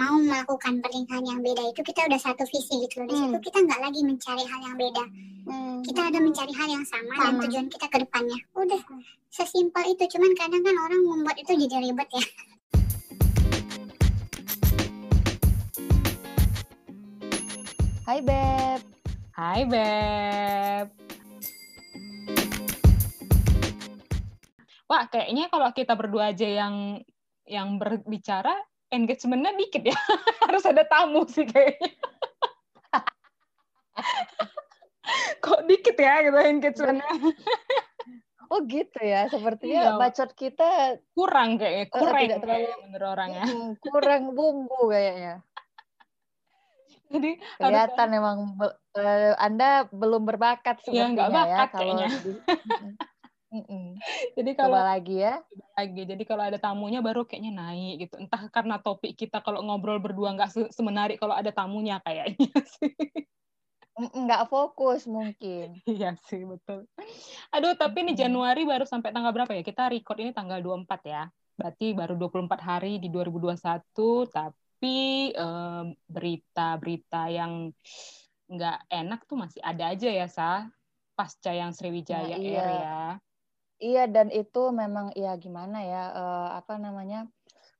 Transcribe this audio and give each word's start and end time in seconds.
mau 0.00 0.16
melakukan 0.16 0.80
pernikahan 0.80 1.24
yang 1.28 1.40
beda 1.44 1.60
itu 1.76 1.80
kita 1.84 2.08
udah 2.08 2.16
satu 2.16 2.48
visi 2.48 2.88
gitu 2.88 3.04
loh. 3.04 3.06
Di 3.12 3.20
situ 3.20 3.36
Hmm. 3.36 3.44
kita 3.44 3.58
nggak 3.68 3.80
lagi 3.84 4.00
mencari 4.00 4.44
hal 4.48 4.60
yang 4.64 4.76
beda. 4.80 5.04
Hmm. 5.44 5.78
Kita 5.84 6.00
ada 6.08 6.18
mencari 6.24 6.52
hal 6.56 6.68
yang 6.72 6.84
sama, 6.88 7.12
dan 7.20 7.36
Sama. 7.36 7.40
tujuan 7.44 7.66
kita 7.68 7.86
ke 7.92 7.96
depannya. 8.00 8.38
Udah 8.56 8.80
sesimpel 9.28 9.84
itu. 9.92 10.04
Cuman 10.16 10.32
kadang 10.32 10.64
kan 10.64 10.72
orang 10.72 11.00
membuat 11.04 11.36
itu 11.36 11.52
jadi 11.52 11.76
ribet 11.84 12.08
ya. 12.16 12.24
Hai 18.08 18.20
Beb. 18.24 18.80
Hai 19.36 19.60
Beb. 19.68 20.86
Wah, 24.90 25.06
kayaknya 25.12 25.46
kalau 25.52 25.68
kita 25.76 25.92
berdua 25.94 26.32
aja 26.32 26.48
yang 26.48 26.98
yang 27.46 27.78
berbicara, 27.78 28.56
engagementnya 28.90 29.52
dikit 29.54 29.82
ya. 29.86 29.94
Harus 30.44 30.64
ada 30.64 30.84
tamu 30.84 31.24
sih 31.24 31.44
kayaknya. 31.44 31.90
Kok 35.40 35.64
dikit 35.64 35.96
ya 35.96 36.20
gitu 36.22 36.38
engagementnya. 36.38 37.08
Oh 38.50 38.66
gitu 38.66 38.98
ya, 38.98 39.30
sepertinya 39.30 39.78
Iya. 39.78 39.90
bacot 39.94 40.34
kita 40.34 40.98
Kurang 41.14 41.54
kayaknya, 41.54 41.86
kurang 41.86 42.18
tidak 42.18 42.38
terlalu- 42.42 42.82
menurut 42.82 43.06
orangnya. 43.06 43.44
kurang 43.78 44.22
bumbu 44.34 44.90
kayaknya. 44.90 45.46
Jadi 47.14 47.38
harus 47.38 47.62
Kelihatan 47.62 48.08
emang 48.10 48.38
be- 48.58 48.74
eh, 48.98 49.38
Anda 49.38 49.86
belum 49.86 50.26
berbakat 50.26 50.82
Iya, 50.82 51.14
nggak 51.14 51.30
sepertinya 51.30 51.46
ya 51.46 51.56
bakat 51.62 51.68
kalau 51.70 51.94
kayaknya. 51.94 52.08
di- 52.26 52.42
Mm-mm. 53.50 53.98
jadi 54.38 54.50
kalau 54.54 54.78
Coba 54.78 54.94
lagi 54.94 55.14
ya. 55.26 55.34
lagi. 55.74 56.02
Jadi 56.06 56.22
kalau 56.22 56.42
ada 56.46 56.58
tamunya 56.62 57.02
baru 57.02 57.26
kayaknya 57.26 57.50
naik 57.50 58.06
gitu. 58.06 58.14
Entah 58.22 58.46
karena 58.46 58.78
topik 58.78 59.18
kita 59.18 59.42
kalau 59.42 59.58
ngobrol 59.66 59.98
berdua 59.98 60.34
nggak 60.38 60.50
se- 60.54 60.70
semenarik 60.70 61.18
kalau 61.18 61.34
ada 61.34 61.50
tamunya 61.50 61.98
kayaknya 62.06 62.46
sih. 62.78 62.94
Nggak 63.98 64.48
fokus 64.48 65.04
mungkin. 65.04 65.76
Iya 65.84 66.14
sih, 66.30 66.46
betul. 66.46 66.86
Aduh, 67.52 67.74
tapi 67.76 68.06
ini. 68.06 68.14
Januari 68.16 68.62
baru 68.64 68.86
sampai 68.86 69.10
tanggal 69.12 69.34
berapa 69.34 69.52
ya? 69.52 69.62
Kita 69.66 69.90
record 69.92 70.18
ini 70.22 70.30
tanggal 70.32 70.62
24 70.62 71.00
ya. 71.04 71.22
Berarti 71.58 71.86
baru 71.92 72.14
24 72.16 72.60
hari 72.64 72.92
di 73.02 73.12
2021, 73.12 74.24
tapi 74.32 75.34
em, 75.36 75.92
berita-berita 76.08 77.28
yang 77.28 77.68
nggak 78.48 78.78
enak 78.88 79.20
tuh 79.28 79.36
masih 79.36 79.60
ada 79.60 79.84
aja 79.92 80.08
ya, 80.08 80.26
Sa. 80.30 80.64
Pasca 81.12 81.52
yang 81.52 81.76
Sriwijaya 81.76 82.40
Nah, 82.40 82.40
Air 82.40 82.64
iya. 82.64 82.64
ya. 82.80 83.00
Iya 83.80 84.04
dan 84.12 84.28
itu 84.28 84.68
memang 84.76 85.16
ya 85.16 85.32
gimana 85.40 85.80
ya 85.80 86.02
eh, 86.12 86.48
apa 86.60 86.76
namanya 86.76 87.24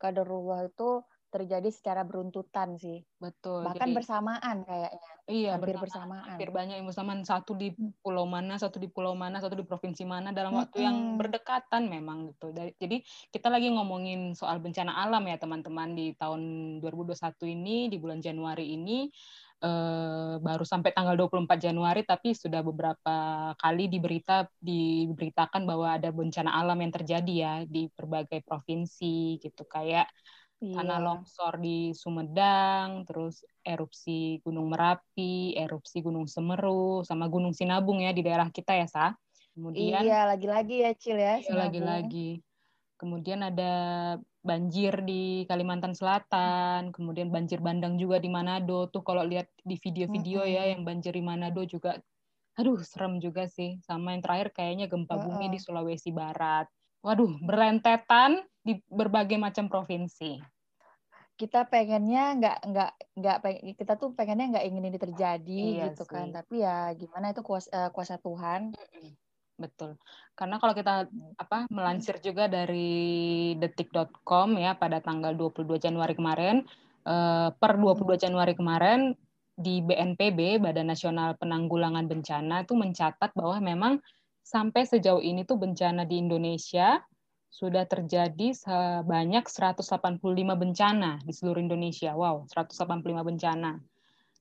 kaderullah 0.00 0.72
itu 0.72 1.04
terjadi 1.30 1.70
secara 1.70 2.02
beruntutan 2.02 2.74
sih 2.74 3.06
Betul. 3.22 3.62
bahkan 3.62 3.94
Jadi, 3.94 3.96
bersamaan 4.02 4.56
kayaknya 4.66 5.10
iya, 5.30 5.54
hampir 5.54 5.78
bersamaan. 5.78 5.86
bersamaan. 5.86 6.26
hampir 6.26 6.48
banyak 6.50 6.74
yang 6.82 6.88
bersamaan 6.90 7.22
satu 7.22 7.52
di 7.54 7.70
pulau 8.02 8.26
mana 8.26 8.58
satu 8.58 8.82
di 8.82 8.90
pulau 8.90 9.14
mana 9.14 9.38
satu 9.38 9.54
di 9.54 9.62
provinsi 9.62 10.02
mana 10.02 10.34
dalam 10.34 10.58
waktu 10.58 10.82
yang 10.82 10.96
Mm-mm. 10.98 11.18
berdekatan 11.22 11.86
memang 11.86 12.34
gitu 12.34 12.50
jadi 12.50 12.96
kita 13.30 13.46
lagi 13.46 13.70
ngomongin 13.70 14.34
soal 14.34 14.58
bencana 14.58 14.90
alam 15.06 15.22
ya 15.30 15.38
teman-teman 15.38 15.94
di 15.94 16.18
tahun 16.18 16.42
2021 16.82 17.46
ini 17.46 17.76
di 17.86 17.96
bulan 18.02 18.18
Januari 18.18 18.74
ini 18.74 19.06
eh, 19.60 20.34
baru 20.40 20.64
sampai 20.64 20.90
tanggal 20.96 21.14
24 21.20 21.58
Januari 21.70 22.00
tapi 22.04 22.32
sudah 22.32 22.60
beberapa 22.64 23.14
kali 23.60 23.86
diberita 23.92 24.48
diberitakan 24.60 25.62
bahwa 25.68 25.96
ada 25.96 26.08
bencana 26.10 26.50
alam 26.56 26.78
yang 26.80 26.92
terjadi 26.92 27.32
ya 27.32 27.54
di 27.68 27.88
berbagai 27.92 28.40
provinsi 28.44 29.38
gitu 29.40 29.62
kayak 29.68 30.08
tanah 30.60 30.98
Iya. 31.00 31.04
longsor 31.08 31.56
di 31.56 31.90
Sumedang, 31.96 33.08
terus 33.08 33.42
erupsi 33.64 34.38
Gunung 34.44 34.68
Merapi, 34.68 35.56
erupsi 35.56 36.04
Gunung 36.04 36.28
Semeru, 36.28 37.00
sama 37.02 37.26
Gunung 37.32 37.56
Sinabung 37.56 37.98
ya 38.04 38.12
di 38.12 38.20
daerah 38.20 38.52
kita 38.52 38.76
ya, 38.76 38.86
Sa. 38.86 39.06
Kemudian 39.56 40.04
Iya, 40.04 40.28
lagi-lagi 40.30 40.76
ya 40.84 40.92
Cil 40.94 41.18
ya. 41.18 41.34
iya, 41.40 41.52
lagi-lagi. 41.64 42.44
Kemudian 43.00 43.40
ada 43.40 43.72
banjir 44.44 45.00
di 45.08 45.48
Kalimantan 45.48 45.96
Selatan, 45.96 46.92
kemudian 46.92 47.32
banjir 47.32 47.64
bandang 47.64 47.96
juga 47.96 48.20
di 48.20 48.28
Manado. 48.28 48.92
Tuh 48.92 49.00
kalau 49.00 49.24
lihat 49.24 49.48
di 49.64 49.80
video-video 49.80 50.44
ya 50.44 50.68
yang 50.68 50.84
banjir 50.84 51.16
di 51.16 51.24
Manado 51.24 51.64
juga 51.64 51.96
aduh 52.60 52.76
serem 52.84 53.16
juga 53.24 53.48
sih. 53.48 53.80
Sama 53.80 54.12
yang 54.12 54.20
terakhir 54.20 54.52
kayaknya 54.52 54.84
gempa 54.84 55.16
bumi 55.16 55.48
di 55.48 55.56
Sulawesi 55.56 56.12
Barat. 56.12 56.68
Waduh, 57.00 57.40
berentetan 57.40 58.44
di 58.60 58.76
berbagai 58.92 59.40
macam 59.40 59.72
provinsi. 59.72 60.36
Kita 61.40 61.64
pengennya 61.64 62.36
nggak 62.36 62.58
nggak 62.68 62.92
nggak 63.16 63.36
kita 63.80 63.96
tuh 63.96 64.12
pengennya 64.12 64.60
nggak 64.60 64.66
ingin 64.68 64.84
ini 64.92 64.98
terjadi 65.00 65.62
Iya 65.72 65.84
gitu 65.88 66.04
kan. 66.04 66.28
sih. 66.28 66.36
Tapi 66.36 66.54
ya 66.60 66.92
gimana 66.92 67.32
itu 67.32 67.40
kuasa, 67.40 67.68
eh, 67.72 67.90
kuasa 67.96 68.20
Tuhan. 68.20 68.76
Betul. 69.60 70.00
Karena 70.32 70.56
kalau 70.56 70.72
kita 70.72 71.04
apa 71.36 71.68
melansir 71.68 72.16
juga 72.24 72.48
dari 72.48 73.52
detik.com 73.60 74.56
ya 74.56 74.72
pada 74.72 75.04
tanggal 75.04 75.36
22 75.36 75.76
Januari 75.76 76.16
kemarin 76.16 76.64
eh, 77.04 77.48
per 77.52 77.72
22 77.76 78.16
Januari 78.16 78.56
kemarin 78.56 79.12
di 79.60 79.84
BNPB 79.84 80.64
Badan 80.64 80.88
Nasional 80.88 81.36
Penanggulangan 81.36 82.08
Bencana 82.08 82.64
itu 82.64 82.72
mencatat 82.72 83.36
bahwa 83.36 83.60
memang 83.60 83.92
sampai 84.40 84.88
sejauh 84.88 85.20
ini 85.20 85.44
tuh 85.44 85.60
bencana 85.60 86.08
di 86.08 86.16
Indonesia 86.16 86.96
sudah 87.50 87.84
terjadi 87.84 88.56
sebanyak 88.56 89.44
185 89.44 90.22
bencana 90.56 91.20
di 91.20 91.32
seluruh 91.34 91.60
Indonesia. 91.60 92.16
Wow, 92.16 92.48
185 92.48 93.04
bencana. 93.20 93.76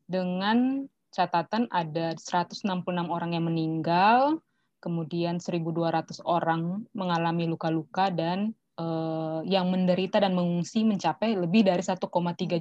Dengan 0.07 0.87
catatan 1.09 1.65
ada 1.73 2.13
166 2.15 2.63
orang 3.09 3.33
yang 3.33 3.49
meninggal, 3.49 4.39
kemudian 4.79 5.37
1.200 5.37 6.23
orang 6.23 6.87
mengalami 6.95 7.45
luka-luka 7.45 8.09
dan 8.09 8.55
eh, 8.79 9.39
yang 9.45 9.67
menderita 9.69 10.23
dan 10.23 10.33
mengungsi 10.33 10.87
mencapai 10.87 11.35
lebih 11.35 11.67
dari 11.67 11.83
1,3 11.83 11.99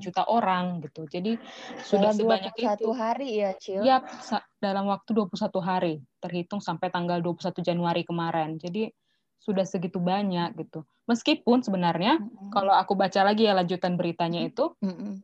juta 0.02 0.26
orang 0.26 0.82
gitu. 0.82 1.06
Jadi 1.06 1.38
sudah 1.86 2.10
Dalam 2.12 2.18
sebanyak 2.18 2.52
21 2.58 2.62
itu. 2.62 2.90
hari 2.92 3.28
ya 3.38 3.50
Cil. 3.56 3.80
Ya, 3.86 4.02
dalam 4.58 4.90
waktu 4.90 5.10
21 5.14 5.62
hari, 5.62 5.94
terhitung 6.18 6.58
sampai 6.58 6.90
tanggal 6.90 7.22
21 7.22 7.62
Januari 7.62 8.02
kemarin. 8.02 8.58
Jadi 8.58 8.90
sudah 9.38 9.62
segitu 9.64 10.02
banyak 10.02 10.58
gitu. 10.58 10.82
Meskipun 11.06 11.64
sebenarnya 11.64 12.20
Mm-mm. 12.20 12.50
kalau 12.52 12.74
aku 12.74 12.92
baca 12.98 13.24
lagi 13.24 13.48
ya 13.48 13.56
lanjutan 13.56 13.96
beritanya 13.96 14.44
itu 14.44 14.74
Mm-mm. 14.84 15.22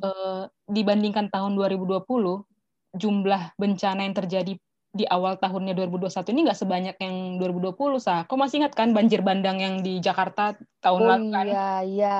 eh, 0.00 0.44
dibandingkan 0.70 1.28
tahun 1.28 1.58
2020 1.58 2.06
jumlah 2.96 3.42
bencana 3.60 4.08
yang 4.08 4.16
terjadi 4.16 4.56
di 4.88 5.04
awal 5.04 5.36
tahunnya 5.36 5.76
2021 5.76 6.32
ini 6.32 6.40
nggak 6.48 6.58
sebanyak 6.58 6.96
yang 6.98 7.36
2020 7.36 8.00
sah. 8.00 8.24
Kau 8.24 8.40
masih 8.40 8.64
ingat 8.64 8.72
kan 8.72 8.96
banjir 8.96 9.20
bandang 9.20 9.60
yang 9.60 9.84
di 9.84 10.00
Jakarta 10.00 10.56
tahun 10.80 11.00
Oh 11.04 11.08
lalu 11.12 11.24
kan? 11.28 11.46
iya 11.46 11.68
iya. 11.84 12.16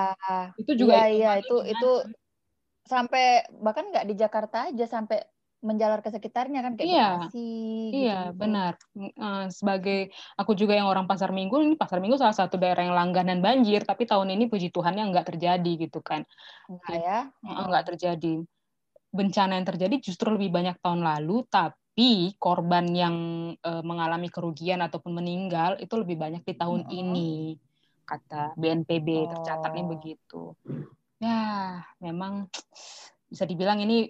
Itu 0.60 0.72
juga 0.76 0.92
Iya 1.00 1.04
iya 1.08 1.30
hitungannya 1.40 1.40
itu 1.40 1.56
itu 1.72 1.90
sampai 2.88 3.24
bahkan 3.60 3.84
nggak 3.92 4.06
di 4.08 4.14
Jakarta 4.16 4.56
aja 4.72 4.84
sampai 4.88 5.18
menjalar 5.58 5.98
ke 6.06 6.10
sekitarnya 6.14 6.62
kan 6.62 6.78
kayak 6.78 6.86
Iya, 6.86 7.08
Bekasi 7.18 7.42
Iya, 7.88 8.18
gitu-gitu. 8.30 8.38
benar. 8.38 8.72
Eh, 8.94 9.44
sebagai 9.50 9.98
aku 10.38 10.52
juga 10.54 10.76
yang 10.78 10.86
orang 10.86 11.08
Pasar 11.10 11.32
Minggu, 11.34 11.58
ini 11.64 11.74
Pasar 11.74 11.98
Minggu 11.98 12.14
salah 12.20 12.36
satu 12.36 12.54
daerah 12.60 12.84
yang 12.84 12.94
langganan 12.94 13.40
banjir, 13.42 13.82
tapi 13.82 14.04
tahun 14.06 14.28
ini 14.38 14.46
puji 14.52 14.68
Tuhan 14.70 14.94
yang 14.94 15.08
nggak 15.10 15.34
terjadi 15.34 15.72
gitu 15.88 15.98
kan. 16.04 16.22
Enggak 16.70 16.96
ya? 17.00 17.18
Eh, 17.42 17.64
nggak 17.74 17.84
terjadi. 17.90 18.32
Bencana 19.08 19.52
yang 19.58 19.66
terjadi 19.66 19.94
justru 20.04 20.28
lebih 20.36 20.52
banyak 20.52 20.76
tahun 20.84 21.00
lalu, 21.02 21.42
tapi 21.48 21.74
korban 22.38 22.86
yang 22.94 23.16
eh, 23.58 23.82
mengalami 23.82 24.30
kerugian 24.30 24.78
ataupun 24.80 25.18
meninggal 25.18 25.76
itu 25.82 25.94
lebih 25.98 26.14
banyak 26.14 26.42
di 26.46 26.54
tahun 26.54 26.86
Mm-mm. 26.86 26.94
ini, 26.94 27.32
kata 28.06 28.54
BNPB 28.54 29.08
tercatatnya 29.34 29.84
Oh. 29.84 29.90
begitu. 29.92 30.42
Ya, 31.18 31.82
memang 31.98 32.46
bisa 33.26 33.42
dibilang 33.42 33.82
ini 33.82 34.08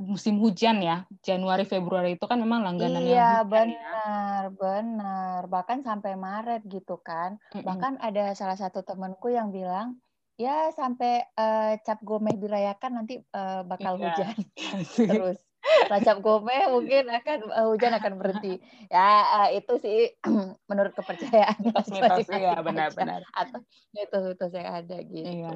musim 0.00 0.40
hujan 0.40 0.80
ya. 0.80 1.04
Januari 1.24 1.64
Februari 1.64 2.16
itu 2.16 2.24
kan 2.28 2.40
memang 2.40 2.64
langganan 2.64 3.00
Iya 3.00 3.44
hujan 3.44 3.44
ya. 3.44 3.48
benar 3.48 4.42
benar 4.56 5.40
bahkan 5.48 5.80
sampai 5.84 6.16
Maret 6.16 6.64
gitu 6.68 6.96
kan 7.00 7.36
Mm-mm. 7.52 7.64
bahkan 7.64 7.94
ada 8.00 8.32
salah 8.32 8.56
satu 8.56 8.80
temanku 8.80 9.28
yang 9.28 9.52
bilang 9.52 10.00
ya 10.40 10.72
sampai 10.72 11.24
eh, 11.36 11.72
cap 11.84 12.00
gomeh 12.00 12.36
dirayakan 12.36 12.92
nanti 13.04 13.20
eh, 13.20 13.60
bakal 13.68 14.00
Iya. 14.00 14.04
hujan 14.08 14.36
terus 15.12 15.40
setelah 15.70 16.00
cap 16.02 16.18
gomeh 16.18 16.62
mungkin 16.68 17.04
akan 17.08 17.38
eh, 17.50 17.66
hujan 17.66 17.92
akan 17.96 18.12
berhenti 18.18 18.54
ya 18.88 19.08
eh, 19.46 19.62
itu 19.62 19.72
sih 19.78 19.98
menurut 20.70 20.92
kepercayaan 20.94 21.60
iya 21.90 22.10
aja. 22.10 22.62
benar-benar. 22.62 23.22
atau 23.32 23.60
mitos-mitos 23.94 24.52
yang 24.54 24.68
ada 24.82 24.96
gitu 25.02 25.26
Iya. 25.26 25.50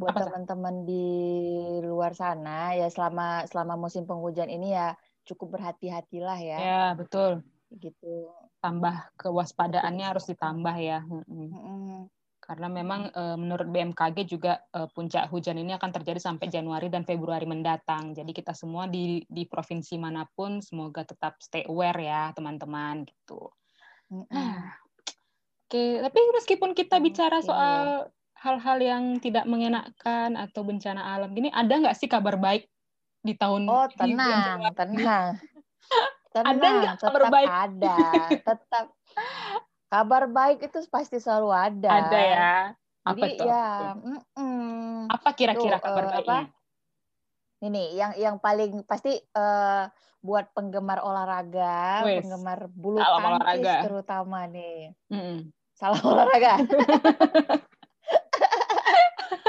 buat 0.00 0.14
teman-teman 0.16 0.82
di 0.82 1.06
luar 1.84 2.12
sana 2.12 2.74
ya 2.74 2.88
selama 2.90 3.46
selama 3.46 3.78
musim 3.78 4.02
penghujan 4.08 4.50
ini 4.50 4.74
ya 4.74 4.96
cukup 5.22 5.54
berhati-hatilah 5.58 6.38
ya 6.42 6.58
Ya, 6.58 6.82
betul. 6.98 7.46
gitu 7.78 8.32
Tambah 8.62 9.10
kewaspadaannya 9.18 10.06
harus 10.06 10.26
ditambah 10.30 10.76
ya. 10.78 11.02
Mm-mm. 11.02 11.48
Mm-mm. 11.50 12.00
Karena 12.52 12.68
memang 12.68 13.08
eh, 13.08 13.36
menurut 13.40 13.64
BMKG 13.64 14.28
juga 14.28 14.60
eh, 14.76 14.84
puncak 14.92 15.32
hujan 15.32 15.56
ini 15.56 15.72
akan 15.72 15.88
terjadi 15.88 16.20
sampai 16.20 16.52
Januari 16.52 16.92
dan 16.92 17.08
Februari 17.08 17.48
mendatang. 17.48 18.12
Jadi 18.12 18.28
kita 18.36 18.52
semua 18.52 18.84
di 18.84 19.24
di 19.24 19.48
provinsi 19.48 19.96
mana 19.96 20.28
pun 20.28 20.60
semoga 20.60 21.00
tetap 21.00 21.40
stay 21.40 21.64
aware 21.64 21.96
ya 21.96 22.28
teman-teman 22.36 23.08
gitu. 23.08 23.48
Mm-mm. 24.12 24.28
Oke, 25.64 26.04
tapi 26.04 26.18
meskipun 26.36 26.76
kita 26.76 27.00
bicara 27.00 27.40
soal 27.40 28.12
hal-hal 28.36 28.78
yang 28.84 29.16
tidak 29.16 29.48
mengenakan 29.48 30.36
atau 30.36 30.60
bencana 30.60 31.16
alam 31.16 31.32
gini, 31.32 31.48
ada 31.48 31.72
nggak 31.72 31.96
sih 31.96 32.12
kabar 32.12 32.36
baik 32.36 32.68
di 33.24 33.32
tahun 33.32 33.64
Oh, 33.72 33.88
tenang, 33.96 34.60
Januari? 34.60 34.76
tenang. 34.76 35.40
Ada 36.36 36.44
Tenang, 36.48 36.76
nggak 36.80 36.96
kabar 37.00 37.22
baik? 37.28 37.48
ada. 37.48 38.00
Tetap 38.44 38.86
kabar 39.92 40.24
baik 40.24 40.64
itu 40.64 40.88
pasti 40.88 41.20
selalu 41.20 41.52
ada. 41.52 41.90
Ada 42.08 42.20
ya. 42.24 42.52
Apa 43.02 43.24
Jadi 43.28 43.36
tuh? 43.36 43.46
ya, 43.50 43.66
Apa 43.92 44.00
mm-mm. 44.00 45.12
Apa 45.12 45.28
kira-kira 45.36 45.76
Tuh, 45.76 45.84
kabar 45.84 46.04
eh, 46.08 46.10
baiknya? 46.16 46.44
Ini 47.62 47.82
yang 47.94 48.12
yang 48.16 48.36
paling 48.40 48.88
pasti 48.88 49.20
eh, 49.20 49.84
buat 50.24 50.48
penggemar 50.56 51.04
olahraga, 51.04 52.08
Wes, 52.08 52.24
penggemar 52.24 52.72
bulu 52.72 53.02
salam 53.04 53.36
tangkis 53.36 53.68
olahraga. 53.68 53.84
terutama 53.84 54.38
nih. 54.48 54.96
Mm-mm. 55.12 55.52
Salah 55.76 56.00
olahraga. 56.00 56.56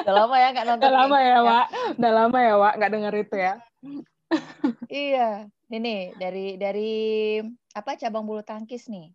Udah 0.03 0.15
lama 0.19 0.35
ya 0.35 0.47
nggak 0.51 0.67
nonton 0.67 0.83
Udah 0.83 0.91
lama 0.91 1.15
kayak 1.15 1.23
ya, 1.23 1.31
gitu 1.31 1.47
Wak. 1.47 1.67
Udah 1.95 2.11
lama 2.11 2.37
ya, 2.43 2.53
Wak, 2.59 2.73
nggak 2.75 2.91
denger 2.91 3.13
itu 3.23 3.35
ya. 3.39 3.53
Iya, 4.91 5.29
ini 5.71 5.95
dari 6.19 6.45
dari 6.59 6.91
apa 7.71 7.95
cabang 7.95 8.27
bulu 8.27 8.43
tangkis 8.43 8.91
nih. 8.91 9.07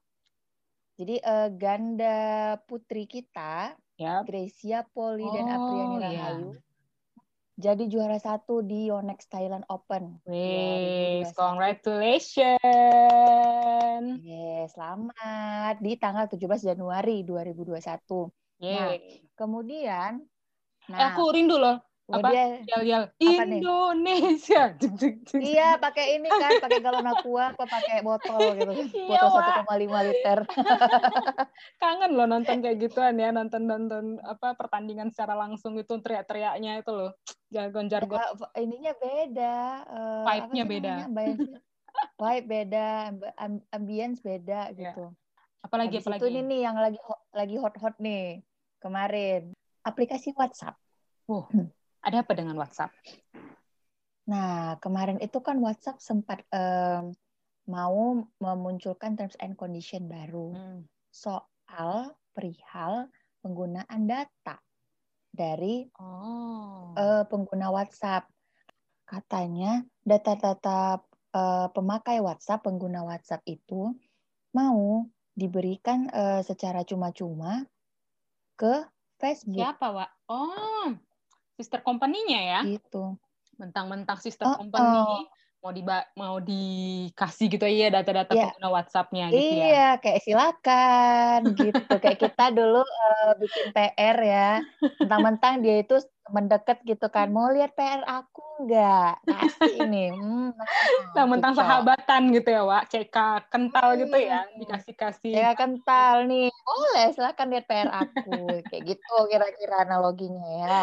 Jadi 0.99 1.23
eh, 1.23 1.49
ganda 1.55 2.19
putri 2.67 3.07
kita, 3.07 3.79
Ya. 3.99 4.23
Gracia 4.27 4.83
Poli 4.95 5.27
dan 5.31 5.47
Oh, 5.47 5.55
Apriani 5.59 5.97
iya. 5.99 6.07
Rahayu, 6.35 6.51
jadi 7.59 7.91
juara 7.91 8.15
satu 8.19 8.63
di 8.63 8.87
Yonex 8.87 9.27
Thailand 9.27 9.67
Open. 9.67 10.23
2021. 10.23 11.35
congratulations. 11.35 12.63
Yes, 14.23 14.79
selamat 14.79 15.83
di 15.83 15.99
tanggal 15.99 16.31
17 16.31 16.63
Januari 16.63 17.27
2021. 17.27 18.31
Yeay. 18.63 19.27
Kemudian, 19.35 20.23
eh, 20.23 20.91
nah, 20.95 21.11
aku 21.15 21.35
rindu 21.35 21.59
loh. 21.59 21.83
Apa? 22.09 22.33
Apa 22.33 23.43
nih? 23.45 23.61
Indonesia. 23.61 24.73
Iya 25.53 25.77
pakai 25.77 26.17
ini 26.17 26.25
kan, 26.27 26.57
pakai 26.57 26.81
galon 26.81 27.05
aqua 27.05 27.53
apa 27.53 27.69
pakai 27.69 28.01
botol 28.01 28.57
gitu 28.57 28.73
Iya, 28.97 29.21
botol 29.21 29.29
Wak. 29.37 29.69
1,5 29.69 30.09
liter. 30.09 30.39
Kangen 31.83 32.13
loh 32.17 32.25
nonton 32.25 32.65
kayak 32.65 32.81
gituan 32.81 33.21
ya, 33.21 33.29
nonton-nonton 33.29 34.25
apa 34.25 34.57
pertandingan 34.57 35.13
secara 35.13 35.37
langsung 35.37 35.77
itu 35.77 35.93
teriak-teriaknya 36.01 36.81
itu 36.81 36.91
loh. 36.91 37.13
Jargon-jargon. 37.53 38.17
Ya, 38.17 38.33
ininya 38.57 38.93
beda. 38.97 39.57
eh, 39.85 40.25
Vibe-nya 40.25 40.65
beda. 40.65 40.93
namanya? 41.05 41.37
Vibe 42.17 42.47
beda, 42.47 42.87
amb- 43.13 43.35
am- 43.37 43.67
ambience 43.69 44.25
beda 44.25 44.73
Ya. 44.73 44.97
gitu. 44.97 45.13
Apalagi 45.61 46.01
Habis 46.01 46.09
apalagi. 46.09 46.21
itu 46.25 46.27
ini 46.31 46.41
nih 46.47 46.61
yang 46.65 46.77
lagi 46.79 46.99
lagi 47.35 47.57
hot-hot 47.61 48.01
nih 48.01 48.41
kemarin 48.81 49.53
aplikasi 49.85 50.33
WhatsApp. 50.33 50.81
Ada 52.09 52.25
apa 52.25 52.33
dengan 52.33 52.57
WhatsApp? 52.57 52.89
Nah 54.33 54.81
kemarin 54.81 55.21
itu 55.21 55.45
kan 55.45 55.61
WhatsApp 55.61 56.01
sempat 56.01 56.41
em, 56.49 57.13
mau 57.69 58.25
memunculkan 58.41 59.13
terms 59.13 59.37
and 59.45 59.53
condition 59.61 60.09
baru 60.09 60.57
Hmm. 60.57 60.89
soal 61.13 62.17
perihal 62.33 63.13
penggunaan 63.45 64.09
data 64.09 64.57
dari 65.29 65.85
Oh. 66.01 66.97
eh, 66.97 67.25
pengguna 67.29 67.69
WhatsApp. 67.69 68.25
Katanya 69.05 69.85
data-data 70.01 71.05
eh, 71.37 71.69
pemakai 71.77 72.25
WhatsApp, 72.25 72.65
pengguna 72.65 73.05
WhatsApp 73.05 73.45
itu 73.45 73.93
mau 74.57 75.05
diberikan 75.37 76.09
eh, 76.09 76.41
secara 76.41 76.89
cuma-cuma 76.89 77.69
ke 78.57 78.89
Facebook 79.21 79.61
Siapa, 79.61 79.93
Wak? 79.93 80.11
Oh, 80.33 80.89
sister 81.59 81.83
company-nya 81.83 82.41
ya? 82.41 82.61
gitu. 82.79 83.19
Mentang-mentang 83.59 84.23
sister 84.23 84.47
Oh, 84.47 84.55
company 84.55 85.27
oh. 85.27 85.27
mau 85.59 85.75
diba 85.75 86.07
mau 86.15 86.39
dikasih 86.39 87.51
gitu 87.51 87.67
ya 87.67 87.91
data-data 87.91 88.31
Iya. 88.31 88.55
pengguna 88.55 88.69
WhatsApp-nya 88.79 89.27
gitu 89.35 89.43
ya. 89.59 89.67
Iya, 89.67 89.89
kayak 89.99 90.21
silakan 90.23 91.41
gitu. 91.59 91.95
Kayak 91.99 92.19
kita 92.23 92.45
dulu 92.55 92.87
eh, 92.87 93.31
bikin 93.43 93.67
PR 93.75 94.17
ya. 94.23 94.51
Mentang-mentang 95.03 95.59
dia 95.59 95.83
itu 95.83 95.99
mendekat 96.31 96.79
gitu 96.83 97.07
kan. 97.07 97.29
Mau 97.29 97.49
lihat 97.49 97.73
PR 97.73 98.01
aku 98.03 98.41
nggak? 98.61 99.13
Kasih 99.25 99.73
ini. 99.83 100.05
Hmm, 100.19 100.51
nah, 100.51 100.67
Mentang-mentang 101.05 101.53
cocok. 101.53 101.63
sahabatan 101.63 102.23
gitu 102.31 102.49
ya, 102.49 102.63
Wak. 102.63 102.85
CK 102.87 103.17
kental 103.47 103.89
gitu 103.97 104.17
ya, 104.17 104.41
Hmm. 104.43 104.57
dikasih-kasih. 104.59 105.33
Ya 105.33 105.51
kental 105.53 106.25
nih. 106.25 106.49
Boleh, 106.59 107.07
silakan 107.13 107.47
lihat 107.49 107.65
PR 107.65 107.89
aku. 107.91 108.35
Kayak 108.67 108.83
gitu 108.89 109.15
kira-kira 109.27 109.77
analoginya 109.83 110.47
ya. 110.49 110.81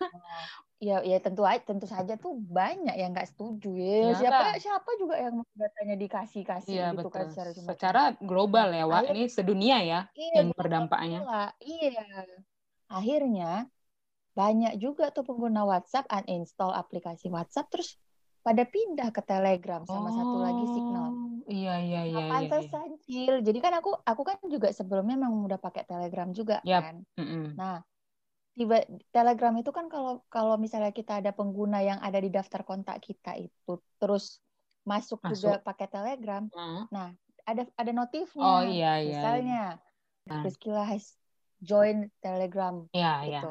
Nah, 0.00 0.44
ya, 0.78 0.96
ya 1.02 1.18
tentu 1.18 1.42
aja, 1.42 1.60
tentu 1.60 1.84
saja 1.84 2.16
tuh 2.16 2.32
banyak 2.32 2.94
yang 2.94 3.12
nggak 3.12 3.28
setuju 3.28 3.70
ya. 3.72 3.96
Iyalah. 4.10 4.18
Siapa 4.18 4.44
siapa 4.58 4.90
juga 4.96 5.14
yang 5.14 5.34
mau 5.36 5.48
datanya 5.52 5.96
dikasih-kasih 5.96 6.72
Iya, 6.72 6.86
gitu 6.92 7.08
kan 7.08 7.26
betul. 7.26 7.32
secara 7.32 7.50
cuma 7.52 7.66
Secara 7.70 8.02
global 8.18 8.68
ya, 8.70 8.84
Wak. 8.84 8.96
Akhirnya- 9.04 9.14
Ini 9.14 9.24
sedunia 9.28 9.78
ya 9.80 10.00
iya, 10.14 10.32
yang 10.40 10.48
berdampaknya. 10.52 11.20
Iya. 11.60 12.04
Akhirnya 12.88 13.68
banyak 14.30 14.78
juga 14.78 15.10
tuh 15.10 15.22
pengguna 15.22 15.66
WhatsApp 15.66 16.06
uninstall 16.08 16.70
aplikasi 16.72 17.28
WhatsApp 17.28 17.68
terus 17.68 17.98
pada 18.40 18.64
pindah 18.64 19.10
ke 19.10 19.20
Telegram 19.20 19.84
sama 19.84 20.08
satu 20.10 20.36
lagi 20.38 20.64
Signal. 20.70 21.08
Oh, 21.12 21.28
Iya, 21.50 21.74
iya, 21.82 22.00
iya, 22.06 22.14
Nah, 22.14 22.20
iya. 22.20 22.20
iya. 22.22 22.30
pantesan 22.30 22.90
Cil. 23.02 23.34
Jadi 23.42 23.58
kan 23.58 23.74
aku 23.74 23.90
aku 24.00 24.22
kan 24.22 24.38
juga 24.46 24.70
sebelumnya 24.70 25.18
memang 25.18 25.44
udah 25.44 25.58
pakai 25.58 25.82
Telegram 25.82 26.30
juga 26.30 26.62
Yap. 26.62 26.82
kan. 26.82 26.96
Mm-mm. 27.18 27.58
Nah, 27.58 27.82
tiba 28.54 28.80
Telegram 29.10 29.54
itu 29.58 29.70
kan 29.74 29.90
kalau 29.90 30.22
kalau 30.30 30.54
misalnya 30.56 30.94
kita 30.94 31.18
ada 31.18 31.34
pengguna 31.34 31.82
yang 31.82 31.98
ada 31.98 32.16
di 32.16 32.30
daftar 32.30 32.62
kontak 32.62 33.02
kita 33.02 33.34
itu 33.34 33.72
terus 33.98 34.38
masuk, 34.80 35.18
juga 35.26 35.58
Masuk. 35.58 35.66
pakai 35.66 35.86
Telegram, 35.86 36.42
Hmm. 36.48 36.86
ada 37.44 37.62
ada 37.76 37.90
notifnya. 37.92 38.40
Oh 38.40 38.62
iya, 38.62 38.70
iya. 38.96 38.96
iya. 38.96 39.10
Misalnya 39.10 39.62
Nah. 40.30 40.42
Priscilla 40.44 40.84
has 40.86 41.18
join 41.58 42.08
Telegram 42.20 42.86
Iya, 42.94 43.12
iya. 43.26 43.40
gitu. 43.42 43.50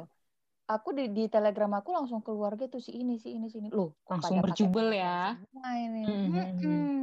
Aku 0.69 0.93
di, 0.93 1.09
di 1.09 1.25
Telegram 1.25 1.73
aku 1.73 1.89
langsung 1.89 2.21
keluar 2.21 2.53
gitu 2.53 2.77
si 2.77 2.93
ini 2.93 3.17
si 3.17 3.33
ini 3.33 3.49
si 3.49 3.57
ini. 3.57 3.69
Loh, 3.69 3.97
Langsung 4.05 4.37
berjubel 4.37 4.93
ya. 4.93 5.33
semua 5.41 5.69
ini. 5.73 6.01
Hmm, 6.05 6.13
hmm, 6.13 6.29
hmm. 6.29 6.45
Mm-mm. 6.61 6.99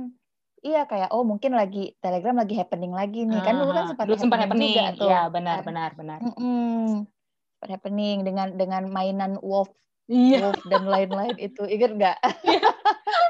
Iya 0.63 0.83
kayak 0.85 1.11
oh 1.11 1.23
mungkin 1.23 1.51
lagi 1.53 1.99
Telegram 1.99 2.35
lagi 2.37 2.55
happening 2.55 2.91
lagi 2.91 3.23
nih. 3.23 3.43
Kan 3.43 3.59
dulu 3.59 3.71
kan 3.71 3.85
Ah, 3.85 3.91
sempat 3.91 4.05
dulu 4.07 4.17
sempat 4.17 4.39
happening. 4.41 4.71
juga 4.73 4.95
tuh. 4.95 5.09
Iya, 5.11 5.21
benar, 5.29 5.57
kan. 5.57 5.67
benar, 5.67 5.91
benar. 5.95 6.19
Mm-mm. 6.23 7.11
Sempat 7.53 7.69
happening 7.73 8.17
dengan 8.23 8.49
dengan 8.55 8.83
mainan 8.87 9.35
Wolf 9.41 9.71
Iya. 10.07 10.39
Wolf 10.47 10.63
dan 10.65 10.87
lain-lain 10.87 11.35
itu. 11.37 11.67
Ingat 11.67 11.91
nggak? 11.93 12.17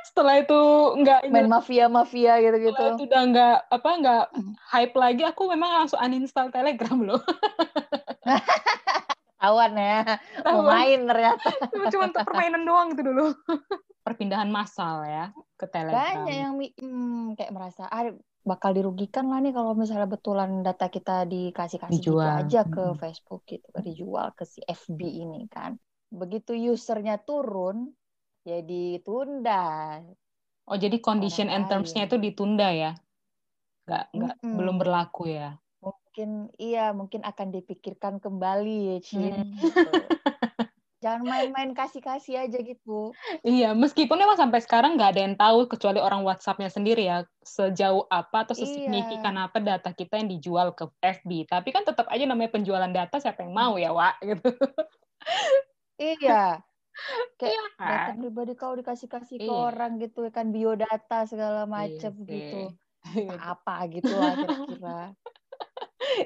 Setelah 0.07 0.35
itu 0.39 0.61
nggak 0.97 1.21
ini 1.25 1.33
Main 1.35 1.49
mafia-mafia 1.51 2.41
gitu-gitu. 2.41 2.73
setelah 2.73 2.93
itu 2.95 3.05
udah 3.05 3.23
nggak 3.27 3.57
apa 3.71 3.89
nggak 3.97 4.25
Hmm. 4.33 4.53
hype 4.67 4.93
lagi, 4.95 5.23
aku 5.25 5.43
memang 5.47 5.71
langsung 5.75 5.97
uninstall 5.99 6.49
Telegram 6.49 6.99
loh. 6.99 7.21
Tawan 9.37 9.73
ya. 9.77 10.01
Mau 10.43 10.65
Tahuan. 10.65 10.73
main 10.73 11.01
ternyata. 11.05 11.49
Cuma 11.93 12.05
untuk 12.09 12.25
permainan 12.25 12.63
doang 12.65 12.89
itu 12.97 13.03
dulu. 13.05 13.27
Perpindahan 14.07 14.49
massal 14.49 15.03
ya 15.05 15.35
ke 15.59 15.67
Telegram. 15.67 16.25
Banyak 16.25 16.37
yang 16.37 16.55
hmm, 16.57 17.35
kayak 17.35 17.53
merasa 17.53 17.91
ah 17.91 18.09
bakal 18.47 18.71
dirugikan 18.71 19.27
lah 19.27 19.43
nih 19.43 19.51
kalau 19.51 19.75
misalnya 19.75 20.07
betulan 20.07 20.63
data 20.63 20.87
kita 20.87 21.27
dikasih-kasih 21.27 21.99
gitu 21.99 22.15
Dijual. 22.15 22.47
aja 22.47 22.63
ke 22.63 22.95
Mm-mm. 22.95 23.01
Facebook 23.03 23.43
gitu, 23.51 23.67
dijual 23.83 24.31
ke 24.39 24.47
si 24.47 24.63
FB 24.63 25.01
ini 25.03 25.51
kan. 25.51 25.75
Begitu 26.15 26.55
usernya 26.55 27.19
turun, 27.19 27.91
ya 28.47 28.63
ditunda. 28.63 29.99
Oh, 30.71 30.79
jadi 30.79 31.03
condition 31.03 31.51
and 31.51 31.67
terms-nya 31.67 32.07
itu 32.07 32.23
ditunda 32.23 32.71
ya? 32.71 32.95
Nggak, 33.91 34.05
nggak 34.15 34.35
Mm-mm. 34.39 34.55
belum 34.55 34.77
berlaku 34.79 35.27
ya? 35.27 35.59
Mungkin 36.17 36.49
iya, 36.57 36.97
mungkin 36.97 37.21
akan 37.29 37.53
dipikirkan 37.53 38.25
kembali 38.25 38.77
ya, 38.89 38.97
Cin. 39.05 39.37
Hmm. 39.37 39.53
Gitu. 39.61 39.85
Jangan 41.05 41.29
main-main 41.29 41.77
kasih-kasih 41.77 42.41
aja 42.41 42.57
gitu. 42.57 43.13
Iya, 43.45 43.77
meskipun 43.77 44.17
memang 44.17 44.41
sampai 44.41 44.65
sekarang 44.65 44.97
nggak 44.97 45.13
ada 45.13 45.21
yang 45.29 45.37
tahu 45.37 45.69
kecuali 45.69 46.01
orang 46.01 46.25
WhatsApp-nya 46.25 46.73
sendiri 46.73 47.05
ya 47.05 47.29
sejauh 47.45 48.09
apa 48.09 48.49
atau 48.49 48.57
Iya. 48.57 48.65
sesignifikan 48.65 49.37
apa 49.37 49.61
data 49.61 49.93
kita 49.93 50.17
yang 50.17 50.33
dijual 50.33 50.73
ke 50.73 50.89
FB. 51.05 51.53
Tapi 51.53 51.69
kan 51.69 51.85
tetap 51.85 52.09
aja 52.09 52.25
namanya 52.25 52.49
penjualan 52.57 52.89
data 52.89 53.21
siapa 53.21 53.45
yang 53.45 53.53
mau 53.53 53.77
ya, 53.77 53.93
Wak? 53.93 54.17
Gitu. 54.25 54.49
Iya. 56.01 56.65
Kayak 57.37 57.53
Iya 57.53 57.63
data 57.77 58.09
kan? 58.09 58.15
pribadi 58.17 58.53
kau 58.57 58.73
dikasih-kasih 58.73 59.37
ke 59.45 59.53
Iya. 59.53 59.53
orang 59.53 60.01
gitu 60.01 60.25
kan 60.33 60.49
biodata 60.49 61.29
segala 61.29 61.69
Iya 61.69 61.69
macam 61.69 62.13
sih. 62.25 62.41
gitu. 62.41 62.57
apa 63.53 63.75
gitu 63.93 64.13
lah 64.17 64.33
kira-kira. 64.35 65.01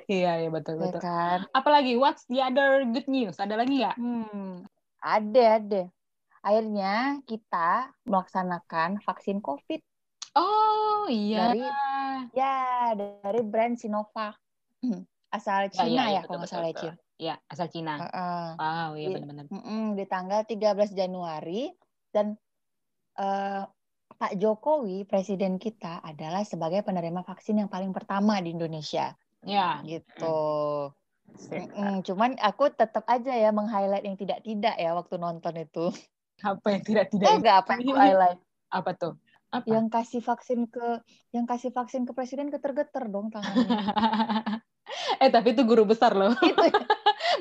Iya, 0.07 0.33
iya 0.45 0.51
betul 0.53 0.79
ya 0.79 0.91
betul. 0.91 1.01
kan? 1.03 1.39
Apalagi 1.53 1.97
what's 1.99 2.25
the 2.31 2.41
other 2.43 2.85
good 2.89 3.07
news? 3.11 3.37
Ada 3.39 3.55
lagi 3.59 3.83
nggak? 3.83 3.97
Hmm, 3.99 4.65
ada 5.03 5.45
ada. 5.61 5.83
Akhirnya 6.41 7.21
kita 7.29 7.93
melaksanakan 8.09 9.05
vaksin 9.05 9.45
COVID 9.45 9.81
Oh 10.39 11.11
iya. 11.11 11.51
dari 11.51 11.67
ya 12.33 12.95
dari 12.95 13.41
brand 13.43 13.75
Sinovac 13.77 14.39
asal 15.31 15.71
Ya, 15.71 15.75
Cina 15.75 15.87
iya, 15.87 16.03
ya, 16.03 16.21
betul, 16.23 16.27
kalau 16.27 16.39
nggak 16.43 16.51
salah 16.51 16.71
ya. 16.71 16.93
Iya, 17.21 17.35
asal 17.53 17.67
Cina. 17.69 17.95
Heeh. 18.01 18.47
Wow, 18.57 18.91
iya 18.97 19.09
benar-benar. 19.13 19.47
Mm-mm, 19.53 19.85
di 19.95 20.05
tanggal 20.09 20.41
13 20.49 20.91
Januari 20.97 21.69
dan 22.11 22.35
eh, 23.21 23.63
Pak 24.21 24.33
Jokowi 24.37 25.05
presiden 25.05 25.61
kita 25.61 26.01
adalah 26.01 26.43
sebagai 26.45 26.81
penerima 26.83 27.23
vaksin 27.23 27.61
yang 27.61 27.71
paling 27.71 27.93
pertama 27.93 28.41
di 28.41 28.53
Indonesia 28.53 29.13
Ya. 29.45 29.81
gitu. 29.85 30.39
Mm-mm, 31.51 32.03
cuman 32.05 32.37
aku 32.43 32.69
tetap 32.75 33.07
aja 33.07 33.33
ya 33.33 33.51
meng-highlight 33.55 34.05
yang 34.05 34.19
tidak-tidak 34.19 34.75
ya 34.77 34.91
waktu 34.93 35.15
nonton 35.17 35.55
itu. 35.57 35.89
Apa 36.45 36.67
yang 36.73 36.83
tidak 36.83 37.13
tidak 37.13 37.29
Eh 37.29 37.37
enggak 37.37 37.57
apa 37.61 37.71
yang 37.77 38.01
highlight? 38.01 38.41
apa 38.81 38.91
tuh? 38.97 39.13
Apa? 39.53 39.67
Yang 39.69 39.87
kasih 39.93 40.21
vaksin 40.25 40.61
ke 40.73 41.05
yang 41.37 41.45
kasih 41.45 41.69
vaksin 41.69 42.09
ke 42.09 42.17
presiden 42.17 42.49
geter-geter 42.49 43.13
dong 43.13 43.29
tangannya. 43.29 43.69
eh 45.21 45.29
tapi 45.29 45.53
itu 45.53 45.69
guru 45.69 45.85
besar 45.85 46.17
loh. 46.17 46.33
itu 46.41 46.65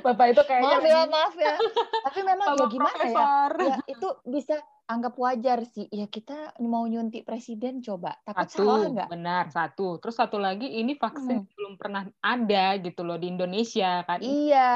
Bapak 0.03 0.35
itu 0.35 0.41
kayaknya 0.43 0.67
maaf 0.67 0.83
ya 0.83 0.99
maaf 1.07 1.35
ya. 1.39 1.55
Tapi 2.11 2.19
memang 2.27 2.47
ya 2.51 2.55
Bapak 2.59 2.67
gimana 2.75 2.91
ya? 2.91 2.99
profesor. 2.99 3.51
Ya 3.63 3.77
itu 3.87 4.07
bisa 4.27 4.55
anggap 4.89 5.13
wajar 5.21 5.59
sih. 5.69 5.85
Ya 5.93 6.09
kita 6.09 6.57
mau 6.65 6.83
nyuntik 6.89 7.23
presiden 7.23 7.85
coba. 7.85 8.17
Takut 8.25 8.49
Satu, 8.49 8.65
salah 8.65 8.85
nggak? 8.89 9.07
benar 9.13 9.43
satu. 9.53 9.87
Terus 10.01 10.15
satu 10.17 10.37
lagi 10.41 10.65
ini 10.65 10.97
vaksin 10.97 11.45
Hmm. 11.45 11.53
belum 11.53 11.73
pernah 11.77 12.03
ada 12.25 12.65
gitu 12.81 13.05
loh 13.05 13.21
di 13.21 13.29
Indonesia 13.29 14.01
kan. 14.09 14.17
Iya, 14.19 14.69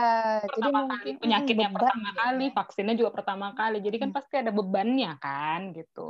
jadi 0.45 0.53
pertama 0.53 0.79
mungkin 0.85 1.01
kali 1.01 1.11
penyakit 1.17 1.55
yang 1.57 1.73
beban 1.73 1.89
pertama 1.89 2.09
ya. 2.13 2.21
kali, 2.21 2.45
vaksinnya 2.53 2.95
juga 2.95 3.11
pertama 3.17 3.47
kali. 3.57 3.77
Jadi 3.81 3.95
kan 3.97 4.09
Hmm. 4.13 4.17
pasti 4.21 4.33
ada 4.37 4.51
bebannya 4.53 5.11
kan 5.17 5.59
gitu. 5.73 6.05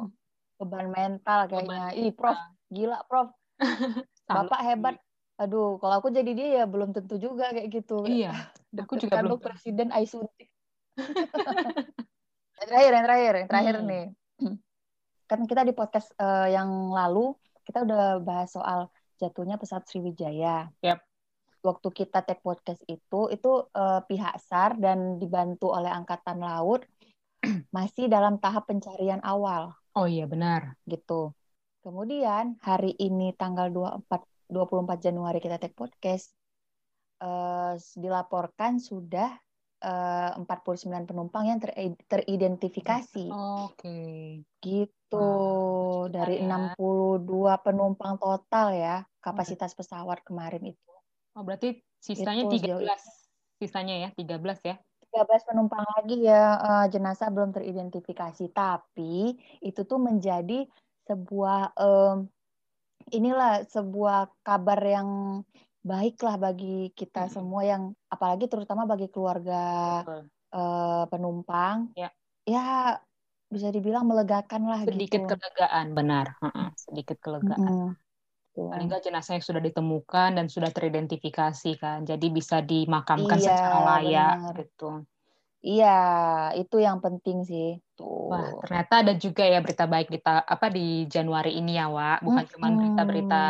beban 0.60 0.88
mental 0.96 1.40
kayaknya. 1.50 1.92
Ih, 1.98 2.12
Prof, 2.16 2.40
gila, 2.72 2.98
Prof. 3.08 3.30
Bapak 4.28 4.62
hebat. 4.64 4.96
Aduh, 5.42 5.82
kalau 5.82 5.96
aku 6.00 6.08
jadi 6.14 6.32
dia 6.38 6.48
ya 6.62 6.66
belum 6.70 6.94
tentu 6.94 7.18
juga 7.20 7.52
kayak 7.52 7.68
gitu. 7.74 8.06
Iya, 8.06 8.32
aku 8.84 8.96
juga 9.02 9.20
belum 9.24 9.32
lu 9.32 9.38
presiden 9.44 9.88
ai 9.92 10.06
suntik. 10.08 10.48
yang 12.60 12.68
terakhir, 12.70 12.92
yang 12.92 13.06
terakhir, 13.06 13.34
yang 13.36 13.48
terakhir 13.50 13.76
Hmm. 13.78 13.88
nih. 13.90 14.06
Kan 15.30 15.40
kita 15.48 15.62
di 15.64 15.74
podcast 15.74 16.12
eh, 16.16 16.54
yang 16.54 16.70
lalu 16.92 17.34
kita 17.64 17.82
udah 17.82 18.20
bahas 18.20 18.52
soal 18.52 18.92
jatuhnya 19.18 19.56
pesawat 19.56 19.88
Sriwijaya. 19.88 20.68
Yap. 20.84 21.00
Waktu 21.64 21.88
kita 21.96 22.28
take 22.28 22.44
podcast 22.44 22.84
itu, 22.86 23.32
itu 23.32 23.52
eh, 23.72 24.02
pihak 24.04 24.36
SAR 24.38 24.76
dan 24.78 25.16
dibantu 25.18 25.72
oleh 25.72 25.90
Angkatan 25.90 26.44
Laut 26.44 26.84
masih 27.76 28.12
dalam 28.12 28.38
tahap 28.40 28.68
pencarian 28.68 29.24
awal 29.24 29.72
Oh 29.94 30.10
iya 30.10 30.26
benar. 30.26 30.74
gitu. 30.84 31.32
Kemudian 31.84 32.56
hari 32.64 32.96
ini 32.96 33.36
tanggal 33.36 33.68
24 33.72 34.24
24 34.48 35.00
Januari 35.02 35.40
kita 35.40 35.56
take 35.58 35.74
podcast 35.74 36.36
eh, 37.20 37.74
dilaporkan 37.96 38.78
sudah 38.78 39.32
eh, 39.84 40.32
49 40.40 41.04
penumpang 41.04 41.44
yang 41.52 41.60
ter- 41.60 41.76
teridentifikasi 42.08 43.28
Oke. 43.68 44.00
gitu 44.64 45.20
Wah, 45.20 46.08
lucu 46.08 46.16
dari 46.16 46.40
sekali 46.40 46.48
ya. 46.48 46.74
62 46.80 47.66
penumpang 47.68 48.14
total 48.16 48.68
ya 48.74 48.96
kapasitas 49.20 49.76
pesawat 49.76 50.24
kemarin 50.24 50.72
itu. 50.72 50.92
Oh 51.36 51.44
berarti 51.44 51.84
sisanya 52.00 52.48
Itu 52.48 52.56
sejauh 52.58 52.82
13. 52.82 53.60
Sisanya 53.60 53.96
ya 54.08 54.10
13 54.16 54.60
ya. 54.64 54.76
13 55.14 55.46
penumpang 55.46 55.86
lagi 56.00 56.26
ya 56.26 56.58
eh, 56.58 56.86
jenazah 56.90 57.30
belum 57.30 57.54
teridentifikasi 57.54 58.50
tapi 58.50 59.38
itu 59.62 59.82
tuh 59.86 60.00
menjadi 60.02 60.66
sebuah 61.04 61.76
em, 61.78 62.32
inilah 63.12 63.68
sebuah 63.68 64.32
kabar 64.42 64.80
yang 64.82 65.10
baik 65.92 66.14
lah 66.26 66.36
bagi 66.46 66.66
kita 67.00 67.20
Mm-mm. 67.20 67.34
semua 67.36 67.62
yang 67.72 67.84
apalagi 68.14 68.46
terutama 68.52 68.84
bagi 68.92 69.08
keluarga 69.14 69.54
Betul. 70.08 70.22
eh, 70.56 71.04
penumpang 71.12 71.78
Ya. 71.96 72.10
ya 72.54 72.60
bisa 73.54 73.68
dibilang 73.76 74.06
melegakan 74.10 74.64
lah 74.72 74.82
Sedikit 74.88 75.22
gitu. 75.22 75.32
kelegaan, 75.32 75.88
benar. 75.96 76.26
Heeh, 76.44 76.68
Sedikit 76.84 77.18
kelegaan. 77.24 77.96
Tuh. 78.56 78.68
Paling 78.72 78.86
nggak 78.90 79.04
jenazah 79.06 79.34
yang 79.38 79.46
sudah 79.46 79.62
ditemukan 79.64 80.30
dan 80.38 80.46
sudah 80.50 80.72
teridentifikasi 80.74 81.72
kan. 81.78 82.00
Jadi 82.10 82.26
bisa 82.34 82.58
dimakamkan 82.72 83.38
Iya, 83.40 83.52
secara 83.54 83.78
layak 83.80 84.36
benar. 84.36 84.56
gitu. 84.60 84.86
Iya, 85.64 85.96
itu 86.60 86.76
yang 86.76 87.00
penting 87.00 87.48
sih. 87.48 87.80
Tuh. 87.96 88.28
Wah, 88.28 88.52
ternyata 88.60 89.00
ada 89.00 89.16
juga 89.16 89.48
ya 89.48 89.64
berita 89.64 89.88
baik 89.88 90.12
di 90.12 90.20
apa 90.28 90.68
di 90.68 91.08
Januari 91.08 91.56
ini 91.56 91.80
ya, 91.80 91.88
Wak. 91.88 92.20
Bukan 92.20 92.44
cuma 92.52 92.68
Mm-mm. 92.68 92.78
berita-berita 92.84 93.44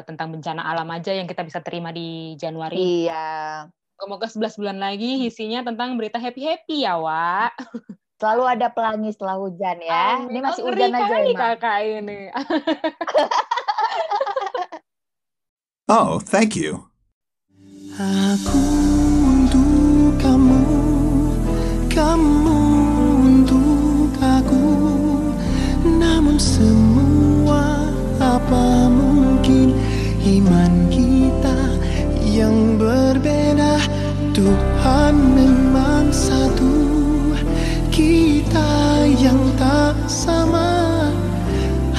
eh, 0.00 0.02
tentang 0.08 0.32
bencana 0.32 0.64
alam 0.64 0.88
aja 0.88 1.12
yang 1.12 1.28
kita 1.28 1.44
bisa 1.44 1.60
terima 1.60 1.92
di 1.92 2.32
Januari. 2.40 3.04
Iya. 3.04 3.68
Semoga 4.00 4.32
11 4.32 4.56
bulan 4.56 4.78
lagi 4.80 5.28
isinya 5.28 5.60
tentang 5.60 6.00
berita 6.00 6.16
happy-happy 6.16 6.88
ya, 6.88 6.96
Wak. 6.96 7.52
Selalu 8.18 8.44
ada 8.48 8.66
pelangi 8.72 9.12
setelah 9.12 9.36
hujan 9.36 9.78
ya. 9.78 10.24
Amin. 10.24 10.32
Ini 10.32 10.38
masih 10.40 10.62
Oh, 10.64 10.72
hujan 10.72 10.90
aja 10.90 11.04
kali 11.06 11.30
emang. 11.30 11.40
kakak 11.52 11.78
ini. 11.84 12.20
Oh, 15.88 16.20
thank 16.20 16.52
you. 16.52 16.84
Aku 17.96 18.60
kamu 21.98 22.62
untuk 23.26 24.14
aku. 24.22 24.70
Namun 25.82 26.38
semua 26.38 27.90
apa 28.22 28.86
mungkin 28.86 29.74
iman 30.22 30.86
kita 30.94 31.58
yang 32.22 32.78
berbeda. 32.78 33.82
Tuhan 34.30 35.14
memang 35.34 36.14
satu, 36.14 36.78
kita 37.90 39.02
yang 39.18 39.42
tak 39.58 39.98
sama. 40.06 41.10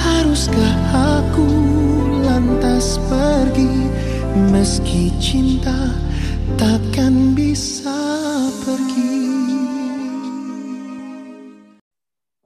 Haruskah 0.00 0.76
aku 0.96 1.44
lantas 2.24 2.96
pergi 3.04 3.92
Meski 4.48 5.12
cinta 5.20 5.92
takkan 6.56 7.36
bisa 7.36 8.00
pergi 8.64 8.99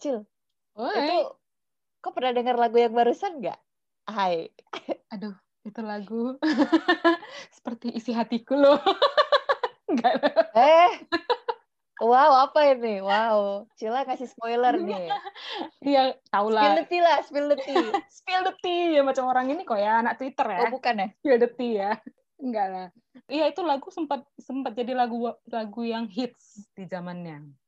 Cil, 0.04 0.20
Woi, 0.76 0.92
itu 1.00 1.18
kok 2.04 2.12
pernah 2.12 2.36
dengar 2.36 2.60
lagu 2.60 2.76
yang 2.76 2.92
barusan 2.92 3.40
nggak? 3.40 3.56
Hai. 4.04 4.52
aduh, 5.16 5.32
itu 5.64 5.80
lagu 5.80 6.36
seperti 7.56 7.88
isi 7.96 8.12
hatiku 8.12 8.52
loh. 8.52 8.76
Enggak. 9.88 10.20
Eh. 10.52 10.92
Wow, 12.04 12.36
apa 12.36 12.76
ini? 12.76 13.00
Wow. 13.00 13.64
Cila 13.80 14.04
ngasih 14.04 14.28
spoiler 14.28 14.76
nih. 14.76 15.08
Iya, 15.80 16.20
tau 16.28 16.52
Spill 16.52 16.60
lah. 16.60 16.76
the 16.76 16.84
tea 16.84 17.00
lah, 17.00 17.18
spill 17.24 17.48
the 17.48 17.58
tea. 17.64 17.86
Spill 18.12 18.42
the 18.44 18.52
tea 18.60 19.00
ya 19.00 19.02
macam 19.08 19.24
orang 19.24 19.56
ini 19.56 19.64
kok 19.64 19.80
ya, 19.80 20.04
anak 20.04 20.20
Twitter 20.20 20.44
ya. 20.52 20.68
Oh, 20.68 20.72
bukan 20.76 21.00
ya? 21.00 21.08
Spill 21.16 21.40
the 21.40 21.48
tea 21.48 21.72
ya. 21.80 21.92
Enggak 22.36 22.66
lah. 22.68 22.88
Iya, 23.24 23.48
itu 23.48 23.64
lagu 23.64 23.88
sempat 23.88 24.28
sempat 24.36 24.76
jadi 24.76 24.92
lagu 24.92 25.32
lagu 25.48 25.80
yang 25.80 26.12
hits 26.12 26.68
di 26.76 26.84
zamannya. 26.84 27.63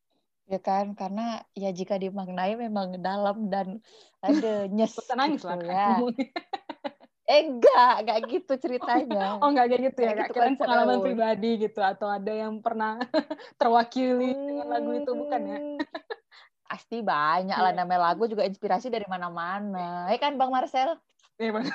Ya 0.46 0.62
kan, 0.62 0.94
karena 0.94 1.42
ya 1.52 1.74
jika 1.74 1.98
dimaknai 1.98 2.54
memang 2.54 3.02
dalam 3.02 3.50
dan 3.50 3.82
ada 4.22 4.52
nyes 4.74 4.94
nangis 5.10 5.42
gitu 5.42 5.50
lah 5.50 5.58
ya. 5.58 5.74
kan. 5.98 6.00
Eh 7.26 7.40
enggak, 7.42 7.92
enggak 8.06 8.18
gitu 8.30 8.52
ceritanya. 8.54 9.24
Oh 9.42 9.50
enggak 9.50 9.66
kayak 9.68 9.82
gitu 9.90 9.98
ya, 10.00 10.12
Kak. 10.14 10.18
gitu 10.22 10.32
konsepnya, 10.32 10.60
pengalaman 10.62 10.96
Wul. 10.96 11.04
pribadi 11.04 11.50
gitu 11.58 11.80
atau 11.82 12.06
ada 12.06 12.30
yang 12.30 12.62
pernah 12.62 13.02
terwakili 13.60 14.30
dengan 14.30 14.66
lagu 14.70 14.90
itu 14.94 15.10
bukan 15.10 15.40
ya? 15.42 15.58
Hmm, 15.58 15.76
Pasti 16.66 16.98
banyak 16.98 17.58
lah 17.58 17.70
Iya. 17.70 17.78
namanya 17.78 18.00
lagu 18.10 18.26
juga 18.26 18.42
inspirasi 18.42 18.86
dari 18.86 19.06
mana-mana. 19.06 20.06
Eh 20.06 20.18
kan 20.18 20.34
Bang 20.34 20.50
Marcel? 20.50 20.94
Iya, 21.36 21.50
Bang. 21.52 21.66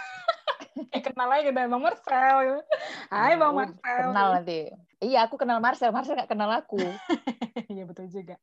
eh 0.96 1.02
kenal 1.04 1.28
aja 1.28 1.44
kita 1.52 1.68
Bang 1.68 1.84
Marcel. 1.84 2.64
Hai 3.12 3.36
Bang 3.36 3.54
Marcel. 3.56 3.98
Kenal 4.08 4.28
nanti. 4.40 4.72
Iya, 5.02 5.28
aku 5.28 5.36
kenal 5.36 5.60
Marcel. 5.60 5.92
Marcel 5.92 6.16
nggak 6.16 6.32
kenal 6.32 6.52
aku. 6.52 6.80
Iya 7.72 7.88
betul 7.88 8.12
juga. 8.12 8.36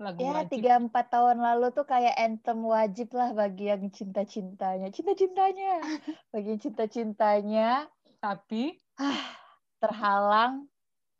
Lagu 0.00 0.24
Ya, 0.24 0.40
tiga 0.48 0.80
empat 0.80 1.12
tahun 1.12 1.40
lalu 1.44 1.68
tuh 1.76 1.84
kayak 1.84 2.16
anthem 2.16 2.64
wajib 2.64 3.12
lah 3.12 3.36
bagi 3.36 3.68
yang 3.68 3.84
cinta-cintanya. 3.92 4.88
Cinta-cintanya. 4.88 5.80
Bagi 6.32 6.56
yang 6.56 6.62
cinta-cintanya 6.64 7.88
Tapi 8.24 8.80
terhalang 9.80 10.64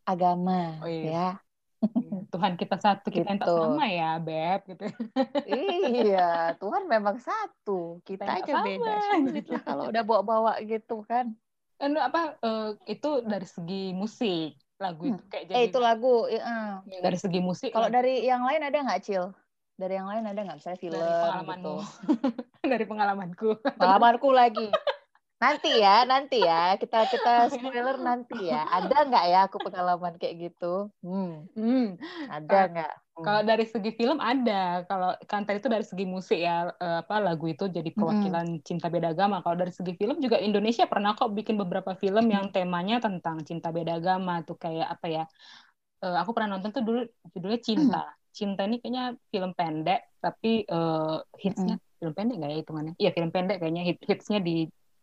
agama. 0.08 0.80
Oh, 0.80 0.88
iya. 0.88 1.04
Ya. 1.04 1.47
Ya, 1.80 2.18
Tuhan 2.32 2.52
kita 2.54 2.76
satu, 2.76 3.08
kita 3.08 3.28
yang 3.28 3.40
tak 3.40 3.48
Gitu. 3.48 3.60
sama 3.60 3.86
ya, 3.86 4.10
Beb 4.18 4.60
gitu. 4.66 4.84
iya, 5.46 6.30
Tuhan 6.60 6.82
memang 6.86 7.16
satu. 7.18 8.02
Kita 8.02 8.24
Kita 8.24 8.32
aja 8.42 8.52
sama. 8.52 8.66
beda. 8.66 8.96
Lah 9.48 9.62
kalau 9.62 9.84
udah 9.88 10.02
bawa-bawa 10.02 10.52
gitu 10.62 11.02
kan. 11.04 11.34
Anu 11.78 12.02
apa 12.02 12.34
eh, 12.36 12.70
itu 12.90 13.22
dari 13.22 13.46
segi 13.46 13.94
musik 13.94 14.58
lagu 14.78 15.02
itu 15.06 15.22
kayak 15.26 15.44
jadi 15.46 15.54
Eh 15.54 15.62
itu 15.70 15.78
lagu. 15.78 16.26
iya, 16.26 16.42
eh. 16.42 16.70
yang 16.90 17.02
dari 17.02 17.18
segi 17.18 17.38
musik 17.38 17.70
Kalau 17.70 17.86
dari 17.86 18.22
yang 18.22 18.42
lain 18.42 18.62
ada 18.62 18.78
nggak 18.78 19.02
Cil? 19.02 19.30
Dari 19.74 19.94
yang 19.94 20.10
lain 20.10 20.26
ada 20.26 20.40
nggak? 20.42 20.58
Misalnya 20.58 20.78
film 20.78 20.98
dari 20.98 21.06
pengalamanmu 21.14 21.62
gitu. 21.62 21.74
dari 22.74 22.84
pengalamanku 22.84 23.50
Pengalamanku 23.78 24.28
lagi. 24.34 24.66
Nanti 25.38 25.68
ya, 25.78 26.02
nanti 26.02 26.36
ya. 26.42 26.74
Kita 26.82 27.06
kita 27.06 27.30
spoiler 27.54 27.96
nanti 28.02 28.34
ya. 28.50 28.66
Ada 28.66 28.94
nggak 29.06 29.24
ya 29.32 29.38
aku 29.46 29.56
pengalaman 29.62 30.14
kayak 30.18 30.34
gitu? 30.50 30.90
Hmm, 31.02 31.46
Hmm. 31.54 31.94
ada 32.26 32.58
nggak? 32.74 32.92
Hmm. 33.14 33.22
Kalau 33.22 33.42
dari 33.46 33.64
segi 33.66 33.90
film 33.98 34.18
ada, 34.22 34.86
kalau 34.90 35.10
kan 35.30 35.42
tadi 35.46 35.58
itu 35.62 35.70
dari 35.70 35.82
segi 35.86 36.04
musik 36.06 36.38
ya 36.38 36.70
eh, 36.70 36.96
apa 37.02 37.14
lagu 37.22 37.46
itu 37.50 37.66
jadi 37.70 37.90
perwakilan 37.94 38.46
cinta 38.66 38.86
beda 38.90 39.14
agama. 39.14 39.42
Kalau 39.42 39.56
dari 39.58 39.70
segi 39.74 39.92
film 39.94 40.18
juga 40.22 40.38
Indonesia 40.42 40.86
pernah 40.90 41.14
kok 41.18 41.30
bikin 41.34 41.54
beberapa 41.58 41.94
film 41.98 42.24
yang 42.34 42.50
temanya 42.54 42.98
tentang 42.98 43.42
cinta 43.46 43.70
beda 43.70 43.98
agama 44.02 44.42
tuh 44.42 44.58
kayak 44.58 44.86
apa 44.98 45.06
ya? 45.06 45.22
eh, 46.04 46.16
aku 46.22 46.30
pernah 46.34 46.50
nonton 46.58 46.70
tuh 46.76 46.82
dulu 46.86 47.00
judulnya 47.34 47.60
Cinta. 47.62 47.98
Cinta 48.38 48.60
ini 48.70 48.78
kayaknya 48.78 49.04
film 49.34 49.50
pendek 49.58 50.00
tapi 50.22 50.62
eh, 50.66 51.16
hitsnya 51.42 51.74
film 51.98 52.12
pendek 52.14 52.34
nggak 52.38 52.50
ya 52.54 52.58
hitungannya? 52.62 52.92
Iya 53.02 53.10
film 53.16 53.30
pendek 53.34 53.56
kayaknya 53.62 53.82
hit 53.88 53.98
hitsnya 54.06 54.38
di 54.38 54.52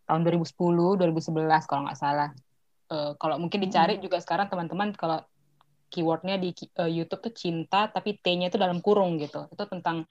tahun 0.06 0.22
2010 0.24 0.96
2011 0.96 1.66
kalau 1.66 1.82
nggak 1.90 2.00
salah. 2.00 2.30
Eh, 2.88 3.12
kalau 3.18 3.42
mungkin 3.42 3.60
dicari 3.60 3.98
juga 3.98 4.22
sekarang 4.22 4.48
teman-teman 4.48 4.94
kalau 4.94 5.22
keywordnya 5.90 6.38
di 6.38 6.54
eh, 6.54 6.92
YouTube 6.92 7.22
tuh 7.26 7.34
cinta 7.34 7.90
tapi 7.90 8.18
T-nya 8.18 8.50
itu 8.50 8.58
dalam 8.58 8.80
kurung 8.80 9.18
gitu. 9.18 9.50
Itu 9.50 9.66
tentang 9.66 10.06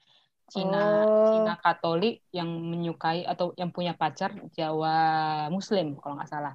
Cina 0.45 0.83
Oh. 1.01 1.25
Cina 1.33 1.57
Katolik 1.57 2.21
yang 2.29 2.45
menyukai 2.47 3.25
atau 3.25 3.57
yang 3.57 3.73
punya 3.73 3.97
pacar 3.97 4.29
Jawa 4.53 4.95
Muslim 5.49 5.97
kalau 5.97 6.19
nggak 6.19 6.29
salah. 6.29 6.53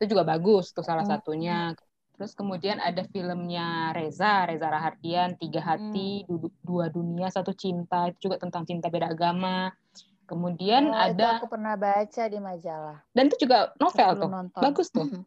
Itu 0.00 0.10
juga 0.10 0.26
bagus 0.26 0.74
tuh 0.74 0.82
salah 0.82 1.06
Oh. 1.06 1.10
satunya. 1.10 1.70
Terus 2.18 2.34
kemudian 2.34 2.82
ada 2.82 3.06
filmnya 3.06 3.94
Reza, 3.94 4.42
Reza 4.42 4.66
Rahardian, 4.66 5.38
Tiga 5.38 5.62
Hati, 5.62 6.26
Du- 6.26 6.50
Dua 6.66 6.90
Dunia, 6.90 7.30
Satu 7.30 7.54
Cinta. 7.54 8.10
Itu 8.10 8.26
juga 8.26 8.42
tentang 8.42 8.66
cinta 8.66 8.90
beda 8.90 9.14
agama. 9.14 9.70
Kemudian 10.28 10.92
Oh, 10.92 11.08
itu 11.08 11.16
ada 11.16 11.40
aku 11.40 11.48
pernah 11.48 11.74
baca 11.74 12.22
di 12.28 12.38
majalah. 12.38 13.00
dan 13.16 13.32
itu 13.32 13.48
juga 13.48 13.72
novel 13.80 14.10
tuh. 14.14 14.28
nonton. 14.28 14.60
Bagus 14.60 14.88
tuh. 14.92 15.08
Mhm. 15.08 15.22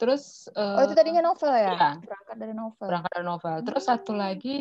Terus 0.00 0.48
Oh 0.56 0.82
itu 0.82 0.94
eh, 0.94 0.98
tadinya 0.98 1.22
novel 1.22 1.52
ya? 1.52 1.68
iya. 1.68 1.90
Berangkat 2.00 2.36
dari 2.40 2.54
novel. 2.56 2.86
berangkat 2.88 3.10
dari 3.12 3.26
novel. 3.28 3.56
Terus 3.62 3.82
Hmm, 3.84 3.90
satu 3.92 4.12
lagi 4.16 4.54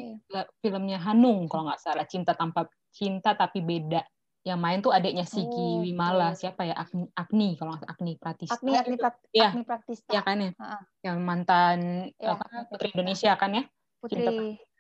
filmnya 0.60 1.00
Hanung 1.02 1.48
kalau 1.48 1.72
nggak 1.72 1.82
salah 1.82 2.06
Cinta 2.06 2.36
tanpa 2.36 2.68
Cinta 2.92 3.32
tapi 3.34 3.64
beda. 3.64 4.04
Yang 4.44 4.60
main 4.60 4.80
tuh 4.82 4.92
adiknya 4.92 5.24
Sigi 5.24 5.80
Oh, 5.80 5.86
Wimala 5.86 6.34
oke. 6.34 6.42
siapa 6.42 6.66
ya 6.68 6.74
Agni, 6.76 7.06
Agni 7.16 7.50
kalau 7.56 7.72
nggak 7.74 7.82
salah 7.88 7.94
Agni 7.96 8.14
Pratista. 8.20 8.54
Agni 8.60 8.72
Agni 8.76 8.96
Prat- 9.00 9.24
Iya. 9.32 9.50
Agni 9.56 9.64
Praktista. 9.64 10.10
Iya 10.12 10.22
kan 10.26 10.38
ya? 10.42 10.52
Ha-ha. 10.60 10.80
Yang 11.06 11.18
mantan 11.24 11.78
Iya, 12.20 12.30
apa, 12.36 12.46
Putri. 12.68 12.88
Indonesia 12.92 13.32
kan 13.40 13.50
ya? 13.56 13.64
Putri. 14.02 14.26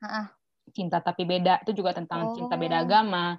Ha-ha. 0.03 0.23
Cinta 0.75 0.97
tapi 0.99 1.23
beda 1.25 1.61
itu 1.63 1.71
juga 1.77 1.93
tentang 1.95 2.33
cinta 2.35 2.57
beda 2.57 2.81
Oh. 2.81 2.83
agama. 2.85 3.37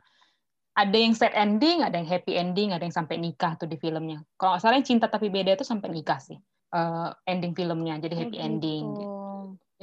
Ada 0.72 0.96
yang 0.96 1.12
sad 1.12 1.36
ending, 1.36 1.84
ada 1.84 2.00
yang 2.00 2.08
happy 2.08 2.32
ending, 2.32 2.72
ada 2.72 2.80
yang 2.80 2.96
sampai 2.96 3.20
nikah 3.20 3.60
tuh 3.60 3.68
di 3.68 3.76
filmnya. 3.76 4.24
Kalau 4.40 4.56
nggak 4.56 4.62
salah 4.64 4.76
yang 4.80 4.88
cinta 4.88 5.04
tapi 5.04 5.28
beda 5.28 5.52
itu 5.52 5.68
sampai 5.68 5.92
nikah 5.92 6.16
sih. 6.16 6.40
Eh, 6.72 7.10
ending 7.28 7.52
filmnya 7.52 8.00
jadi 8.00 8.14
Oh, 8.16 8.20
happy 8.24 8.38
ending. 8.40 8.84
gitu. 8.96 9.12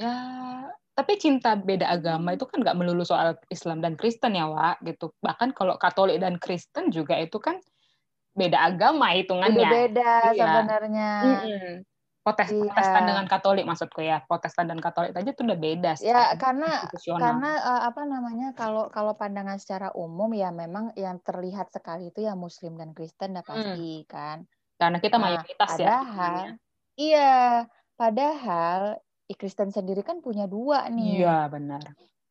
Ya, 0.02 0.14
tapi 0.98 1.14
cinta 1.22 1.54
beda 1.54 1.86
agama 1.86 2.34
itu 2.34 2.42
kan 2.50 2.58
nggak 2.58 2.74
melulu 2.74 3.06
soal 3.06 3.38
Islam 3.46 3.78
dan 3.78 3.94
Kristen 3.94 4.34
ya, 4.34 4.50
Wak, 4.50 4.82
gitu. 4.82 5.14
Bahkan 5.22 5.54
kalau 5.54 5.78
Katolik 5.78 6.18
dan 6.18 6.42
Kristen 6.42 6.90
juga 6.90 7.14
itu 7.22 7.38
kan 7.38 7.62
beda 8.34 8.58
agama 8.58 9.14
hitungannya. 9.14 9.62
Udah 9.62 9.70
beda 9.70 10.10
Iya. 10.34 10.34
sebenarnya. 10.34 11.10
Mm-mm. 11.22 11.70
Protes- 12.20 12.52
Iya. 12.52 12.68
Protestan 12.68 13.02
dengan 13.04 13.24
Katolik 13.24 13.64
maksudku 13.64 14.00
ya. 14.00 14.20
Protestan 14.22 14.68
dan 14.68 14.76
Katolik 14.76 15.12
aja 15.12 15.30
tuh 15.32 15.44
udah 15.44 15.56
beda. 15.56 15.92
Ya 15.98 16.36
karena 16.36 16.84
karena 17.16 17.50
eh, 17.56 17.82
apa 17.88 18.02
namanya 18.04 18.52
kalau 18.52 18.88
kalau 18.88 19.16
pandangan 19.16 19.56
secara 19.56 19.88
umum 19.92 20.28
ya 20.30 20.52
memang 20.52 20.92
yang 20.94 21.16
terlihat 21.18 21.70
sekali 21.70 22.08
itu 22.08 22.20
ya 22.20 22.36
Muslim 22.36 22.76
dan 22.76 22.92
Kristen 22.92 23.32
Hmm. 23.32 23.36
udah 23.40 23.44
pasti 23.46 24.04
kan. 24.04 24.44
Karena 24.76 24.98
kita 24.98 25.16
Nah, 25.16 25.22
mayoritas 25.22 25.70
ya. 25.74 25.86
Padahal 25.96 26.36
iya, 26.94 27.32
padahal 27.94 28.80
i 29.26 29.34
Kristen 29.34 29.70
sendiri 29.70 30.00
kan 30.00 30.18
punya 30.18 30.44
dua 30.44 30.88
nih. 30.88 31.20
Iya, 31.20 31.48
benar. 31.48 31.80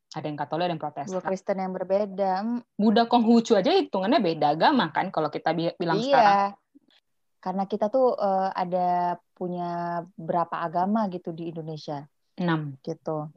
Ada 0.09 0.25
yang 0.25 0.37
Katolik, 0.37 0.65
ada 0.65 0.73
yang 0.73 0.81
Dua 0.81 0.89
Protestan. 0.91 1.21
Kristen 1.23 1.57
yang 1.59 1.69
berbeda. 1.71 2.31
Mm, 2.41 2.59
Buddha 2.75 3.05
Konghucu 3.05 3.53
aja 3.53 3.69
hitungannya 3.69 4.17
beda 4.19 4.53
agama 4.53 4.89
kan 4.89 5.09
kalau 5.09 5.29
kita 5.29 5.53
bi- 5.53 5.73
bilang 5.75 5.97
sekarang. 5.97 6.57
Karena 7.39 7.63
kita 7.65 7.87
tuh 7.87 8.15
eh, 8.15 8.49
ada 8.51 9.15
punya 9.33 10.03
berapa 10.13 10.59
agama 10.59 11.07
gitu 11.07 11.31
di 11.31 11.49
Indonesia 11.49 12.03
Enam. 12.35 12.75
gitu. 12.83 13.31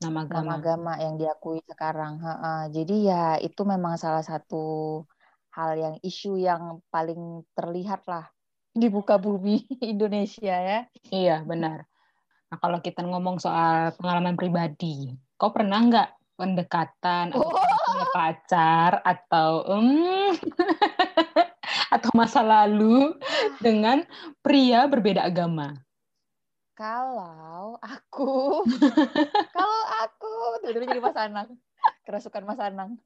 Nama 0.00 0.18
agama. 0.24 0.36
Nama 0.40 0.52
agama 0.56 0.92
yang 1.00 1.14
diakui 1.16 1.60
sekarang. 1.64 2.20
Ha-ha. 2.20 2.68
Jadi 2.68 3.08
ya 3.08 3.36
itu 3.36 3.62
memang 3.64 3.96
salah 3.96 4.24
satu 4.24 5.04
hal 5.52 5.72
yang 5.76 5.94
isu 6.00 6.36
yang 6.36 6.84
paling 6.88 7.40
terlihat 7.52 8.04
lah 8.04 8.28
di 8.72 8.88
muka 8.88 9.16
bumi 9.16 9.64
Indonesia 9.92 10.52
ya. 10.52 10.78
Iya, 11.08 11.40
benar. 11.44 11.88
Nah, 12.46 12.58
kalau 12.60 12.78
kita 12.78 13.00
ngomong 13.02 13.40
soal 13.40 13.96
pengalaman 13.96 14.36
pribadi, 14.36 15.16
kau 15.36 15.50
pernah 15.52 15.80
nggak 15.80 16.08
pendekatan 16.36 17.32
atau 17.32 17.40
Oh. 17.42 17.64
punya 17.86 18.06
pacar 18.12 18.92
atau 19.00 19.50
em, 19.72 19.88
atau 21.90 22.10
masa 22.14 22.42
lalu 22.42 23.14
dengan 23.62 24.02
pria 24.42 24.86
berbeda 24.86 25.26
agama? 25.26 25.74
Kalau 26.76 27.80
aku, 27.80 28.60
kalau 29.56 29.82
aku, 30.04 30.32
tiba-tiba 30.60 30.84
jadi 30.92 31.00
Mas 31.00 31.16
Anang, 31.16 31.48
kerasukan 32.04 32.44
Mas 32.44 32.60
Anang. 32.60 33.00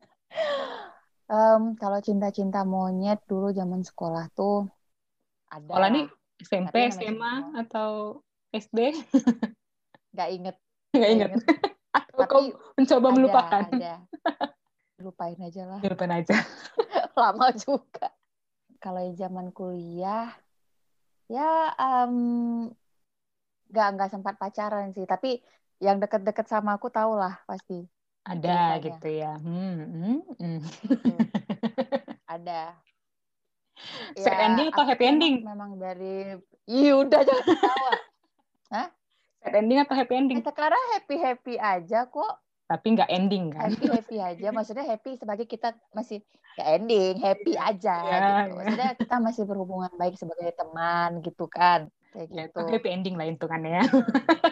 Em, 1.30 1.62
kalau 1.78 2.02
cinta-cinta 2.02 2.66
monyet 2.66 3.22
dulu 3.30 3.54
zaman 3.54 3.86
sekolah 3.86 4.26
tuh 4.34 4.66
ada. 5.46 5.70
Sekolah 5.70 5.88
nih 5.94 6.06
SMP, 6.42 6.76
SMA 6.90 7.34
atau 7.62 8.18
SD? 8.50 8.98
Nggak 10.10 10.28
inget. 10.34 10.56
Nggak 10.90 10.98
nggak 10.98 11.10
ingat. 11.14 11.30
Atau 11.90 12.22
Tapi 12.22 12.30
kau 12.30 12.42
mencoba 12.78 13.06
ada, 13.10 13.14
melupakan? 13.18 13.62
Ada. 13.66 13.94
Lupain 15.02 15.38
aja 15.42 15.62
lah. 15.66 15.80
Lupain 15.82 16.12
aja. 16.12 16.34
lama 17.18 17.46
juga. 17.54 18.10
Kalau 18.80 19.12
zaman 19.12 19.52
kuliah, 19.52 20.32
ya 21.28 21.68
em, 21.76 22.14
nggak 23.70 23.88
nggak 23.94 24.10
sempat 24.10 24.34
pacaran 24.40 24.90
sih. 24.96 25.04
Tapi 25.04 25.38
yang 25.84 26.00
deket-deket 26.00 26.48
sama 26.48 26.80
aku 26.80 26.88
tau 26.88 27.12
lah 27.16 27.40
pasti 27.44 27.84
Ada 28.24 28.40
Ceritanya. 28.40 28.80
gitu 28.84 29.08
ya. 29.12 29.32
Hmm, 29.40 29.76
hmm, 29.84 30.20
hmm. 30.40 30.58
ada. 32.28 32.62
Sad 34.20 34.38
ending 34.48 34.68
atau 34.72 34.84
happy 34.84 35.04
ending? 35.08 35.34
Memang 35.40 35.80
dari, 35.80 36.36
iya 36.68 36.92
udah 37.00 37.20
jangan 37.24 37.44
ketawa. 37.48 37.92
Sad 39.40 39.54
ending 39.56 39.78
atau 39.80 39.94
happy 39.96 40.14
ending? 40.20 40.38
Sekarang 40.44 40.82
happy 40.96 41.16
happy 41.16 41.54
aja 41.56 42.04
kok, 42.08 42.34
Tapi 42.70 42.86
nggak 42.94 43.10
ending 43.10 43.50
kan? 43.50 43.74
happy 43.74 43.86
happy 43.90 44.16
aja. 44.22 44.48
Maksudnya 44.54 44.86
happy 44.86 45.18
sebagai 45.18 45.42
kita 45.44 45.74
masih 45.90 46.22
ya 46.54 46.78
ending, 46.78 47.18
happy 47.18 47.58
aja 47.58 47.96
Ya, 47.98 48.16
gitu. 48.22 48.42
ya. 48.46 48.54
Maksudnya 48.54 48.90
kita 48.94 49.16
masih 49.18 49.42
berhubungan 49.42 49.90
baik 49.98 50.14
sebagai 50.14 50.54
teman 50.54 51.18
gitu 51.18 51.50
kan, 51.50 51.90
kayak 52.14 52.30
Ya, 52.30 52.46
itu 52.46 52.54
gitu. 52.54 52.70
happy 52.70 52.88
ending 52.88 53.14
lah 53.18 53.26
hitungannya 53.26 53.82
ya. 53.82 53.84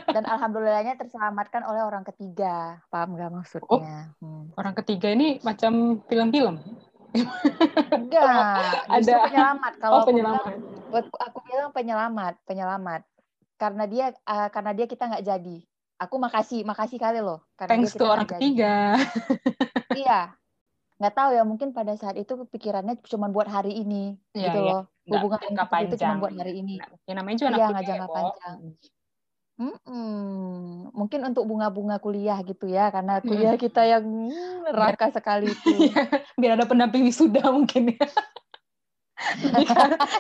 dan 0.09 0.25
alhamdulillahnya 0.25 0.97
terselamatkan 0.97 1.63
oleh 1.63 1.85
orang 1.85 2.03
ketiga 2.03 2.83
paham 2.89 3.15
nggak 3.15 3.31
maksudnya 3.31 4.11
Hmm. 4.19 4.51
Orang 4.59 4.75
ketiga 4.75 5.15
ini 5.15 5.39
macam 5.47 6.03
film-film. 6.11 6.59
enggak 7.95 8.27
Ada- 8.99 9.31
penyelamat 9.31 9.73
kalau 9.79 9.95
Oh, 9.95 10.03
aku 10.03 10.11
bilang 10.11 10.35
penyelamat. 10.43 11.23
aku 11.23 11.39
bilang 11.47 11.71
penyelamat 11.71 12.35
penyelamat 12.43 13.03
karena 13.55 13.85
dia 13.87 14.07
eh, 14.11 14.49
karena 14.51 14.71
dia 14.75 14.87
kita 14.87 15.07
nggak 15.07 15.25
jadi 15.25 15.59
aku 15.99 16.15
makasih 16.17 16.63
makasih 16.63 16.99
kali 17.03 17.19
loh 17.19 17.43
karena 17.59 17.71
Thanks 17.75 17.93
to 17.99 18.07
orang 18.07 18.25
nggak 18.27 18.39
ketiga. 18.41 18.75
iya 20.01 20.33
nggak 20.99 21.15
tahu 21.15 21.31
ya 21.35 21.43
mungkin 21.47 21.71
pada 21.71 21.95
saat 21.95 22.19
itu 22.19 22.35
pikirannya 22.51 22.99
cuma 23.07 23.31
buat 23.31 23.47
hari 23.47 23.83
ini 23.83 24.19
Iya, 24.35 24.51
gitu 24.51 24.59
iya. 24.63 24.67
loh 24.67 24.83
Nggak 25.07 25.19
hubungan 25.23 25.39
jangka 25.43 25.65
kita 25.67 25.79
itu 25.87 25.95
cuma 26.03 26.15
buat 26.19 26.35
hari 26.35 26.53
ini 26.59 26.75
Nah, 26.79 26.89
yang 27.07 27.17
namanya 27.23 27.37
juga 27.39 27.49
anak 27.51 27.59
Iya, 27.59 27.67
nggak 27.71 27.83
ya, 27.83 27.89
jangka 27.91 28.07
Bo. 28.07 28.15
panjang. 28.15 28.59
Mm-mm. 29.59 30.95
mungkin 30.95 31.21
untuk 31.27 31.43
bunga-bunga 31.51 31.99
kuliah 31.99 32.39
gitu 32.47 32.71
ya 32.71 32.95
karena 32.95 33.19
kuliah 33.19 33.59
kita 33.59 33.83
yang 33.83 34.07
hmm, 34.07 34.71
neraka 34.71 35.11
sekali 35.11 35.51
itu 35.51 35.67
Biar 36.39 36.55
ada 36.55 36.63
pendamping 36.63 37.03
wisuda 37.03 37.43
mungkin 37.51 37.91
ya. 37.99 38.07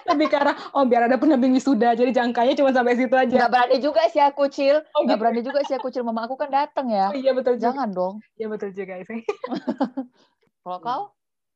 Lebih 0.09 0.26
ke 0.28 0.37
arah, 0.37 0.57
oh 0.72 0.85
biar 0.85 1.07
ada 1.07 1.16
pendamping 1.16 1.50
wisuda, 1.50 1.92
jadi 1.92 2.11
jangkanya 2.11 2.54
cuma 2.54 2.70
sampai 2.70 2.94
situ 2.94 3.12
aja. 3.12 3.35
nggak 3.35 3.50
berani 3.50 3.76
juga 3.78 4.02
sih 4.09 4.20
aku 4.20 4.46
cil 4.48 4.78
Oh, 4.94 5.02
nggak 5.02 5.16
gitu. 5.16 5.20
berani 5.20 5.40
juga 5.42 5.61
sih 5.62 5.74
aku 5.74 5.88
cil 5.88 6.02
mama 6.02 6.24
aku 6.24 6.35
kan 6.35 6.48
datang 6.48 6.88
ya 6.88 7.11
Oh, 7.11 7.16
iya 7.16 7.33
betul 7.33 7.57
juga. 7.57 7.72
jangan 7.72 7.88
dong 7.90 8.14
Iya 8.35 8.46
betul 8.48 8.70
juga 8.72 8.94
sih. 9.02 9.20
kalau 10.62 10.78
kau 10.78 11.02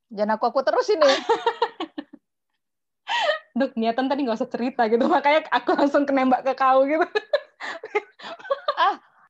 jangan 0.09 0.37
aku 0.37 0.44
aku 0.48 0.61
terus 0.62 0.88
ini 0.88 1.07
Duk, 3.53 3.77
niatan 3.77 4.09
tadi 4.09 4.25
nggak 4.25 4.40
usah 4.40 4.48
cerita 4.48 4.88
gitu. 4.88 5.05
Makanya 5.05 5.44
aku 5.53 5.77
langsung 5.77 6.09
kenembak 6.09 6.40
ke 6.40 6.57
kau 6.57 6.88
gitu. 6.88 7.05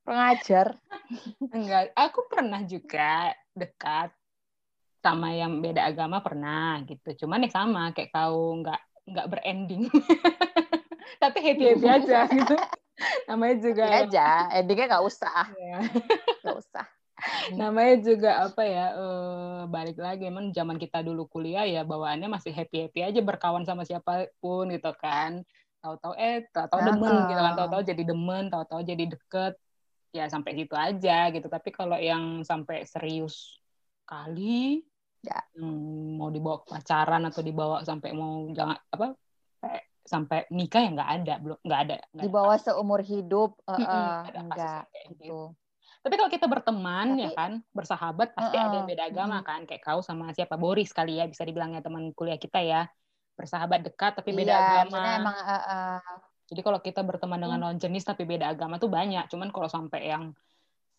Pengajar. 0.02 0.78
Enggak, 1.50 1.90
aku 1.94 2.30
pernah 2.30 2.62
juga 2.62 3.34
dekat 3.52 4.14
sama 5.02 5.34
yang 5.34 5.58
beda 5.58 5.90
agama 5.90 6.22
pernah 6.22 6.78
gitu. 6.86 7.26
Cuman 7.26 7.42
ya 7.46 7.50
sama 7.50 7.90
kayak 7.90 8.10
kau 8.14 8.56
nggak 8.62 8.80
nggak 9.10 9.26
berending. 9.28 9.90
Tapi 11.22 11.38
happy 11.42 11.64
happy 11.74 11.86
aja. 11.86 12.20
gitu. 12.30 12.56
Namanya 13.26 13.56
juga 13.58 13.84
Ya 13.88 13.98
aja, 14.06 14.26
endingnya 14.54 14.86
nggak 14.94 15.04
usah, 15.06 15.42
ya, 15.58 15.78
nggak 16.44 16.56
usah. 16.62 16.86
namanya 17.54 17.94
juga 18.02 18.30
apa 18.50 18.62
ya 18.66 18.86
eh, 18.98 19.60
balik 19.70 19.94
lagi 19.94 20.26
emang 20.26 20.50
zaman 20.50 20.74
kita 20.74 21.06
dulu 21.06 21.30
kuliah 21.30 21.62
ya 21.62 21.86
bawaannya 21.86 22.26
masih 22.26 22.50
happy 22.50 22.90
happy 22.90 23.00
aja 23.06 23.20
berkawan 23.22 23.62
sama 23.62 23.86
siapa 23.86 24.26
pun 24.42 24.66
gitu 24.70 24.90
kan. 24.98 25.42
Tahu-tahu 25.82 26.14
eh 26.18 26.46
tahu-tahu 26.50 26.80
demen 26.82 27.14
gitu 27.30 27.38
kan. 27.38 27.54
Tahu-tahu 27.58 27.82
jadi 27.86 28.02
demen 28.06 28.44
tahu-tahu 28.50 28.80
jadi 28.82 29.04
deket. 29.14 29.54
Ya 30.12 30.26
sampai 30.28 30.50
situ 30.58 30.74
aja 30.74 31.30
gitu. 31.30 31.46
Tapi 31.46 31.68
kalau 31.70 31.96
yang 31.98 32.42
sampai 32.42 32.84
serius 32.86 33.58
kali 34.04 34.82
Ya. 35.22 35.38
yang 35.54 35.70
mau 36.18 36.28
dibawa 36.28 36.66
pacaran 36.66 37.22
atau 37.24 37.40
dibawa 37.40 37.86
sampai 37.86 38.10
mau 38.10 38.50
jangan 38.50 38.74
apa 38.90 39.14
sampai- 39.62 39.86
sampai 40.02 40.38
nikah 40.50 40.82
ya 40.82 40.90
nggak 40.90 41.10
ada 41.14 41.34
belum 41.38 41.58
nggak 41.62 41.80
ada 41.80 41.96
nggak 42.10 42.24
Di 42.26 42.26
ada 42.26 42.34
bawah 42.34 42.56
seumur 42.58 43.00
hidup, 43.00 43.54
eh, 43.64 43.78
eh, 43.78 43.86
ada 43.86 44.26
kasus 44.26 44.42
enggak 44.42 44.82
kayak 44.90 45.06
gitu. 45.14 45.40
tapi 46.02 46.14
kalau 46.18 46.30
kita 46.34 46.46
berteman 46.50 47.06
Tapi- 47.08 47.22
ya 47.22 47.30
kan, 47.30 47.52
bersahabat 47.70 48.28
pasti 48.34 48.56
ada 48.58 48.74
yang 48.74 48.88
beda 48.90 49.04
agama 49.06 49.38
mm. 49.38 49.46
kan. 49.46 49.60
Kayak 49.62 49.82
kau 49.86 50.02
sama 50.02 50.34
siapa 50.34 50.58
Boris 50.58 50.90
kali 50.90 51.22
ya 51.22 51.30
bisa 51.30 51.46
dibilangnya 51.46 51.78
teman 51.78 52.10
kuliah 52.10 52.34
kita 52.34 52.58
ya. 52.58 52.90
Bersahabat 53.38 53.86
dekat 53.86 54.18
tapi 54.18 54.34
beda 54.34 54.50
Iya, 54.50 54.90
agama. 54.90 54.98
emang 55.14 55.36
eh, 55.38 55.62
eh, 55.62 55.98
Jadi 56.50 56.60
kalau 56.60 56.82
kita 56.82 57.00
berteman 57.00 57.38
dengan 57.38 57.54
Hmm. 57.56 57.64
lawan 57.70 57.78
jenis 57.78 58.02
tapi 58.02 58.26
beda 58.26 58.50
agama 58.50 58.82
tuh 58.82 58.90
banyak. 58.90 59.30
Cuman 59.30 59.54
kalau 59.54 59.70
sampai 59.70 60.10
yang. 60.10 60.34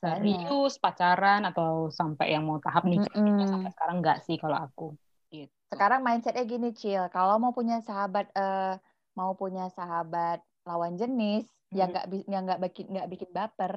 Serius 0.03 0.73
pacaran 0.75 1.47
atau 1.47 1.87
sampai 1.87 2.35
yang 2.35 2.43
mau 2.43 2.59
tahap 2.59 2.83
nikah, 2.83 3.07
Mm-mm. 3.15 3.47
sampai 3.47 3.71
sekarang 3.71 3.97
enggak 4.03 4.17
sih 4.27 4.35
kalau 4.35 4.59
aku. 4.59 4.87
Gitu. 5.31 5.49
sekarang 5.73 6.05
mindsetnya 6.05 6.45
gini, 6.45 6.69
Cil. 6.75 7.09
Kalau 7.09 7.41
mau 7.41 7.49
punya 7.49 7.81
sahabat 7.81 8.29
eh 8.37 8.77
mau 9.17 9.33
punya 9.33 9.71
sahabat 9.73 10.43
lawan 10.67 10.93
jenis 10.93 11.49
yang 11.73 11.89
Hmm. 11.89 11.93
nggak 11.97 12.07
bi- 12.11 12.27
yang 12.29 12.43
nggak 12.45 12.61
bikin 12.61 12.85
nggak 12.93 13.09
bikin 13.09 13.29
baper, 13.33 13.73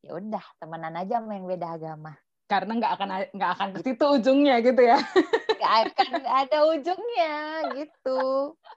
ya 0.00 0.16
udah 0.16 0.44
temenan 0.56 0.96
aja 0.96 1.20
sama 1.20 1.36
yang 1.36 1.44
beda 1.44 1.76
agama. 1.76 2.16
Karena 2.48 2.72
nggak 2.80 2.92
akan 2.96 3.08
nggak 3.36 3.50
akan 3.58 3.68
ke 3.76 3.80
situ 3.84 4.04
ujungnya 4.04 4.64
gitu 4.64 4.80
ya. 4.80 4.96
Nggak 5.54 5.74
akan 5.96 6.10
ada 6.28 6.58
ujungnya 6.66 7.34
gitu, 7.72 8.20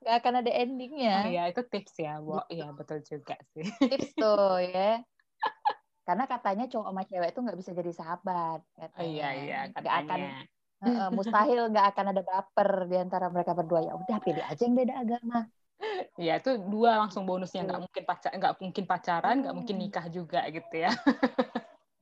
nggak 0.04 0.16
akan 0.24 0.34
ada 0.40 0.52
endingnya. 0.56 1.16
Oh 1.26 1.28
iya, 1.28 1.44
itu 1.52 1.62
tips 1.68 2.00
ya, 2.00 2.22
Bo. 2.22 2.44
Iya, 2.48 2.72
betul 2.72 3.04
juga 3.04 3.36
sih. 3.52 3.66
Tips 3.92 4.14
tuh 4.16 4.62
ya. 4.62 5.02
Karena 6.08 6.24
katanya 6.32 6.64
cowok 6.72 6.88
sama 6.90 7.04
cewek 7.10 7.28
itu 7.32 7.40
nggak 7.46 7.60
bisa 7.62 7.72
jadi 7.80 7.92
sahabat. 8.00 8.60
Oh 8.98 9.04
Katanya. 9.04 9.06
iya, 9.06 9.28
iya, 9.40 9.56
Nggak 9.80 9.96
akan. 10.02 10.22
Heeh, 10.84 11.08
mustahil 11.18 11.60
nggak 11.72 11.86
akan 11.92 12.06
ada 12.12 12.22
baper 12.30 12.70
di 12.92 12.96
antara 13.04 13.26
mereka 13.34 13.52
berdua 13.60 13.80
ya 13.88 13.94
udah 14.02 14.18
pilih 14.26 14.44
aja 14.50 14.62
yang 14.68 14.78
beda 14.82 14.96
agama 15.04 15.38
Ya 16.18 16.34
itu 16.42 16.50
dua 16.74 16.98
langsung 17.02 17.24
bonusnya 17.30 17.62
nggak 17.66 17.82
mungkin 17.84 18.04
pacar 18.10 18.32
nggak 18.38 18.54
mungkin 18.64 18.86
pacaran 18.90 19.36
nggak 19.46 19.56
mungkin 19.58 19.76
Hmm. 19.76 19.82
nikah 19.82 20.06
juga 20.10 20.40
gitu 20.56 20.74
ya 20.84 20.90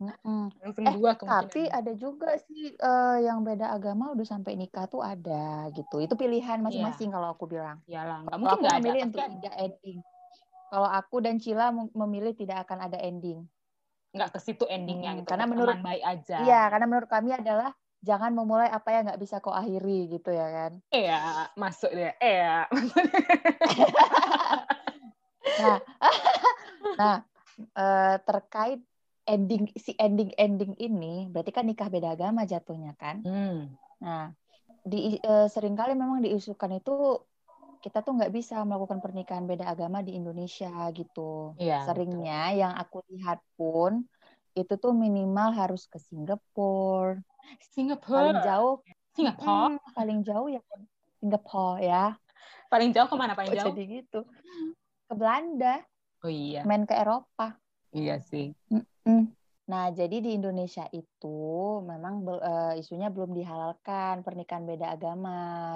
Mm-mm. 0.01 0.39
langsung 0.63 0.87
Eh, 0.87 0.95
dua 0.95 1.11
kemungkinan 1.19 1.55
tapi 1.55 1.59
ada 1.77 1.91
juga 2.03 2.27
sih 2.45 2.61
eh, 2.85 3.15
yang 3.25 3.39
beda 3.47 3.65
agama 3.75 4.03
udah 4.13 4.27
sampai 4.33 4.53
nikah 4.59 4.85
tuh 4.93 5.01
ada 5.11 5.31
gitu 5.77 5.95
itu 6.03 6.13
pilihan 6.21 6.59
masing-masing 6.65 7.09
kalau 7.15 7.27
aku 7.33 7.45
bilang 7.53 7.77
Iyalah, 7.89 8.17
nggak 8.25 8.39
mungkin 8.41 8.57
aku 8.57 8.63
nggak 8.63 8.77
ada 8.79 8.91
memilih 8.91 9.01
untuk 9.07 9.23
ada. 9.25 9.31
tidak 9.31 9.53
ending 9.63 9.97
kalau 10.71 10.89
aku 10.99 11.15
dan 11.25 11.35
Cila 11.43 11.65
mem- 11.77 11.93
memilih 12.01 12.33
tidak 12.41 12.57
akan 12.65 12.79
ada 12.87 12.97
ending 13.07 13.39
nggak 14.15 14.31
ke 14.31 14.39
situ 14.39 14.63
endingnya 14.71 15.19
gitu 15.19 15.27
karena 15.27 15.45
menurut- 15.45 15.83
baik 15.83 16.03
aja 16.03 16.37
iya 16.39 16.61
karena 16.71 16.87
menurut 16.87 17.09
kami 17.11 17.35
adalah 17.35 17.75
jangan 17.99 18.31
memulai 18.31 18.71
apa 18.71 18.89
yang 18.95 19.03
nggak 19.11 19.21
bisa 19.21 19.43
kau 19.43 19.51
akhiri 19.51 20.07
gitu 20.07 20.31
ya 20.31 20.47
kan 20.47 20.71
iya 20.95 21.51
masuk 21.59 21.91
dia 21.91 22.15
iya 22.23 22.65
Nah, 25.55 25.77
nah 26.99 27.17
eh, 27.55 28.15
terkait 28.25 28.81
ending 29.25 29.71
si 29.79 29.95
ending 29.97 30.29
ending 30.37 30.73
ini 30.77 31.29
berarti 31.31 31.51
kan 31.55 31.65
nikah 31.65 31.89
beda 31.89 32.13
agama 32.13 32.45
jatuhnya 32.45 32.93
kan. 32.97 33.23
hmm. 33.25 33.71
Nah, 34.03 34.35
di 34.85 35.17
eh, 35.17 35.47
sering 35.49 35.73
kali 35.73 35.97
memang 35.97 36.21
diusulkan 36.21 36.77
itu 36.77 37.23
kita 37.85 38.01
tuh 38.01 38.17
nggak 38.17 38.33
bisa 38.33 38.65
melakukan 38.65 38.97
pernikahan 38.97 39.45
beda 39.45 39.69
agama 39.69 40.01
di 40.01 40.17
Indonesia 40.17 40.73
gitu. 40.89 41.53
Iya, 41.61 41.85
Seringnya 41.85 42.41
yang 42.57 42.73
aku 42.73 43.05
lihat 43.13 43.37
pun 43.53 44.09
itu 44.57 44.73
tuh 44.81 44.93
minimal 44.97 45.53
harus 45.53 45.85
ke 45.85 46.01
Singapura. 46.01 47.21
Paling 47.21 47.61
Singapura 47.69 48.41
jauh, 48.41 48.75
Singapura 49.13 49.69
mm, 49.69 49.93
paling 49.93 50.19
jauh 50.25 50.47
ya 50.49 50.61
Singapura 51.21 51.77
ya. 51.77 52.05
paling 52.73 52.89
jauh 52.89 53.05
ke 53.05 53.15
mana 53.21 53.37
paling 53.37 53.53
Kok 53.53 53.57
jauh 53.61 53.75
jadi 53.77 53.83
gitu. 54.01 54.19
Ke 55.05 55.13
Belanda, 55.13 55.85
oh 56.25 56.31
iya 56.33 56.65
main 56.65 56.89
ke 56.89 56.97
Eropa. 56.97 57.53
iya 57.93 58.17
sih 58.17 58.49
Mm. 59.05 59.29
Nah, 59.65 59.89
jadi 59.93 60.21
di 60.21 60.37
Indonesia 60.37 60.85
itu 60.93 61.37
memang 61.85 62.21
eh, 62.49 62.81
isunya 62.81 63.09
belum 63.13 63.33
dihalalkan 63.33 64.21
pernikahan 64.25 64.65
beda 64.65 64.93
agama 64.93 65.33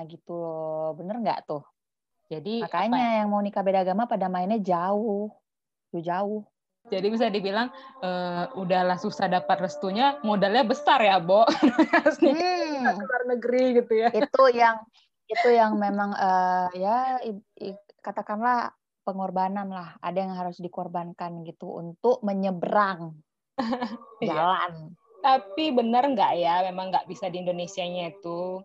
gitu 0.10 0.34
loh. 0.34 0.94
Bener 0.98 1.16
nggak 1.22 1.40
tuh? 1.50 1.62
Jadi 2.30 2.64
apa 2.64 2.86
Makanya 2.86 3.02
ya? 3.02 3.16
yang 3.20 3.28
mau 3.28 3.42
nikah 3.42 3.60
beda 3.60 3.82
agama 3.82 4.06
pada 4.06 4.30
mainnya 4.30 4.62
jauh. 4.62 5.34
Tuh 5.90 6.02
jauh. 6.02 6.46
jadi 6.88 7.06
bisa 7.06 7.28
dibilang 7.28 7.70
eh, 8.00 8.46
udahlah 8.56 8.96
susah 8.96 9.28
dapat 9.28 9.62
restunya 9.62 10.18
modalnya 10.24 10.64
besar 10.64 11.04
ya 11.04 11.20
Bo 11.20 11.44
Hmm, 12.24 12.82
ke 12.88 13.04
luar 13.04 13.24
negeri 13.30 13.64
gitu 13.78 13.94
ya 13.94 14.10
itu 14.10 14.44
yang 14.56 14.80
itu 15.28 15.50
yang 15.50 15.78
memang 15.78 16.16
eh, 16.16 16.68
ya 16.80 17.20
i- 17.22 17.46
i- 17.62 17.86
katakanlah 18.00 18.74
pengorbanan 19.04 19.70
lah. 19.70 19.98
Ada 20.00 20.18
yang 20.22 20.34
harus 20.34 20.58
dikorbankan 20.58 21.42
gitu 21.44 21.68
untuk 21.68 22.22
menyeberang 22.22 23.18
Iya. 24.24 24.30
jalan. 24.30 24.94
Tapi 25.20 25.76
benar 25.76 26.08
nggak 26.08 26.32
ya, 26.38 26.64
memang 26.70 26.94
nggak 26.94 27.06
bisa 27.06 27.28
di 27.28 27.42
Indonesianya 27.42 28.14
itu. 28.14 28.62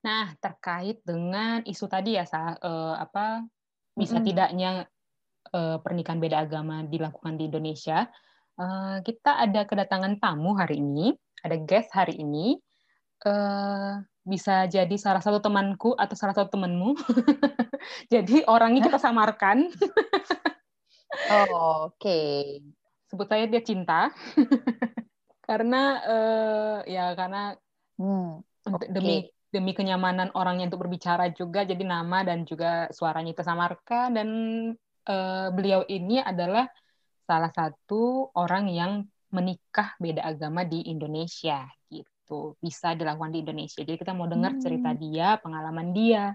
Nah, 0.00 0.32
terkait 0.40 1.04
dengan 1.04 1.60
isu 1.68 1.84
tadi 1.84 2.16
ya, 2.16 2.24
Sa, 2.24 2.56
eh, 2.56 2.94
apa 3.04 3.44
bisa 3.98 4.16
Mm-mm. 4.16 4.24
tidaknya 4.24 4.88
eh, 5.52 5.78
pernikahan 5.84 6.20
beda 6.22 6.46
agama 6.46 6.82
dilakukan 6.88 7.34
di 7.40 7.48
Indonesia, 7.50 8.08
eh, 8.60 8.96
kita 9.04 9.30
ada 9.44 9.60
kedatangan 9.68 10.20
tamu 10.22 10.56
hari 10.56 10.80
ini, 10.80 11.12
ada 11.44 11.56
guest 11.60 11.90
hari 11.92 12.16
ini. 12.20 12.56
Eh, 13.26 13.92
bisa 14.24 14.68
jadi 14.68 14.96
salah 15.00 15.20
satu 15.24 15.40
temanku 15.44 15.96
atau 15.96 16.16
salah 16.16 16.36
satu 16.36 16.54
temanmu. 16.56 16.96
jadi 18.12 18.44
orangnya 18.48 18.82
kita 18.88 18.98
samarkan. 19.00 19.68
Oh, 21.28 21.86
Oke. 21.94 22.10
sebut 23.10 23.26
saya 23.30 23.44
dia 23.50 23.62
cinta 23.68 24.10
karena 25.48 25.76
eh, 26.06 26.94
ya 26.94 27.04
karena 27.18 27.38
Hmm, 27.98 28.40
Oke. 28.64 28.86
demi 28.94 29.28
demi 29.50 29.74
kenyamanan 29.74 30.30
orangnya 30.38 30.70
untuk 30.70 30.86
berbicara 30.86 31.30
juga 31.34 31.66
jadi 31.66 31.82
nama 31.82 32.22
dan 32.22 32.46
juga 32.46 32.86
suaranya 32.94 33.34
kita 33.34 33.44
samarkan 33.46 34.08
dan 34.14 34.28
eh, 35.06 35.48
beliau 35.50 35.82
ini 35.90 36.22
adalah 36.22 36.70
salah 37.26 37.50
satu 37.50 38.30
orang 38.34 38.70
yang 38.70 38.92
menikah 39.30 39.94
beda 40.02 40.26
agama 40.26 40.66
di 40.66 40.82
Indonesia 40.90 41.66
gitu. 41.86 42.58
Bisa 42.58 42.94
dilakukan 42.98 43.30
di 43.30 43.42
Indonesia. 43.46 43.82
Jadi 43.86 43.98
kita 43.98 44.10
mau 44.14 44.26
dengar 44.26 44.58
Hmm. 44.58 44.62
cerita 44.62 44.90
dia 44.94 45.38
pengalaman 45.38 45.94
dia. 45.94 46.34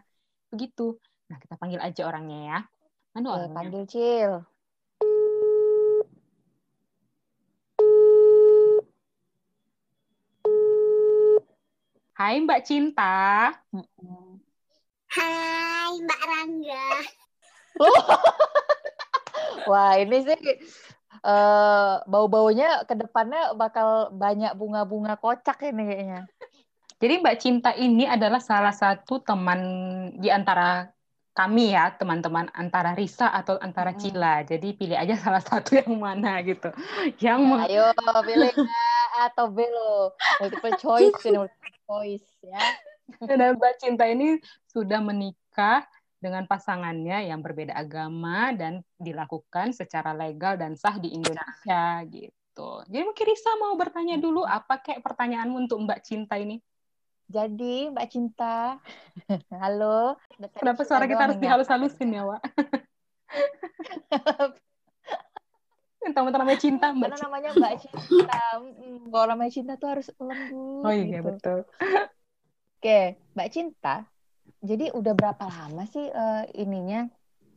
Begitu. 0.51 0.95
Nah 1.27 1.37
kita 1.39 1.59
panggil 1.59 1.79
aja 1.83 2.01
orangnya 2.07 2.39
ya. 2.47 2.59
Mana 3.15 3.27
orangnya? 3.31 3.55
panggil 3.55 3.83
Cil. 3.91 4.31
Hai 12.15 12.39
Mbak 12.39 12.63
Cinta. 12.63 13.51
Hai 15.11 15.91
Mbak 15.99 16.21
Rangga. 16.23 16.87
Wah, 19.69 19.99
ini 19.99 20.23
sih 20.23 20.39
eh, 21.19 21.93
bau-baunya 22.07 22.87
ke 22.87 22.95
depannya 22.95 23.51
bakal 23.59 24.15
banyak 24.15 24.55
bunga-bunga 24.55 25.19
kocak 25.19 25.59
ini 25.67 25.83
kayaknya. 25.83 26.21
Jadi 27.03 27.13
Mbak 27.19 27.37
Cinta 27.43 27.75
ini 27.75 28.07
adalah 28.07 28.39
salah 28.39 28.71
satu 28.71 29.19
teman 29.19 29.59
di 30.15 30.31
antara 30.31 30.87
kami 31.35 31.75
ya, 31.75 31.91
teman-teman 31.99 32.47
antara 32.55 32.95
Risa 32.95 33.27
atau 33.27 33.59
antara. 33.59 33.91
Cila. 33.91 34.47
Jadi 34.47 34.71
pilih 34.71 34.95
aja 34.95 35.19
salah 35.19 35.43
satu 35.43 35.75
yang 35.75 35.99
mana 35.99 36.39
gitu. 36.47 36.71
Yang 37.19 37.39
meng- 37.43 37.67
Ayo 37.67 37.91
pilih 38.23 38.55
A 39.15 39.31
atau 39.31 39.47
B 39.51 39.63
lo. 39.67 40.15
Multiple 40.43 40.75
choice 40.83 41.15
multiple 41.23 41.79
choice 41.87 42.27
ya. 42.43 42.59
Dan 43.23 43.55
Mbak 43.55 43.73
Cinta 43.79 44.03
ini 44.09 44.41
sudah 44.67 44.99
menikah 44.99 45.87
dengan 46.17 46.49
pasangannya 46.49 47.29
yang 47.29 47.45
berbeda 47.45 47.77
agama 47.77 48.49
dan 48.57 48.81
dilakukan 48.97 49.77
secara 49.77 50.17
legal 50.17 50.57
dan 50.57 50.73
sah 50.73 50.97
di 50.97 51.13
Indonesia 51.13 52.01
gitu. 52.09 52.81
Jadi 52.89 53.03
mungkin 53.05 53.25
Risa 53.29 53.53
mau 53.61 53.77
bertanya 53.77 54.17
dulu 54.17 54.41
apa 54.41 54.81
kayak 54.81 55.05
pertanyaanmu 55.05 55.69
untuk 55.69 55.85
Mbak 55.85 56.01
Cinta 56.01 56.41
ini? 56.41 56.57
Jadi 57.29 57.93
Mbak 57.93 58.07
Cinta, 58.09 58.81
halo. 59.61 60.17
Kenapa 60.57 60.81
suara 60.85 61.09
kita 61.09 61.25
harus 61.29 61.41
dihalus-halusin 61.41 62.09
ya, 62.09 62.25
Wak? 62.25 62.41
Mentang-mentang 66.05 66.45
namanya 66.45 66.61
cinta, 66.61 66.85
Mbak 66.93 67.07
Karena 67.09 67.19
namanya 67.25 67.49
Mbak 67.57 67.73
Cinta. 67.81 68.39
Kalau 69.11 69.25
namanya 69.25 69.51
cinta 69.51 69.73
tuh 69.81 69.89
harus 69.89 70.07
lembut. 70.21 70.85
Oh 70.85 70.93
iya, 70.93 71.17
gitu. 71.17 71.25
betul. 71.33 71.59
Oke, 72.77 72.99
Mbak 73.33 73.49
Cinta. 73.49 74.05
Jadi 74.61 74.93
udah 74.93 75.13
berapa 75.17 75.45
lama 75.49 75.83
sih 75.89 76.05
uh, 76.05 76.45
ininya 76.53 77.09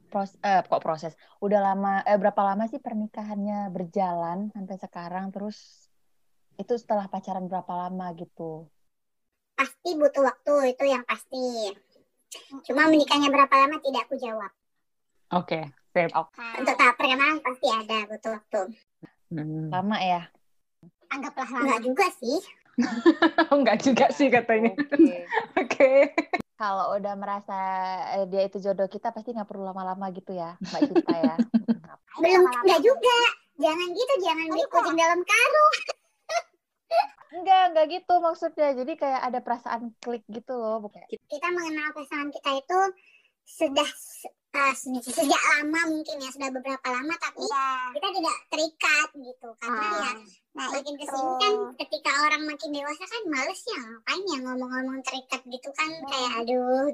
pros 0.09 0.33
eh, 0.41 0.65
kok 0.65 0.81
proses? 0.81 1.13
Udah 1.45 1.61
lama 1.61 2.01
eh 2.09 2.17
berapa 2.17 2.41
lama 2.41 2.65
sih 2.65 2.81
pernikahannya 2.81 3.69
berjalan 3.69 4.49
sampai 4.57 4.77
sekarang 4.81 5.29
terus 5.29 5.89
itu 6.57 6.75
setelah 6.81 7.05
pacaran 7.13 7.45
berapa 7.45 7.69
lama 7.69 8.09
gitu? 8.17 8.65
Pasti 9.53 9.93
butuh 9.93 10.25
waktu 10.25 10.73
itu 10.73 10.85
yang 10.89 11.05
pasti. 11.05 11.77
Cuma 12.65 12.89
menikahnya 12.89 13.29
berapa 13.29 13.53
lama 13.53 13.77
tidak 13.85 14.09
aku 14.09 14.17
jawab. 14.17 14.53
Oke, 15.29 15.61
Untuk 16.07 16.75
tahap 16.79 16.95
perkenalan 16.95 17.43
pasti 17.43 17.67
ada 17.67 17.99
butuh 18.07 18.31
waktu. 18.39 18.63
Hmm. 19.35 19.69
Lama 19.75 19.99
ya? 19.99 20.23
Anggaplah 21.11 21.49
lama. 21.51 21.65
Enggak 21.65 21.81
juga 21.83 22.07
sih. 22.23 22.39
Enggak 23.55 23.79
juga 23.83 24.07
sih 24.15 24.29
katanya. 24.31 24.73
Oke. 24.79 25.19
Oke. 25.63 25.93
Kalau 26.59 26.99
udah 26.99 27.15
merasa 27.15 27.59
eh, 28.19 28.27
dia 28.27 28.51
itu 28.51 28.59
jodoh 28.59 28.91
kita 28.91 29.15
pasti 29.15 29.31
nggak 29.31 29.47
perlu 29.47 29.63
lama-lama 29.63 30.11
gitu 30.11 30.35
ya, 30.35 30.59
Mbak 30.59 30.81
Cinta 30.91 31.15
ya. 31.15 31.35
Belum 32.23 32.51
enggak 32.51 32.83
juga. 32.83 33.19
Jangan 33.59 33.89
gitu, 33.91 34.15
jangan 34.23 34.45
beli 34.51 34.65
kucing 34.71 34.97
dalam 34.99 35.21
karung. 35.23 35.75
Enggak, 37.29 37.63
enggak 37.71 37.87
gitu 37.95 38.15
maksudnya. 38.19 38.69
Jadi 38.75 38.93
kayak 38.99 39.23
ada 39.31 39.39
perasaan 39.39 39.95
klik 40.03 40.27
gitu 40.31 40.55
loh, 40.59 40.83
bukan? 40.83 41.05
Kita 41.11 41.47
mengenal 41.55 41.95
pasangan 41.95 42.31
kita 42.35 42.51
itu 42.59 42.79
sudah 43.49 43.89
uh, 44.51 44.73
sejak 44.75 45.43
lama 45.51 45.81
mungkin 45.89 46.17
ya 46.17 46.31
sudah 46.31 46.51
beberapa 46.51 46.87
lama 46.87 47.15
tapi 47.17 47.43
ya. 47.43 47.67
kita 47.93 48.09
tidak 48.15 48.37
terikat 48.49 49.09
gitu 49.15 49.49
karena 49.59 49.81
Ah. 49.81 49.93
ya 49.95 50.13
nah 50.55 50.67
makin 50.71 50.95
ke 50.95 51.07
sini 51.07 51.33
kan 51.39 51.55
ketika 51.79 52.11
orang 52.21 52.43
makin 52.45 52.71
dewasa 52.73 53.05
kan 53.05 53.23
males 53.27 53.61
ya 53.63 53.79
ngapain 53.79 54.23
ya 54.27 54.39
ngomong-ngomong 54.43 54.99
terikat 55.03 55.41
gitu 55.45 55.69
kan 55.73 55.91
kayak 56.05 56.33
aduh 56.39 56.89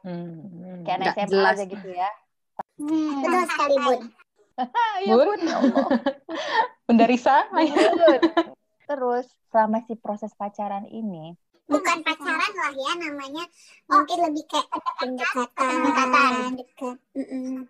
Hmm. 0.00 0.86
Kayak 0.86 0.96
anak 0.96 1.06
Nggak 1.08 1.18
SMA 1.18 1.32
jelas. 1.32 1.50
aja 1.52 1.64
gitu 1.66 1.88
ya. 1.90 2.10
betul 3.18 3.42
sekali 3.48 3.76
bun 3.76 4.00
ya 5.02 5.12
Bun? 5.12 5.40
ya. 5.40 5.56
Bunda 6.86 7.04
Risa? 7.04 7.36
Bun. 7.50 8.20
Terus 8.86 9.26
selama 9.48 9.82
si 9.82 9.92
proses 9.94 10.30
pacaran 10.32 10.86
ini, 10.86 11.34
bukan 11.66 11.98
pacaran 12.06 12.52
lah 12.60 12.72
ya 12.74 12.92
namanya 13.04 13.44
mungkin 13.90 14.18
lebih 14.26 14.44
kayak 14.50 14.66
pendekatan 15.00 15.48
pendekatan 15.54 16.32
dekat 16.58 16.96
Mm-mm. 17.18 17.66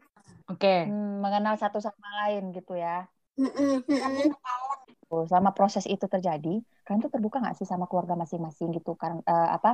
Oke. 0.52 0.66
hmm, 0.86 1.22
mengenal 1.24 1.54
satu 1.58 1.78
sama 1.82 2.08
lain 2.22 2.54
gitu 2.56 2.72
ya. 2.78 3.06
Mm-mm. 3.38 3.82
Tuh, 5.10 5.22
selama 5.30 5.50
proses 5.54 5.84
itu 5.86 6.06
terjadi, 6.14 6.48
kalian 6.84 7.00
tuh 7.04 7.12
terbuka 7.14 7.38
nggak 7.42 7.56
sih 7.58 7.66
sama 7.68 7.86
keluarga 7.90 8.14
masing-masing 8.22 8.68
gitu? 8.76 8.90
Karena 9.00 9.22
eh, 9.22 9.48
apa? 9.56 9.68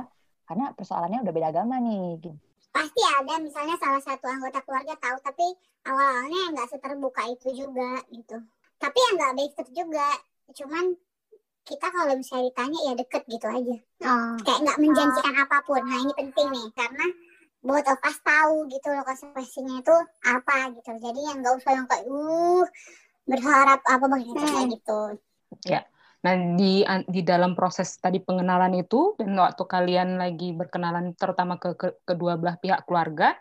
Karena 0.47 0.63
persoalannya 0.77 1.19
udah 1.25 1.33
beda 1.35 1.47
agama 1.53 1.75
nih. 1.81 2.21
Gitu. 2.21 2.29
pasti 2.73 3.01
ada 3.05 3.37
misalnya 3.37 3.75
salah 3.77 4.01
satu 4.01 4.25
anggota 4.25 4.59
keluarga 4.65 4.97
tahu 4.97 5.17
tapi 5.21 5.47
awal-awalnya 5.85 6.41
nggak 6.57 6.69
seterbuka 6.73 7.21
itu 7.29 7.49
juga 7.53 8.01
gitu 8.09 8.37
tapi 8.81 8.97
ya 8.97 9.09
nggak 9.17 9.33
baik 9.37 9.53
juga 9.77 10.07
cuman 10.57 10.85
kita 11.63 11.87
kalau 11.91 12.13
misalnya 12.19 12.51
ditanya 12.51 12.79
ya 12.83 12.93
deket 12.99 13.23
gitu 13.31 13.47
aja. 13.47 13.77
Kayak 14.43 14.59
nggak 14.67 14.79
menjanjikan 14.83 15.35
apa 15.39 15.57
pun. 15.63 15.81
Nah 15.83 15.97
ini 16.03 16.13
penting 16.15 16.47
nih 16.51 16.67
karena 16.75 17.05
both 17.63 17.87
of 17.87 17.99
us 18.03 18.19
tahu 18.19 18.67
gitu 18.67 18.87
loh 18.91 19.03
konsekuensinya 19.07 19.79
itu 19.79 19.95
apa 20.27 20.75
gitu. 20.75 20.91
Jadi 20.99 21.19
yang 21.23 21.39
nggak 21.39 21.55
usah 21.63 21.71
yang 21.71 21.87
kayak 21.87 22.03
uh 22.11 22.65
berharap 23.23 23.79
apa 23.87 24.05
begitu 24.11 24.43
kayak 24.43 24.67
gitu. 24.75 24.99
Nah, 26.23 26.35
di 26.55 26.87
di 27.11 27.21
dalam 27.23 27.51
proses 27.51 27.99
tadi 27.99 28.23
pengenalan 28.23 28.79
itu 28.79 29.15
dan 29.19 29.35
waktu 29.35 29.63
kalian 29.67 30.15
lagi 30.15 30.55
berkenalan 30.55 31.11
terutama 31.19 31.59
ke, 31.59 31.75
ke 31.75 31.99
kedua 32.07 32.39
belah 32.39 32.55
pihak 32.55 32.87
keluarga 32.87 33.35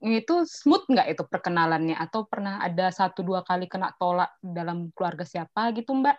itu 0.00 0.44
smooth 0.48 0.88
nggak 0.88 1.12
itu 1.12 1.22
perkenalannya? 1.28 1.96
Atau 1.96 2.24
pernah 2.24 2.60
ada 2.64 2.88
satu 2.88 3.20
dua 3.20 3.44
kali 3.44 3.68
kena 3.68 3.92
tolak 4.00 4.32
dalam 4.40 4.92
keluarga 4.96 5.28
siapa 5.28 5.72
gitu 5.76 5.92
Mbak? 5.92 6.16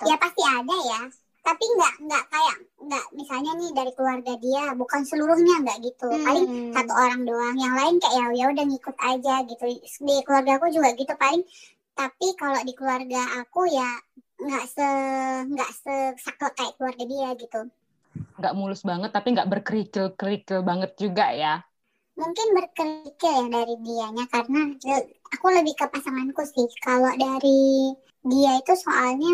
Ya 0.00 0.16
pasti 0.16 0.42
ada 0.44 0.76
ya. 0.92 1.02
Tapi 1.42 1.64
nggak 1.74 1.94
nggak 2.06 2.24
kayak 2.30 2.56
nggak 2.86 3.06
misalnya 3.18 3.52
nih 3.58 3.70
dari 3.74 3.92
keluarga 3.98 4.32
dia 4.38 4.64
bukan 4.78 5.02
seluruhnya 5.02 5.54
nggak 5.66 5.78
gitu. 5.82 6.06
Paling 6.22 6.46
satu 6.70 6.92
orang 6.94 7.26
doang. 7.26 7.56
Yang 7.58 7.74
lain 7.74 7.94
kayak 7.98 8.14
ya 8.14 8.24
ya 8.30 8.44
udah 8.54 8.64
ngikut 8.70 8.96
aja 9.02 9.34
gitu. 9.50 9.64
Di 10.06 10.14
keluarga 10.22 10.52
aku 10.62 10.66
juga 10.70 10.94
gitu 10.94 11.12
paling. 11.18 11.42
Tapi 11.98 12.26
kalau 12.38 12.60
di 12.62 12.72
keluarga 12.78 13.22
aku 13.42 13.66
ya 13.66 13.90
nggak 14.42 14.64
se 14.70 14.88
nggak 15.50 15.70
se 15.74 15.94
kayak 16.54 16.74
keluarga 16.78 17.04
dia 17.10 17.28
gitu. 17.34 17.60
Nggak 18.38 18.54
mulus 18.54 18.82
banget 18.86 19.10
tapi 19.10 19.34
nggak 19.34 19.50
berkerikil-kerikil 19.50 20.62
banget 20.62 20.94
juga 20.94 21.26
ya. 21.34 21.54
mungkin 22.12 22.46
berkerikil 22.52 23.32
ya 23.32 23.46
dari 23.48 23.74
dianya 23.80 24.24
karena 24.28 24.60
aku 25.32 25.46
lebih 25.48 25.74
ke 25.74 25.86
pasanganku 25.88 26.44
sih. 26.44 26.68
Kalau 26.84 27.08
dari 27.16 27.92
dia 28.22 28.52
itu 28.60 28.72
soalnya 28.78 29.32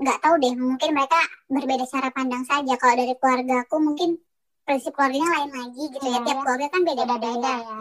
nggak 0.00 0.18
tahu 0.24 0.34
deh 0.40 0.52
mungkin 0.56 0.90
mereka 0.96 1.20
berbeda 1.52 1.84
cara 1.84 2.08
pandang 2.08 2.44
saja. 2.48 2.74
Kalau 2.80 2.94
dari 2.96 3.14
keluarga 3.20 3.68
aku 3.68 3.76
mungkin 3.78 4.16
prinsip 4.64 4.96
keluarganya 4.96 5.28
lain 5.28 5.50
lagi 5.52 5.82
gitu 5.92 6.06
ya. 6.08 6.18
Tiap 6.24 6.38
keluarga 6.40 6.66
kan 6.72 6.82
beda-beda. 6.88 7.30
Ya. 7.36 7.80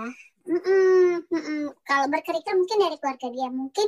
Mm-mm, 0.50 1.30
mm-mm. 1.30 1.62
kalau 1.86 2.10
berkerikil 2.10 2.58
mungkin 2.58 2.78
dari 2.82 2.98
keluarga 3.00 3.28
dia. 3.32 3.48
Mungkin 3.48 3.88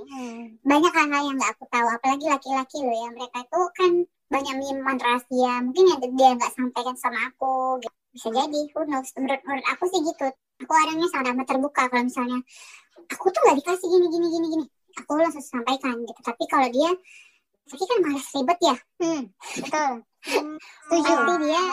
banyak 0.63 0.93
hal-hal 0.95 1.23
yang 1.27 1.35
nggak 1.35 1.51
aku 1.59 1.65
tahu. 1.67 1.87
Apalagi 1.91 2.25
laki-laki 2.31 2.77
loh 2.79 2.95
ya. 2.95 3.09
Mereka 3.11 3.37
itu 3.43 3.61
kan 3.75 3.91
banyak 4.31 4.53
menyimpan 4.63 4.97
rahasia. 5.01 5.53
Mungkin 5.67 5.83
yang 5.91 5.99
dia 6.15 6.29
nggak 6.39 6.51
sampaikan 6.55 6.95
sama 6.95 7.19
aku 7.27 7.83
gitu. 7.83 7.95
bisa 8.15 8.27
jadi. 8.31 8.61
Who 8.71 8.81
knows? 8.87 9.11
Menurut, 9.19 9.41
menurut 9.43 9.65
aku 9.67 9.83
sih 9.91 9.99
gitu. 10.07 10.27
Aku 10.61 10.71
orangnya 10.71 11.07
sangat 11.11 11.35
amat 11.35 11.47
terbuka. 11.51 11.83
Kalau 11.91 12.03
misalnya 12.07 12.39
aku 13.11 13.27
tuh 13.27 13.41
nggak 13.43 13.57
dikasih 13.59 13.87
gini 13.91 14.07
gini 14.07 14.27
gini 14.31 14.47
gini. 14.55 14.65
Aku 15.03 15.19
langsung 15.19 15.43
sampaikan 15.43 15.99
gitu. 16.05 16.21
Tapi 16.23 16.43
kalau 16.47 16.67
dia 16.71 16.91
tapi 17.67 17.83
kan 17.85 17.97
malas 18.03 18.27
ribet 18.33 18.59
ya. 18.61 18.75
Hmm, 19.01 19.21
betul. 19.59 19.91
Setuju. 20.89 21.13
Pasti 21.13 21.33
dia 21.49 21.63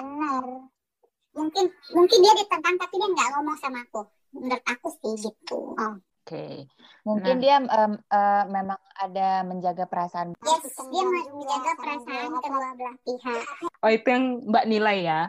mungkin 1.36 1.64
mungkin 1.94 2.18
dia 2.24 2.32
ditentang 2.34 2.74
tapi 2.80 2.94
dia 2.96 3.08
nggak 3.08 3.28
ngomong 3.36 3.56
sama 3.60 3.78
aku. 3.84 4.02
Menurut 4.32 4.64
aku 4.68 4.88
sih 5.00 5.14
gitu. 5.28 5.76
Oke. 5.78 6.68
Mungkin 7.08 7.34
Nah. 7.38 7.42
dia 7.42 7.56
em, 7.60 7.94
eh, 7.96 8.44
memang 8.52 8.80
ada 9.00 9.28
menjaga 9.48 9.84
perasaan. 9.88 10.36
yes 10.44 10.76
dia 10.92 11.04
menjaga 11.04 11.72
perasaan 11.76 12.30
kedua 12.40 12.68
belah 12.76 12.96
pihak. 13.04 13.42
Oh 13.80 13.90
itu 13.92 14.08
yang 14.08 14.24
Mbak 14.44 14.64
nilai 14.68 14.98
ya? 15.04 15.20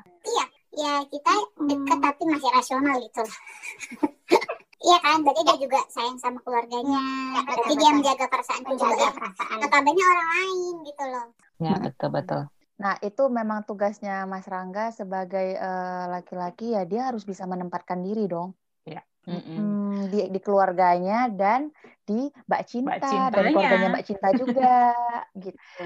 ya 0.79 1.03
kita 1.11 1.33
dekat 1.67 1.99
tapi 1.99 2.21
masih 2.29 2.49
rasional 2.55 2.95
gitu 3.01 3.23
Iya 4.79 4.97
kan, 5.03 5.17
berarti 5.27 5.41
dia 5.43 5.57
juga 5.59 5.79
sayang 5.91 6.17
sama 6.19 6.39
keluarganya. 6.39 7.01
berarti 7.43 7.73
dia 7.75 7.91
menjaga 7.91 8.25
perasaan 8.31 8.61
menjaga 8.63 9.07
perasaan. 9.11 9.57
Notabene 9.59 10.01
orang 10.03 10.29
lain 10.31 10.73
gitu 10.87 11.03
loh. 11.03 11.27
Ya 11.59 11.73
betul 11.83 12.09
betul. 12.15 12.41
Nah, 12.79 12.95
itu 13.03 13.23
memang 13.27 13.67
tugasnya 13.67 14.23
Mas 14.23 14.47
Rangga 14.47 14.95
sebagai 14.95 15.59
eh, 15.59 16.05
laki-laki 16.07 16.71
ya 16.71 16.87
dia 16.87 17.11
harus 17.11 17.27
bisa 17.27 17.43
menempatkan 17.43 17.99
diri 17.99 18.23
dong. 18.31 18.55
Mm-mm. 19.29 19.57
Hmm, 19.61 19.99
di, 20.09 20.19
di 20.33 20.39
keluarganya 20.41 21.29
dan 21.29 21.69
di 22.07 22.33
Mbak 22.49 22.61
Cinta 22.65 22.97
Mbak 22.97 22.99
dan 23.05 23.13
Cintanya. 23.13 23.51
keluarganya 23.53 23.87
Mbak 23.93 24.05
Cinta 24.09 24.29
juga 24.33 24.73
gitu. 25.45 25.85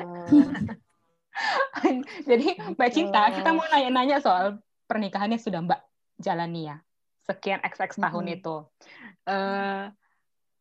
Jadi 2.29 2.47
Mbak 2.79 2.89
Cinta, 2.93 3.21
kita 3.35 3.49
mau 3.51 3.67
nanya-nanya 3.67 4.23
soal 4.23 4.63
pernikahannya 4.87 5.35
sudah 5.41 5.59
Mbak 5.59 5.81
jalani 6.23 6.71
ya. 6.71 6.77
Sekian 7.23 7.59
XX 7.63 7.91
tahun 7.99 8.25
Mm-mm. 8.27 8.35
itu. 8.37 8.55
Eh, 9.27 9.83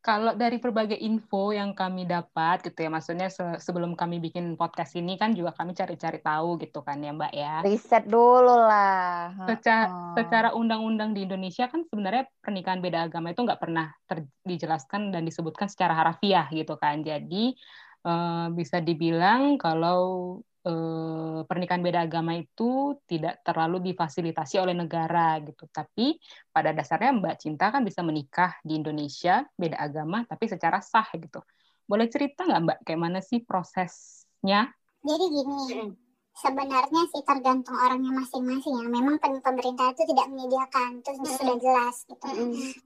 kalau 0.03 0.35
dari 0.35 0.59
berbagai 0.59 0.99
info 0.99 1.55
yang 1.55 1.79
kami 1.79 2.03
dapat 2.11 2.67
gitu 2.67 2.75
ya, 2.83 2.91
maksudnya 2.91 3.31
se- 3.31 3.63
sebelum 3.63 3.95
kami 3.95 4.19
bikin 4.19 4.59
podcast 4.59 4.99
ini 4.99 5.15
kan 5.15 5.31
juga 5.31 5.55
kami 5.55 5.79
cari-cari 5.79 6.19
tahu 6.19 6.59
gitu 6.59 6.83
kan 6.83 6.99
ya 6.99 7.15
Mbak 7.15 7.33
ya. 7.35 7.55
Riset 7.63 8.11
dulu 8.11 8.51
lah. 8.51 9.31
Secara, 9.47 9.87
Heeh. 9.87 10.15
secara 10.19 10.49
undang-undang 10.59 11.15
di 11.15 11.23
Indonesia 11.23 11.71
kan 11.71 11.87
sebenarnya 11.87 12.27
pernikahan 12.43 12.83
beda 12.83 13.07
agama 13.07 13.31
itu 13.31 13.47
nggak 13.47 13.63
pernah 13.63 13.95
dijelaskan 14.43 15.15
dan 15.15 15.23
disebutkan 15.23 15.71
secara 15.71 15.95
harafiah 15.95 16.51
gitu 16.51 16.75
kan. 16.75 17.07
Jadi 17.07 17.55
eh, 18.03 18.47
bisa 18.59 18.83
dibilang 18.83 19.55
kalau 19.55 20.43
eh, 20.63 21.41
pernikahan 21.47 21.83
beda 21.83 22.07
agama 22.07 22.39
itu 22.39 22.97
tidak 23.07 23.43
terlalu 23.43 23.93
difasilitasi 23.93 24.63
oleh 24.63 24.75
negara 24.75 25.39
gitu. 25.43 25.67
Tapi 25.71 26.19
pada 26.51 26.71
dasarnya 26.71 27.13
Mbak 27.19 27.37
Cinta 27.43 27.71
kan 27.75 27.83
bisa 27.83 28.01
menikah 28.07 28.59
di 28.63 28.79
Indonesia 28.79 29.43
beda 29.59 29.79
agama 29.79 30.23
tapi 30.27 30.47
secara 30.47 30.79
sah 30.79 31.07
gitu. 31.19 31.43
Boleh 31.87 32.07
cerita 32.07 32.47
nggak 32.47 32.63
Mbak 32.63 32.79
kayak 32.87 33.01
mana 33.01 33.21
sih 33.21 33.43
prosesnya? 33.43 34.71
Jadi 35.03 35.25
gini, 35.35 35.91
sebenarnya 36.39 37.03
sih 37.11 37.23
tergantung 37.27 37.77
orangnya 37.77 38.13
masing-masing 38.23 38.75
ya. 38.81 38.87
Memang 38.89 39.19
pemerintah 39.19 39.93
itu 39.93 40.03
tidak 40.09 40.27
menyediakan, 40.31 41.03
itu 41.03 41.11
sudah 41.37 41.59
jelas 41.59 41.97
gitu. 42.07 42.29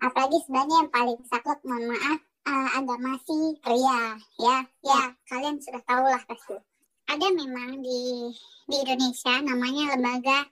Apalagi 0.00 0.38
sebenarnya 0.48 0.76
yang 0.80 0.90
paling 0.90 1.20
saklek, 1.28 1.60
mohon 1.68 1.92
maaf, 1.92 2.20
uh, 2.48 2.68
agama 2.80 3.20
si 3.22 3.36
pria 3.60 4.16
ya. 4.40 4.56
Ya, 4.80 5.02
kalian 5.28 5.60
sudah 5.60 5.82
tahu 5.84 6.04
lah 6.08 6.22
pasti. 6.24 6.56
Ada 7.06 7.26
memang 7.30 7.80
di 7.80 8.30
di 8.66 8.76
Indonesia 8.82 9.34
namanya 9.42 9.94
lembaga 9.94 10.46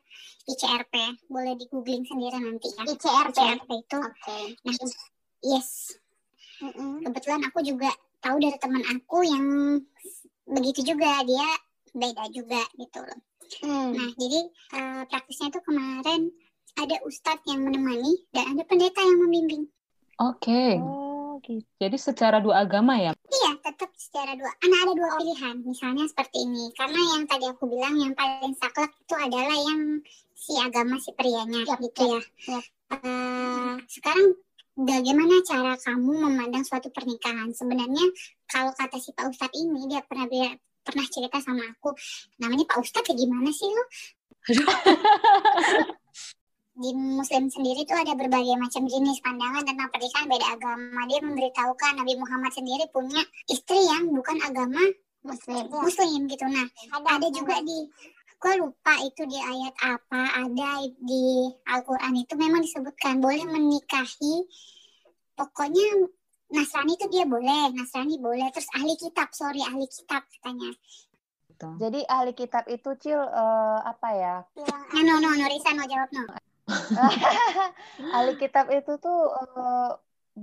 ICRP. 0.46 0.94
Boleh 1.26 1.54
di 1.58 1.64
googling 1.66 2.06
sendiri 2.06 2.38
nanti 2.38 2.70
ya. 2.70 2.82
ICRP, 2.86 3.36
ICRP 3.36 3.70
itu. 3.82 3.98
Oke. 3.98 4.38
Nah, 4.62 4.76
yes. 5.42 5.98
Kebetulan 7.04 7.42
aku 7.50 7.60
juga 7.66 7.90
tahu 8.24 8.40
dari 8.40 8.56
teman 8.56 8.84
aku 8.88 9.18
yang 9.26 9.46
begitu 10.48 10.80
juga 10.94 11.20
dia 11.24 11.48
beda 11.92 12.24
juga 12.32 12.62
gitu 12.80 13.00
loh. 13.00 13.20
Nah 13.64 14.10
jadi 14.16 14.40
uh, 14.74 15.02
praktisnya 15.08 15.52
tuh 15.52 15.62
kemarin 15.64 16.32
ada 16.74 16.96
ustadz 17.06 17.46
yang 17.46 17.62
menemani 17.62 18.24
dan 18.34 18.56
ada 18.56 18.62
pendeta 18.66 18.98
yang 19.04 19.20
membimbing. 19.20 19.64
Oke. 20.18 20.80
Oh, 20.80 21.03
gitu. 21.44 21.68
Jadi 21.78 21.96
secara 22.00 22.40
dua 22.40 22.64
agama 22.64 22.96
ya? 22.96 23.12
Iya, 23.28 23.50
tetap 23.60 23.90
secara 23.94 24.32
dua. 24.34 24.50
Nah, 24.64 24.78
ada 24.84 24.92
dua 24.96 25.10
pilihan. 25.20 25.56
Misalnya 25.62 26.04
seperti 26.08 26.44
ini. 26.44 26.72
Karena 26.72 27.00
yang 27.14 27.22
tadi 27.28 27.46
aku 27.46 27.64
bilang 27.68 27.94
yang 28.00 28.12
paling 28.16 28.56
saklek 28.56 28.92
itu 28.96 29.14
adalah 29.14 29.56
yang 29.56 30.00
si 30.34 30.52
agama 30.58 30.96
si 31.00 31.10
prianya 31.12 31.62
Yap, 31.64 31.78
gitu 31.80 32.02
ya. 32.04 32.20
yap. 32.50 32.64
Eh, 32.94 33.74
sekarang 33.88 34.36
bagaimana 34.76 35.34
cara 35.46 35.72
kamu 35.78 36.12
memandang 36.28 36.64
suatu 36.66 36.90
pernikahan? 36.90 37.52
Sebenarnya 37.54 38.04
kalau 38.50 38.74
kata 38.74 39.00
si 39.00 39.14
Pak 39.14 39.30
Ustadz 39.30 39.56
ini 39.56 39.88
dia 39.88 40.04
pernah 40.04 40.28
pernah 40.84 41.06
cerita 41.08 41.40
sama 41.40 41.64
aku, 41.64 41.96
namanya 42.40 42.68
Pak 42.68 42.78
Ustadz 42.82 43.08
kayak 43.08 43.18
gimana 43.24 43.48
sih 43.48 43.72
lo? 43.72 43.84
di 46.74 46.90
Muslim 46.90 47.46
sendiri 47.46 47.86
itu 47.86 47.94
ada 47.94 48.18
berbagai 48.18 48.58
macam 48.58 48.82
jenis 48.90 49.22
pandangan 49.22 49.62
tentang 49.62 49.88
pernikahan 49.94 50.26
beda 50.26 50.46
agama. 50.58 51.00
Dia 51.06 51.20
memberitahukan 51.22 51.92
Nabi 52.02 52.14
Muhammad 52.18 52.50
sendiri 52.50 52.84
punya 52.90 53.22
istri 53.46 53.78
yang 53.78 54.10
bukan 54.10 54.42
agama 54.42 54.82
Muslim. 55.22 55.70
Muslim 55.70 56.20
gitu. 56.26 56.44
Nah, 56.50 56.66
ada, 56.98 57.28
juga 57.30 57.62
di 57.62 57.78
gue 58.42 58.54
lupa 58.60 58.94
itu 59.00 59.22
di 59.24 59.38
ayat 59.40 59.74
apa 59.80 60.22
ada 60.44 60.84
di 61.00 61.48
Al-Quran 61.64 62.12
itu 62.20 62.34
memang 62.36 62.60
disebutkan 62.60 63.16
boleh 63.16 63.40
menikahi 63.48 64.44
pokoknya 65.32 66.12
Nasrani 66.52 66.92
itu 66.92 67.08
dia 67.08 67.24
boleh 67.24 67.72
Nasrani 67.72 68.20
boleh 68.20 68.44
terus 68.52 68.68
ahli 68.76 69.00
kitab 69.00 69.32
sorry 69.32 69.64
ahli 69.64 69.88
kitab 69.88 70.28
katanya 70.28 70.76
Jadi 71.56 72.04
ahli 72.04 72.36
kitab 72.36 72.68
itu 72.68 72.92
cil 73.00 73.16
eh, 73.16 73.78
apa 73.80 74.08
ya? 74.12 74.36
nah, 74.92 75.02
no 75.08 75.24
no 75.24 75.32
no 75.32 75.44
Risa 75.48 75.72
mau 75.72 75.88
jawab 75.88 76.12
no 76.12 76.28
ahli 78.14 78.32
kitab 78.40 78.66
itu 78.76 78.92
tuh 79.04 79.16
eh, 79.40 79.88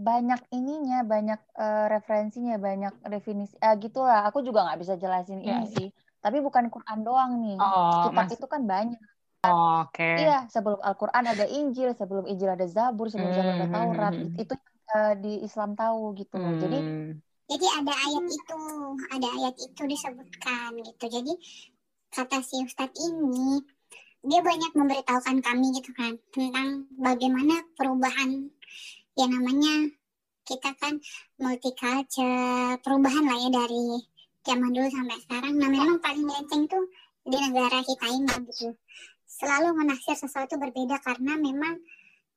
banyak 0.07 0.39
ininya, 0.55 0.97
banyak 1.13 1.39
eh, 1.61 1.85
referensinya, 1.93 2.55
banyak 2.67 2.93
definisi. 3.13 3.53
Ah 3.65 3.73
gitulah. 3.83 4.19
Aku 4.29 4.39
juga 4.47 4.59
nggak 4.65 4.79
bisa 4.81 4.93
jelasin 5.03 5.39
Ya, 5.41 5.57
ini 5.57 5.65
sih. 5.75 5.87
Tapi 6.23 6.37
bukan 6.45 6.65
Quran 6.73 6.99
doang 7.07 7.31
nih. 7.43 7.57
Oh, 7.59 8.01
kitab 8.03 8.25
mas- 8.25 8.33
itu 8.35 8.45
kan 8.53 8.61
banyak. 8.73 8.99
Oke. 9.43 10.03
Iya, 10.19 10.33
sebelum 10.53 10.79
Al-Quran 10.83 11.25
ada 11.33 11.45
Injil, 11.47 11.89
sebelum 11.95 12.25
Injil 12.31 12.49
ada 12.51 12.67
Zabur, 12.67 13.07
sebelum 13.07 13.31
Zabur 13.31 13.53
ada 13.55 13.67
Hmm, 13.67 13.73
Taurat. 13.73 14.13
hmm, 14.13 14.27
hmm. 14.27 14.41
Itu 14.43 14.53
eh, 14.95 15.13
di 15.23 15.31
Islam 15.47 15.69
tahu 15.79 16.01
gitu. 16.19 16.35
loh. 16.41 16.51
Jadi 16.59 16.77
Hmm. 16.77 17.21
jadi 17.51 17.67
ada 17.79 17.93
ayat 18.07 18.25
itu 18.31 18.59
ada 19.15 19.27
ayat 19.37 19.55
itu 19.59 19.81
disebutkan 19.91 20.69
gitu 20.87 21.05
jadi 21.15 21.33
kata 22.15 22.37
si 22.43 22.55
Ustadz 22.67 22.95
ini 23.07 23.63
dia 24.21 24.41
banyak 24.45 24.71
memberitahukan 24.77 25.37
kami 25.41 25.67
gitu 25.81 25.91
kan 25.97 26.13
tentang 26.29 26.85
bagaimana 26.93 27.65
perubahan 27.73 28.53
ya 29.17 29.25
namanya 29.25 29.89
kita 30.45 30.73
kan 30.77 31.01
multicultural 31.41 32.77
perubahan 32.81 33.25
lah 33.25 33.37
ya 33.37 33.49
dari 33.49 33.85
zaman 34.41 34.73
dulu 34.73 34.87
sampai 34.89 35.17
sekarang. 35.21 35.53
Nah 35.57 35.69
memang 35.69 35.97
paling 36.01 36.25
melenceng 36.25 36.65
tuh 36.65 36.85
di 37.21 37.37
negara 37.37 37.79
kita 37.85 38.05
ini 38.09 38.35
gitu. 38.49 38.69
Selalu 39.29 39.73
menaksir 39.77 40.17
sesuatu 40.17 40.57
berbeda 40.57 41.01
karena 41.01 41.37
memang 41.37 41.81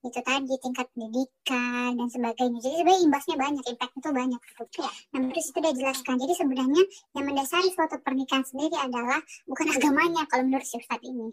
itu 0.05 0.21
tadi 0.21 0.55
tingkat 0.61 0.87
pendidikan 0.93 1.97
dan 1.97 2.09
sebagainya 2.13 2.61
jadi 2.61 2.77
sebenarnya 2.85 3.03
imbasnya 3.09 3.37
banyak 3.41 3.65
impact 3.65 3.95
itu 3.97 4.11
banyak 4.13 4.41
gitu. 4.45 4.85
Nah, 4.85 5.21
terus 5.33 5.47
itu 5.49 5.59
dia 5.65 5.73
jelaskan. 5.73 6.15
Jadi 6.21 6.33
sebenarnya 6.37 6.83
yang 7.17 7.25
mendasari 7.25 7.69
suatu 7.73 7.97
pernikahan 8.05 8.45
sendiri 8.45 8.77
adalah 8.77 9.21
bukan 9.49 9.67
agamanya 9.73 10.23
kalau 10.29 10.45
menurut 10.45 10.67
si 10.69 10.77
Ustadz 10.77 11.09
ini. 11.09 11.29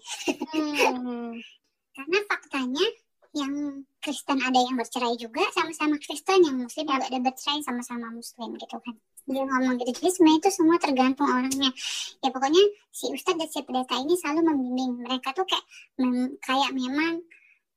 hmm, 0.55 1.35
Karena 1.95 2.17
faktanya 2.23 2.85
yang 3.31 3.83
Kristen 4.03 4.43
ada 4.43 4.59
yang 4.59 4.75
bercerai 4.75 5.15
juga 5.15 5.43
sama-sama 5.55 5.95
Kristen, 5.99 6.43
yang 6.43 6.55
Muslim 6.59 6.83
juga 6.83 7.07
ada 7.07 7.19
bercerai 7.19 7.63
sama-sama 7.63 8.11
Muslim 8.11 8.59
gitu 8.59 8.75
kan. 8.79 8.95
Dia 9.27 9.43
ngomong 9.47 9.79
gitu. 9.79 9.91
Jadi 9.99 10.09
sebenarnya 10.11 10.39
itu 10.39 10.49
semua 10.51 10.77
tergantung 10.81 11.27
orangnya. 11.29 11.71
Ya 12.19 12.29
pokoknya 12.31 12.63
si 12.91 13.07
Ustadz 13.11 13.39
dan 13.39 13.47
si 13.47 13.59
pendeta 13.63 13.95
ini 13.99 14.15
selalu 14.19 14.39
membimbing. 14.51 14.91
Mereka 15.07 15.31
tuh 15.31 15.47
kayak 15.47 15.65
mem- 15.99 16.35
kayak 16.43 16.71
memang 16.75 17.23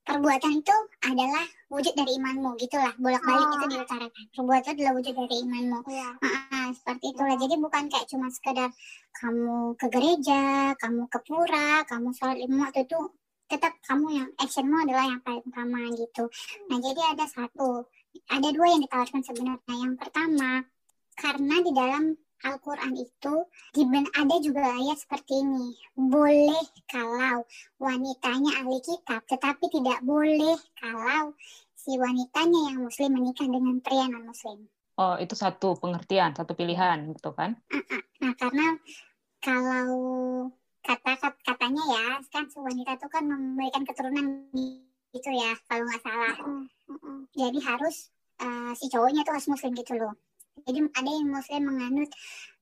perbuatan 0.05 0.53
itu 0.61 0.77
adalah 1.03 1.45
wujud 1.73 1.95
dari 1.97 2.13
imanmu 2.21 2.55
gitulah 2.61 2.93
bolak-balik 3.01 3.45
Oh. 3.45 3.55
itu 3.57 3.67
diutarakan 3.75 4.25
perbuatan 4.37 4.71
adalah 4.77 4.93
wujud 5.01 5.15
dari 5.17 5.37
imanmu 5.43 5.79
Iya. 5.89 6.11
Ah, 6.23 6.69
seperti 6.73 7.05
itulah. 7.17 7.37
Jadi 7.37 7.55
bukan 7.61 7.83
kayak 7.89 8.07
cuma 8.09 8.29
sekedar 8.29 8.71
kamu 9.17 9.75
ke 9.81 9.87
gereja, 9.89 10.73
kamu 10.77 11.03
ke 11.09 11.19
pura, 11.25 11.83
kamu 11.89 12.09
sholat 12.13 12.37
lima 12.41 12.69
waktu 12.69 12.85
itu 12.85 13.01
tetap 13.45 13.77
kamu 13.85 14.07
yang 14.13 14.29
actionmu 14.41 14.77
adalah 14.85 15.05
yang 15.05 15.21
paling 15.21 15.45
utama 15.45 15.81
gitu. 15.93 16.25
Nah 16.73 16.79
jadi 16.81 17.01
ada 17.13 17.25
satu, 17.29 17.85
ada 18.33 18.49
dua 18.53 18.67
yang 18.73 18.81
ditawarkan 18.85 19.21
sebenarnya. 19.21 19.75
Yang 19.77 19.95
pertama 20.01 20.65
karena 21.15 21.57
di 21.63 21.73
dalam 21.73 22.05
Al-Quran 22.45 22.93
itu 23.01 23.35
diben- 23.73 24.13
ada 24.13 24.37
juga 24.45 24.61
ayat 24.77 25.01
seperti 25.01 25.41
ini. 25.41 25.73
Boleh 25.97 26.61
kalau 26.85 27.49
wanitanya 27.81 28.61
ahli 28.61 28.79
kitab, 28.85 29.25
tetapi 29.25 29.65
tidak 29.73 30.05
boleh 30.05 30.55
kalau 30.77 31.33
si 31.73 31.97
wanitanya 31.97 32.73
yang 32.73 32.85
muslim 32.85 33.11
menikah 33.17 33.49
dengan 33.49 33.81
pria 33.81 34.05
non 34.13 34.29
muslim. 34.29 34.69
Oh, 34.95 35.19
itu 35.19 35.35
satu 35.35 35.75
pengertian, 35.81 36.37
satu 36.37 36.55
pilihan 36.55 37.11
gitu 37.11 37.35
kan? 37.35 37.59
Nah, 38.23 38.33
karena 38.39 38.79
kalau 39.43 39.91
kata 40.85 41.13
kat- 41.19 41.43
katanya 41.43 41.83
ya, 41.91 42.07
kan 42.31 42.47
si 42.47 42.61
wanita 42.61 42.95
itu 42.95 43.09
kan 43.11 43.25
memberikan 43.27 43.83
keturunan 43.83 44.47
gitu 45.11 45.31
ya, 45.33 45.57
kalau 45.67 45.85
nggak 45.89 46.03
salah. 46.05 46.37
Jadi 47.35 47.59
harus 47.65 48.13
eh, 48.39 48.73
si 48.79 48.87
cowoknya 48.91 49.23
tuh 49.23 49.35
harus 49.35 49.47
muslim 49.51 49.73
gitu 49.75 49.95
loh. 49.99 50.15
Jadi 50.63 50.79
ada 50.95 51.11
yang 51.11 51.29
muslim 51.35 51.63
menganut 51.67 52.11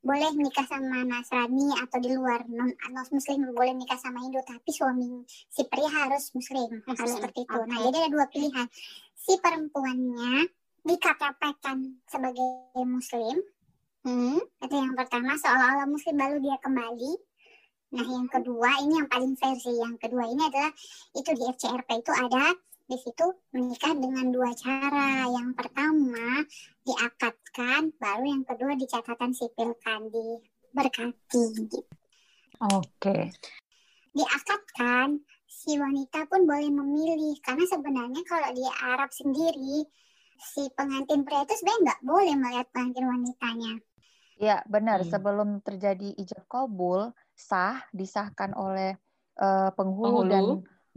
boleh 0.03 0.31
menikah 0.35 0.67
sama 0.67 1.07
Nasrani 1.07 1.77
atau 1.79 1.99
di 2.03 2.11
luar 2.11 2.43
non, 2.51 2.73
non 2.75 3.07
muslim 3.13 3.53
boleh 3.55 3.77
nikah 3.77 4.01
sama 4.01 4.25
Hindu 4.25 4.43
tapi 4.43 4.71
suami 4.75 5.23
si 5.29 5.63
pria 5.71 5.87
harus 5.87 6.35
muslim 6.35 6.83
harus 6.89 7.13
seperti 7.15 7.47
itu. 7.47 7.59
Nah 7.69 7.79
oke. 7.79 7.85
jadi 7.87 7.97
ada 8.03 8.11
dua 8.11 8.27
pilihan 8.27 8.67
si 9.15 9.39
perempuannya 9.39 10.51
dikatakan 10.83 12.03
sebagai 12.11 12.75
muslim 12.83 13.39
Hmm, 14.03 14.35
itu 14.35 14.75
yang 14.75 14.99
pertama 14.99 15.39
seolah-olah 15.39 15.87
muslim 15.87 16.19
baru 16.19 16.43
dia 16.43 16.59
kembali. 16.59 17.13
Nah 17.95 18.03
yang 18.03 18.27
kedua 18.27 18.83
ini 18.83 18.99
yang 18.99 19.07
paling 19.07 19.39
versi 19.39 19.79
yang 19.79 19.95
kedua 19.95 20.27
ini 20.27 20.43
adalah 20.43 20.75
itu 21.15 21.31
di 21.31 21.45
FCRP 21.47 22.03
itu 22.03 22.11
ada 22.11 22.51
di 22.87 22.97
situ 22.99 23.27
menikah 23.55 23.95
dengan 23.95 24.31
dua 24.31 24.51
cara. 24.57 25.27
Yang 25.31 25.51
pertama 25.57 26.45
diakatkan, 26.83 27.95
baru 27.97 28.25
yang 28.27 28.45
kedua 28.45 28.73
di 28.75 28.87
catatan 28.87 29.33
sipil 29.33 29.77
kan 29.81 30.09
diberkati. 30.11 31.43
Gitu. 31.57 31.81
Oke. 32.63 33.33
Diakatkan 34.13 35.23
si 35.49 35.79
wanita 35.79 36.27
pun 36.27 36.45
boleh 36.49 36.71
memilih 36.73 37.39
karena 37.45 37.65
sebenarnya 37.69 38.23
kalau 38.27 38.51
di 38.51 38.65
Arab 38.83 39.11
sendiri 39.15 39.87
si 40.43 40.67
pengantin 40.75 41.23
pria 41.23 41.47
itu 41.47 41.55
sebenarnya 41.55 41.83
nggak 41.87 42.03
boleh 42.03 42.35
melihat 42.35 42.67
pengantin 42.75 43.07
wanitanya. 43.07 43.73
Iya, 44.43 44.59
benar. 44.67 45.07
Hmm. 45.07 45.11
Sebelum 45.11 45.49
terjadi 45.63 46.19
ijab 46.19 46.43
kabul, 46.51 47.15
sah, 47.37 47.79
disahkan 47.95 48.51
oleh 48.59 48.99
eh, 49.39 49.71
penghulu, 49.79 50.27
Penghulu. 50.27 50.33
dan 50.33 50.45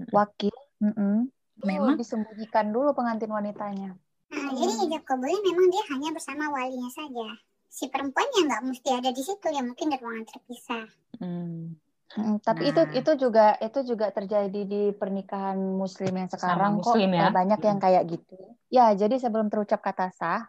wakil, 0.09 0.55
mm-mm, 0.81 1.29
itu 1.29 1.34
Memang? 1.63 1.95
disembunyikan 1.95 2.75
dulu 2.75 2.91
pengantin 2.91 3.31
wanitanya. 3.31 3.95
Nah, 4.27 4.49
jadi 4.51 4.73
hijab 4.83 5.03
kabulnya 5.07 5.39
memang 5.39 5.71
dia 5.71 5.83
hanya 5.95 6.09
bersama 6.11 6.51
walinya 6.51 6.91
saja. 6.91 7.39
Si 7.71 7.87
perempuannya 7.87 8.47
nggak 8.47 8.63
mesti 8.67 8.89
ada 8.91 9.09
di 9.15 9.23
situ, 9.23 9.47
ya 9.47 9.63
mungkin 9.63 9.91
di 9.91 9.97
ruangan 9.99 10.25
terpisah. 10.27 10.85
Hmm. 11.23 11.79
Mm, 12.15 12.37
tapi 12.39 12.69
itu 12.71 12.81
Nah. 12.85 12.93
itu 12.95 13.11
juga 13.17 13.45
itu 13.59 13.79
juga 13.83 14.07
terjadi 14.13 14.61
di 14.63 14.93
pernikahan 14.95 15.57
muslim 15.57 16.13
yang 16.15 16.29
sekarang 16.31 16.79
kok 16.79 16.95
muslim 16.95 17.11
ya? 17.11 17.27
eh, 17.27 17.31
banyak 17.33 17.59
yang 17.65 17.79
kayak 17.81 18.03
gitu. 18.07 18.39
Ya, 18.71 18.93
jadi 18.95 19.19
sebelum 19.19 19.51
terucap 19.51 19.83
kata 19.83 20.13
sah, 20.15 20.47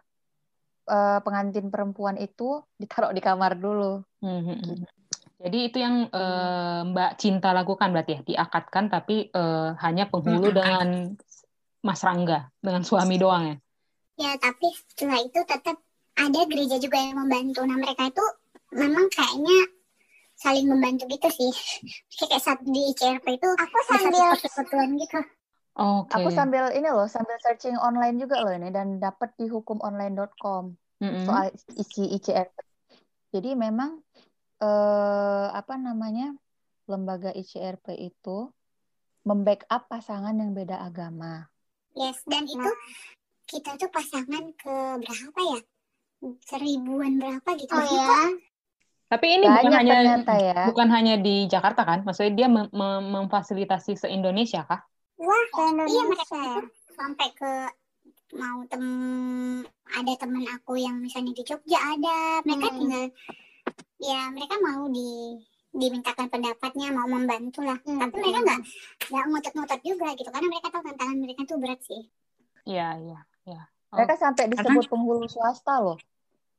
eh, 0.87 1.19
pengantin 1.25 1.67
perempuan 1.67 2.15
itu 2.21 2.63
ditaruh 2.79 3.11
di 3.11 3.19
kamar 3.19 3.59
dulu. 3.59 3.99
Hmm, 4.23 4.41
hmm, 4.47 4.57
hmm. 4.63 4.96
Jadi 5.37 5.69
itu 5.69 5.77
yang 5.77 6.09
eh, 6.09 6.81
Mbak 6.89 7.11
Cinta 7.21 7.53
lakukan 7.53 7.93
berarti 7.93 8.17
ya, 8.17 8.21
diakatkan 8.25 8.89
tapi 8.89 9.29
eh, 9.29 9.69
hanya 9.85 10.09
penghulu 10.09 10.49
dengan 10.49 11.13
Mas 11.85 12.01
Rangga, 12.01 12.49
dengan 12.57 12.81
suami 12.81 13.21
doang 13.21 13.43
ya. 13.53 13.55
Ya, 14.17 14.31
tapi 14.41 14.73
setelah 14.73 15.21
itu 15.21 15.39
tetap 15.45 15.77
ada 16.17 16.41
gereja 16.49 16.81
juga 16.81 16.97
yang 16.97 17.21
membantu. 17.21 17.61
Nah, 17.69 17.77
mereka 17.77 18.09
itu 18.09 18.25
memang 18.73 19.05
kayaknya 19.13 19.59
saling 20.33 20.65
membantu 20.65 21.05
gitu 21.05 21.29
sih. 21.29 21.51
Kayak 22.17 22.41
saat 22.41 22.59
di 22.65 22.81
ICRP 22.93 23.37
itu 23.37 23.49
aku 23.53 23.77
sambil- 23.85 24.33
persekutuan 24.33 24.89
gitu. 24.97 25.21
Oke. 25.77 26.17
Aku 26.17 26.33
sambil 26.33 26.73
ini 26.73 26.89
loh, 26.89 27.05
sambil 27.05 27.37
searching 27.37 27.77
online 27.77 28.17
juga 28.17 28.41
loh 28.41 28.49
ini 28.49 28.73
dan 28.73 28.97
dapat 28.97 29.37
di 29.37 29.45
hukumonline.com 29.45 30.73
Mm-mm. 30.97 31.25
soal 31.29 31.53
isi 31.77 32.17
ICRP. 32.17 32.57
Jadi 33.29 33.53
memang 33.53 34.01
eh, 34.57 35.47
apa 35.51 35.73
namanya 35.75 36.33
lembaga 36.87 37.29
ICRP 37.31 37.93
itu 37.99 38.49
membackup 39.27 39.91
pasangan 39.91 40.31
yang 40.33 40.55
beda 40.55 40.79
agama. 40.79 41.51
Yes, 41.91 42.23
dan 42.23 42.47
itu 42.47 42.71
kita 43.43 43.75
tuh 43.75 43.91
pasangan 43.91 44.53
ke 44.55 44.75
berapa 45.03 45.39
ya? 45.41 45.59
Seribuan 46.47 47.19
berapa 47.19 47.49
gitu. 47.59 47.71
Oh 47.75 47.83
ya. 47.83 48.33
Tapi 49.07 49.39
ini 49.39 49.45
bukan 49.47 49.71
hanya 49.71 49.93
ternyata 50.03 50.33
ya. 50.35 50.59
bukan 50.67 50.87
hanya 50.91 51.15
di 51.15 51.47
Jakarta 51.47 51.87
kan? 51.87 52.03
Maksudnya 52.03 52.33
dia 52.35 52.47
mem- 52.51 52.71
mem- 52.71 53.07
memfasilitasi 53.19 53.95
se-Indonesia 53.95 54.67
kah? 54.67 54.83
Wah, 55.17 55.43
Ke 55.49 55.63
iya 55.87 56.01
mereka 56.05 56.35
Indonesia. 56.35 56.41
itu 56.43 56.61
sampai 56.91 57.27
ke 57.33 57.51
mau 58.35 58.59
tem 58.67 58.83
ada 59.87 60.13
temen 60.19 60.43
aku 60.51 60.75
yang 60.75 60.99
misalnya 60.99 61.31
di 61.31 61.43
Jogja 61.47 61.79
ada 61.79 62.43
mereka 62.43 62.67
Hmm. 62.67 62.77
tinggal 62.83 63.05
ya 63.97 64.29
mereka 64.33 64.55
mau 64.61 64.85
di 64.89 65.37
dimintakan 65.77 66.31
pendapatnya 66.31 66.89
mau 66.95 67.05
membantu 67.05 67.61
lah 67.61 67.77
Hmm. 67.85 68.01
tapi 68.01 68.15
mereka 68.17 68.39
nggak 68.41 68.61
nggak 69.13 69.25
ngotot-ngotot 69.29 69.81
juga 69.85 70.07
gitu 70.17 70.29
karena 70.33 70.47
mereka 70.49 70.67
tahu 70.73 70.83
tantangan 70.89 71.17
mereka 71.21 71.41
tuh 71.45 71.57
berat 71.61 71.81
sih 71.85 72.03
Iya, 72.67 72.99
iya, 72.99 73.19
iya. 73.47 73.63
Oh. 73.95 73.95
Mereka 73.95 74.19
sampai 74.19 74.51
disebut 74.51 74.91
penghulu 74.91 75.23
swasta 75.31 75.79
loh. 75.79 75.95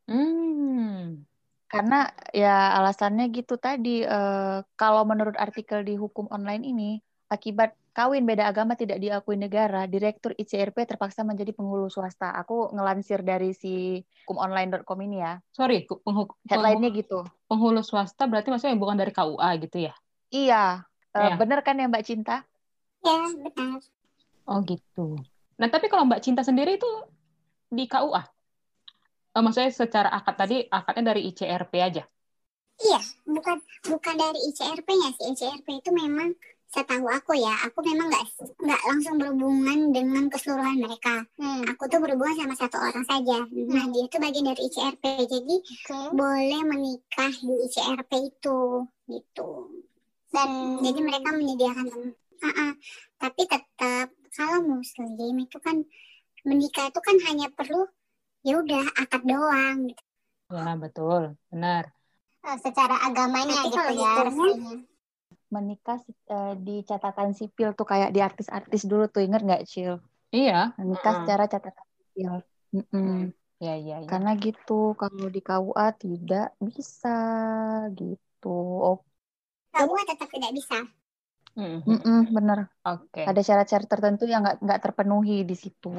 Hmm. 0.08 1.20
Karena 1.68 2.08
ya 2.32 2.80
alasannya 2.80 3.28
gitu 3.28 3.60
tadi, 3.60 4.00
eh, 4.00 4.58
kalau 4.72 5.04
menurut 5.04 5.36
artikel 5.36 5.84
di 5.84 6.00
hukum 6.00 6.24
online 6.32 6.64
ini, 6.64 6.90
akibat 7.28 7.76
kawin 7.98 8.22
beda 8.22 8.46
agama 8.46 8.78
tidak 8.78 9.02
diakui 9.02 9.34
negara, 9.34 9.90
Direktur 9.90 10.30
ICRP 10.38 10.86
terpaksa 10.86 11.26
menjadi 11.26 11.50
penghulu 11.50 11.90
swasta. 11.90 12.30
Aku 12.38 12.70
ngelansir 12.70 13.26
dari 13.26 13.50
si 13.50 13.98
hukumonline.com 14.22 14.98
ini 15.02 15.18
ya. 15.18 15.42
Sorry, 15.50 15.82
Headline-nya 16.46 16.94
gitu. 16.94 17.26
penghulu 17.50 17.82
swasta 17.82 18.30
berarti 18.30 18.54
maksudnya 18.54 18.78
bukan 18.78 18.94
dari 18.94 19.10
KUA 19.10 19.50
gitu 19.66 19.90
ya? 19.90 19.94
Iya, 20.30 20.64
Iya. 21.10 21.34
bener 21.34 21.58
kan 21.66 21.74
ya 21.74 21.90
Mbak 21.90 22.04
Cinta? 22.06 22.46
ya 22.98 23.14
benar 23.34 23.78
Oh 24.46 24.58
gitu. 24.62 25.18
Nah 25.58 25.66
tapi 25.66 25.90
kalau 25.90 26.06
Mbak 26.06 26.22
Cinta 26.22 26.46
sendiri 26.46 26.78
itu 26.78 26.90
di 27.66 27.90
KUA? 27.90 28.22
Eh, 29.34 29.42
maksudnya 29.42 29.74
secara 29.74 30.14
akad 30.14 30.38
tadi 30.38 30.62
akadnya 30.70 31.10
dari 31.14 31.26
ICRP 31.34 31.72
aja? 31.82 32.06
iya 32.78 33.02
bukan 33.26 33.58
bukan 33.90 34.14
dari 34.14 34.38
ICRP-nya 34.54 35.10
sih 35.18 35.34
ICRP 35.34 35.82
itu 35.82 35.90
memang 35.90 36.30
setahu 36.68 37.08
aku 37.08 37.32
ya 37.32 37.54
aku 37.64 37.80
memang 37.80 38.12
nggak 38.12 38.24
nggak 38.60 38.82
langsung 38.84 39.16
berhubungan 39.16 39.88
dengan 39.88 40.28
keseluruhan 40.28 40.76
mereka 40.78 41.24
Hmm. 41.40 41.64
aku 41.64 41.88
tuh 41.88 41.98
berhubungan 42.00 42.36
sama 42.44 42.54
satu 42.54 42.76
orang 42.76 43.04
saja 43.08 43.38
nah 43.48 43.84
dia 43.88 44.04
itu 44.04 44.16
bagian 44.20 44.46
dari 44.52 44.60
ICRP 44.68 45.04
jadi 45.32 45.56
Oke. 45.64 45.98
boleh 46.12 46.60
menikah 46.68 47.32
di 47.32 47.54
ICRP 47.68 48.12
itu 48.28 48.60
gitu 49.08 49.48
Dan 50.28 50.48
jadi 50.84 51.00
mereka 51.00 51.32
menyediakan 51.32 52.12
Ah, 52.38 52.52
ah. 52.54 52.72
tapi 53.18 53.48
tetap 53.48 54.12
kalau 54.30 54.60
muslim 54.62 55.16
itu 55.40 55.58
kan 55.58 55.82
menikah 56.46 56.86
itu 56.86 57.00
kan 57.02 57.16
hanya 57.26 57.48
perlu 57.50 57.88
ya 58.46 58.60
udah 58.62 58.84
akad 58.94 59.26
doang 59.26 59.90
gitu. 59.90 60.02
Ya 60.48 60.72
betul, 60.78 61.22
benar. 61.50 61.90
eh, 62.46 62.56
secara 62.62 62.96
agamanya 63.04 63.56
Tapi 63.56 63.68
gitu 63.72 63.90
ya 63.98 64.12
resminya. 64.22 64.72
Menikah 65.48 65.98
eh, 66.28 66.52
di 66.66 66.84
catatan 66.84 67.30
sipil 67.32 67.68
tuh 67.78 67.86
kayak 67.88 68.10
di 68.14 68.20
artis-artis 68.20 68.82
dulu 68.90 69.04
tuh, 69.08 69.20
inget 69.24 69.40
nggak 69.46 69.62
Cil? 69.64 69.96
Iya. 70.34 70.76
Menikah 70.76 71.12
Mm-mm. 71.12 71.24
secara 71.24 71.44
catatan 71.48 71.86
sipil. 71.96 72.32
Mm-mm. 72.76 73.32
Ya, 73.58 73.74
ya, 73.74 73.96
ya. 74.04 74.08
Karena 74.10 74.30
gitu, 74.38 74.94
kalau 75.00 75.26
di 75.34 75.40
KUA 75.42 75.86
tidak 75.96 76.46
bisa 76.60 77.16
gitu. 77.98 78.48
Oh, 78.86 78.96
Kalau 79.72 79.94
tetap 80.04 80.28
tidak 80.30 80.52
bisa 80.54 80.78
Mm-mm. 81.58 81.82
mm-mm, 81.82 82.18
bener. 82.36 82.58
Oke. 82.86 83.26
Ada 83.26 83.40
syarat-syarat 83.42 83.88
tertentu 83.90 84.24
yang 84.30 84.46
nggak 84.46 84.62
nggak 84.62 84.80
terpenuhi 84.84 85.42
di 85.42 85.56
situ. 85.58 85.90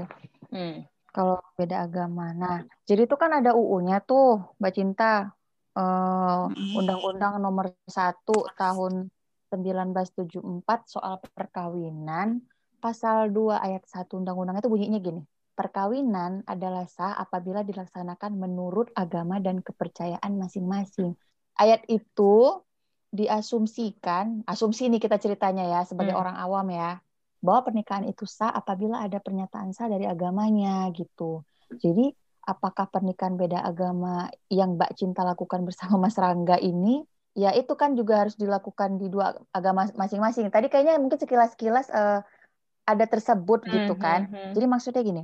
Hmm. 0.53 0.87
Kalau 1.11 1.41
beda 1.57 1.83
agama. 1.83 2.31
Nah, 2.31 2.63
jadi 2.87 3.03
itu 3.09 3.15
kan 3.19 3.31
ada 3.33 3.51
UU-nya 3.59 3.99
tuh, 4.05 4.55
Mbak 4.61 4.71
Cinta. 4.77 5.27
Eh, 5.75 6.41
Undang-Undang 6.79 7.33
nomor 7.43 7.65
1 7.89 8.31
tahun 8.55 8.93
1974 9.49 10.85
soal 10.87 11.19
perkawinan. 11.33 12.41
Pasal 12.79 13.33
2 13.35 13.59
ayat 13.59 13.83
1 13.83 14.21
undang-undang 14.23 14.61
itu 14.61 14.71
bunyinya 14.71 14.99
gini. 15.03 15.21
Perkawinan 15.57 16.47
adalah 16.47 16.87
sah 16.87 17.19
apabila 17.19 17.67
dilaksanakan 17.67 18.39
menurut 18.39 18.87
agama 18.95 19.43
dan 19.43 19.59
kepercayaan 19.59 20.39
masing-masing. 20.39 21.11
Ayat 21.59 21.83
itu 21.91 22.63
diasumsikan, 23.11 24.47
asumsi 24.47 24.87
ini 24.87 25.01
kita 25.01 25.19
ceritanya 25.19 25.67
ya 25.67 25.81
sebagai 25.83 26.15
Hmm. 26.15 26.21
orang 26.23 26.37
awam 26.39 26.71
ya, 26.71 27.03
bahwa 27.43 27.67
pernikahan 27.67 28.07
itu 28.07 28.23
sah 28.23 28.53
apabila 28.55 29.03
ada 29.03 29.19
pernyataan 29.19 29.75
sah 29.75 29.91
dari 29.91 30.07
agamanya 30.07 30.87
gitu. 30.95 31.43
Jadi 31.75 32.15
apakah 32.47 32.87
pernikahan 32.87 33.35
beda 33.35 33.59
agama 33.59 34.31
yang 34.47 34.79
Mbak 34.79 34.95
Cinta 34.95 35.27
lakukan 35.27 35.67
bersama 35.67 36.07
Mas 36.07 36.15
Rangga 36.15 36.55
ini, 36.57 37.03
ya 37.39 37.55
itu 37.55 37.71
kan 37.73 37.95
juga 37.95 38.27
harus 38.27 38.35
dilakukan 38.35 38.99
di 38.99 39.07
dua 39.07 39.31
agama 39.55 39.87
masing-masing. 39.95 40.51
Tadi 40.51 40.67
kayaknya 40.67 40.99
mungkin 40.99 41.15
sekilas-sekilas 41.15 41.87
eh, 41.89 42.19
ada 42.83 43.05
tersebut 43.05 43.63
gitu 43.65 43.95
Hmm, 43.95 44.01
kan. 44.01 44.19
hmm, 44.27 44.35
hmm. 44.35 44.53
Jadi 44.57 44.65
maksudnya 44.67 45.01
gini, 45.01 45.23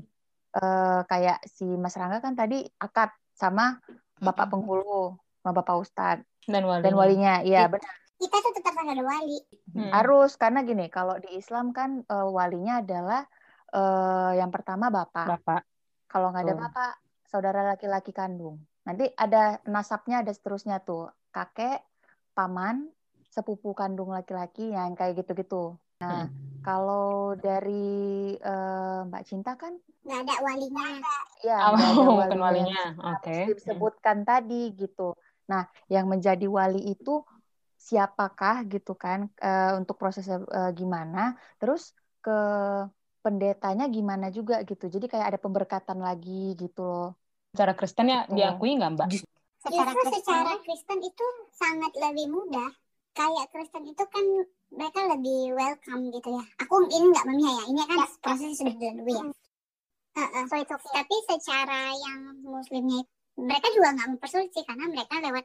eh, 0.56 1.02
kayak 1.04 1.44
si 1.46 1.68
Mas 1.68 1.94
Rangga 1.94 2.24
kan 2.24 2.34
tadi 2.34 2.64
akad 2.80 3.12
sama 3.36 3.84
Bapak 4.16 4.48
penghulu, 4.48 5.20
sama 5.44 5.52
Bapak 5.52 5.76
Ustadz 5.76 6.24
Dan 6.48 6.64
walinya. 6.64 6.84
dan 6.88 6.94
walinya. 6.96 7.34
Iya, 7.44 7.68
Iya. 7.68 7.74
benar. 7.76 7.96
kita 8.16 8.40
tuh 8.40 8.54
tetap 8.56 8.80
ada 8.80 9.04
wali 9.04 9.44
Hmm. 9.76 9.92
Harus 9.92 10.40
karena 10.40 10.64
gini, 10.64 10.88
kalau 10.88 11.20
di 11.20 11.36
Islam 11.36 11.76
kan 11.76 12.00
eh, 12.00 12.28
walinya 12.32 12.80
adalah 12.80 13.28
eh, 13.70 14.32
yang 14.40 14.48
pertama 14.48 14.88
bapak. 14.88 15.28
Bapak. 15.36 15.62
Kalau 16.08 16.32
nggak 16.32 16.48
ada 16.48 16.56
Betul. 16.56 16.64
bapak, 16.64 16.94
saudara 17.28 17.60
laki-laki 17.68 18.16
kandung. 18.16 18.64
Nanti 18.88 19.12
ada 19.12 19.60
nasabnya 19.68 20.24
ada 20.24 20.32
seterusnya 20.32 20.80
tuh, 20.80 21.12
kakek, 21.34 21.84
paman, 22.38 22.76
sepupu 23.36 23.68
kandung 23.80 24.10
laki-laki 24.18 24.62
yang 24.78 24.92
kayak 24.98 25.14
gitu-gitu. 25.20 25.56
Nah, 26.02 26.18
Hmm. 26.26 26.28
kalau 26.66 27.06
dari 27.46 27.72
eh, 28.48 29.00
Mbak 29.10 29.24
Cinta 29.30 29.52
kan 29.62 29.74
nggak 30.06 30.20
ada 30.24 30.34
walinya 30.48 30.86
ya 31.48 31.54
Oh, 31.66 31.78
ada 31.90 32.04
bukan 32.20 32.40
walinya 32.44 32.46
walinya. 32.46 32.82
yang 32.86 32.94
Oke. 33.12 33.32
harus 33.34 33.38
disebutkan 33.50 34.18
tadi 34.30 34.56
gitu. 34.82 35.02
Nah, 35.52 35.62
yang 35.94 36.06
menjadi 36.12 36.46
wali 36.58 36.80
itu 36.94 37.12
siapakah 37.88 38.56
gitu 38.74 38.92
kan 39.04 39.20
eh, 39.46 39.66
untuk 39.80 39.96
prosesnya 40.02 40.38
eh, 40.58 40.72
gimana? 40.80 41.20
Terus 41.60 41.82
ke 42.24 42.32
pendetanya 43.24 43.86
gimana 43.96 44.26
juga 44.38 44.56
gitu. 44.70 44.86
Jadi 44.94 45.06
kayak 45.12 45.28
ada 45.34 45.40
pemberkatan 45.46 46.00
lagi 46.08 46.32
gitu 46.62 46.80
loh. 46.90 47.06
Secara 47.54 47.74
Kristen 47.80 48.08
ya 48.14 48.20
Gitu. 48.28 48.36
diakui 48.38 48.70
nggak 48.78 48.92
Mbak? 48.96 49.10
Secara 49.66 49.90
Justru 49.90 50.02
Kristen 50.06 50.22
secara 50.22 50.54
Kristen 50.62 51.00
itu 51.02 51.26
sangat 51.58 51.92
lebih 51.98 52.28
mudah. 52.30 52.70
Kayak 53.18 53.46
Kristen 53.50 53.84
itu 53.90 54.04
kan 54.06 54.26
mereka 54.70 55.00
lebih 55.10 55.40
welcome 55.58 56.04
gitu 56.14 56.30
ya. 56.38 56.46
Aku 56.62 56.86
ini 56.86 57.06
nggak 57.10 57.26
memihak 57.26 57.56
ya. 57.58 57.64
Ini 57.74 57.82
kan 57.90 57.98
Ya. 57.98 58.08
proses 58.22 58.52
sudah 58.62 58.76
dilalui 58.78 59.10
ya. 59.10 59.24
Heeh. 60.16 60.44
so 60.48 60.56
it's 60.62 60.70
okay. 60.70 60.92
Tapi 60.94 61.16
secara 61.28 61.82
yang 61.98 62.20
muslimnya 62.46 63.02
mereka 63.36 63.68
juga 63.74 63.90
nggak 64.00 64.10
mempersulit 64.16 64.54
sih 64.54 64.64
karena 64.64 64.86
mereka 64.88 65.20
lewat 65.20 65.44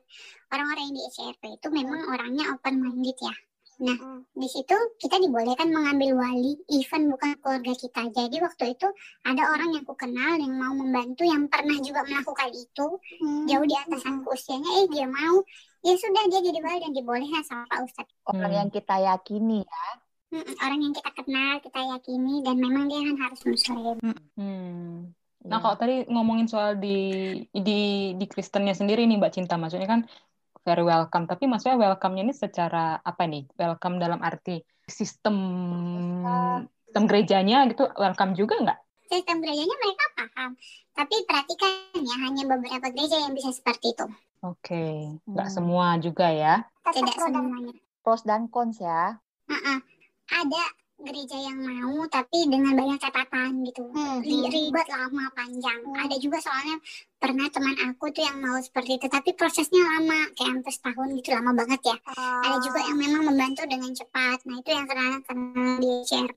orang-orang 0.55 0.85
yang 0.93 0.95
di 0.95 1.03
ICRP 1.11 1.43
itu 1.59 1.69
memang 1.73 2.01
orangnya 2.07 2.45
open 2.55 2.75
minded 2.79 3.19
ya. 3.19 3.35
Nah, 3.81 3.97
di 4.37 4.45
situ 4.45 4.77
kita 5.01 5.17
dibolehkan 5.17 5.73
mengambil 5.73 6.21
wali, 6.21 6.53
even 6.69 7.09
bukan 7.09 7.33
keluarga 7.41 7.73
kita. 7.73 8.13
Jadi 8.13 8.37
waktu 8.45 8.77
itu 8.77 8.89
ada 9.25 9.43
orang 9.57 9.73
yang 9.73 9.89
ku 9.89 9.97
kenal 9.97 10.37
yang 10.37 10.53
mau 10.53 10.77
membantu, 10.77 11.25
yang 11.25 11.49
pernah 11.49 11.81
juga 11.81 12.05
melakukan 12.05 12.53
itu, 12.53 12.87
Hmm. 13.25 13.49
jauh 13.49 13.65
di 13.65 13.73
atas 13.73 14.05
aku 14.05 14.37
usianya, 14.37 14.85
eh 14.85 14.87
dia 14.93 15.09
mau, 15.09 15.41
ya 15.81 15.97
sudah 15.97 16.23
dia 16.29 16.41
jadi 16.45 16.61
wali 16.61 16.79
dan 16.85 16.93
dibolehkan 16.93 17.41
sama 17.41 17.65
Pak 17.73 17.89
Ustadz. 17.89 18.13
Orang 18.29 18.53
Hmm. 18.53 18.59
yang 18.61 18.69
kita 18.69 18.97
yakini 19.01 19.65
ya. 19.65 19.85
Orang 20.63 20.79
yang 20.79 20.95
kita 20.95 21.11
kenal, 21.11 21.53
kita 21.59 21.81
yakini, 21.81 22.35
dan 22.45 22.55
memang 22.61 22.87
dia 22.87 23.01
kan 23.03 23.17
harus 23.17 23.41
muslim. 23.43 23.97
Hmm. 24.39 25.11
Nah, 25.41 25.57
Iya. 25.57 25.63
kalau 25.65 25.77
tadi 25.81 25.95
ngomongin 26.13 26.47
soal 26.53 26.77
di 26.77 27.01
di 27.51 28.13
di 28.13 28.27
Kristennya 28.29 28.77
sendiri 28.77 29.09
nih 29.09 29.17
Mbak 29.17 29.33
Cinta, 29.33 29.57
maksudnya 29.57 29.89
kan 29.89 30.05
very 30.65 30.85
welcome, 30.85 31.25
tapi 31.25 31.49
maksudnya 31.49 31.81
welcome-nya 31.81 32.23
ini 32.27 32.35
secara 32.35 33.01
apa 33.01 33.25
nih? 33.27 33.49
Welcome 33.57 33.97
dalam 34.01 34.21
arti 34.21 34.61
sistem 34.91 35.37
sistem 36.85 37.05
gerejanya 37.07 37.71
gitu 37.71 37.87
welcome 37.95 38.35
juga 38.35 38.59
nggak? 38.59 38.79
Sistem 39.11 39.43
gerejanya 39.43 39.77
mereka 39.79 40.05
paham, 40.19 40.51
tapi 40.95 41.15
perhatikan 41.27 41.73
ya, 41.99 42.17
hanya 42.27 42.43
beberapa 42.47 42.87
gereja 42.95 43.17
yang 43.23 43.35
bisa 43.35 43.51
seperti 43.55 43.95
itu. 43.95 44.07
Oke, 44.41 45.21
nggak 45.29 45.49
Hmm. 45.51 45.57
semua 45.61 45.87
juga 46.01 46.33
ya. 46.33 46.65
Tidak 46.91 47.17
semuanya. 47.19 47.75
Pros 48.01 48.25
dan 48.25 48.49
cons 48.49 48.81
ya. 48.81 49.21
Uh-uh. 49.47 49.79
Ada 50.31 50.63
gereja 51.03 51.37
yang 51.41 51.59
mau 51.61 52.05
tapi 52.07 52.47
dengan 52.47 52.77
banyak 52.77 52.99
catatan 53.01 53.65
gitu. 53.67 53.89
Hmm. 53.91 54.21
Ri- 54.21 54.49
Ribet 54.51 54.89
lama 54.89 55.25
panjang. 55.33 55.81
Hmm. 55.85 56.01
Ada 56.01 56.17
juga 56.21 56.39
soalnya 56.41 56.77
pernah 57.21 57.47
teman 57.53 57.77
aku 57.89 58.13
tuh 58.13 58.25
yang 58.25 58.39
mau 58.41 58.57
seperti 58.61 58.97
itu 58.97 59.07
tapi 59.13 59.37
prosesnya 59.37 59.83
lama 59.85 60.33
kayak 60.37 60.51
hampir 60.57 60.73
setahun 60.73 61.09
gitu 61.21 61.29
lama 61.37 61.53
banget 61.53 61.81
ya. 61.85 61.97
Ada 62.19 62.57
juga 62.65 62.81
yang 62.85 62.99
memang 63.01 63.23
membantu 63.29 63.63
dengan 63.69 63.93
cepat. 63.93 64.45
Nah 64.49 64.57
itu 64.61 64.71
yang 64.73 64.87
karena 64.89 65.19
karena 65.25 65.65
di 65.81 65.93
share. 66.07 66.33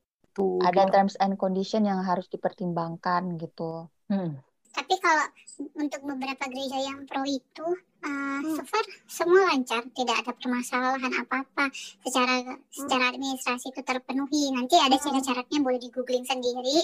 Ada 0.66 0.90
terms 0.90 1.14
and 1.22 1.38
condition 1.38 1.86
yang 1.86 2.02
harus 2.02 2.26
dipertimbangkan 2.26 3.38
gitu. 3.38 3.86
Hmm. 4.10 4.42
Tapi 4.74 4.98
kalau 4.98 5.30
untuk 5.78 6.02
beberapa 6.02 6.50
gereja 6.50 6.82
yang 6.82 7.06
pro 7.06 7.22
itu, 7.30 7.78
uh, 8.04 8.40
Hmm. 8.44 8.60
so 8.60 8.64
far 8.68 8.84
semua 9.08 9.48
lancar, 9.48 9.88
tidak 9.96 10.16
ada 10.20 10.32
permasalahan 10.36 11.14
apa-apa. 11.24 11.72
Secara 12.04 12.60
secara 12.70 13.16
administrasi 13.16 13.72
itu 13.72 13.82
terpenuhi. 13.82 14.52
Nanti 14.52 14.76
ada 14.76 15.00
Hmm. 15.00 15.04
syarat-syaratnya 15.04 15.60
boleh 15.64 15.80
di 15.80 15.90
googling 15.90 16.28
sendiri. 16.28 16.84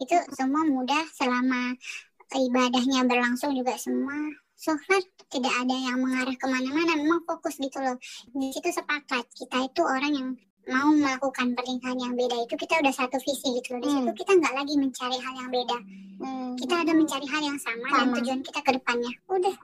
Itu 0.00 0.16
semua 0.32 0.64
mudah 0.64 1.04
selama 1.12 1.76
ibadahnya 2.32 3.04
berlangsung 3.04 3.52
juga 3.52 3.76
semua. 3.76 4.16
So 4.56 4.72
far 4.88 5.02
tidak 5.28 5.52
ada 5.60 5.76
yang 5.76 6.00
mengarah 6.00 6.34
ke 6.34 6.46
mana-mana. 6.48 6.96
Memang 6.96 7.20
fokus 7.28 7.60
gitu 7.60 7.78
loh. 7.84 8.00
Di 8.32 8.48
situ 8.54 8.72
sepakat 8.72 9.28
kita 9.36 9.68
itu 9.68 9.82
orang 9.84 10.12
yang 10.14 10.28
mau 10.64 10.88
melakukan 10.92 11.52
pernikahan 11.52 11.98
yang 12.00 12.14
beda 12.16 12.36
itu 12.44 12.54
kita 12.56 12.80
udah 12.80 12.94
satu 12.94 13.16
visi 13.20 13.48
gitu 13.60 13.76
loh. 13.76 13.80
Di 13.84 13.88
situ 13.92 14.10
Hmm. 14.10 14.16
kita 14.16 14.32
nggak 14.38 14.54
lagi 14.54 14.74
mencari 14.80 15.16
hal 15.20 15.34
yang 15.36 15.50
beda 15.52 15.78
Hmm. 16.14 16.54
kita 16.56 16.74
ada 16.86 16.92
mencari 16.94 17.26
hal 17.26 17.42
yang 17.42 17.58
sama, 17.58 17.86
dan 17.90 18.06
Sama. 18.08 18.14
tujuan 18.22 18.40
kita 18.46 18.60
ke 18.62 18.70
depannya. 18.78 19.12
Udah, 19.28 19.54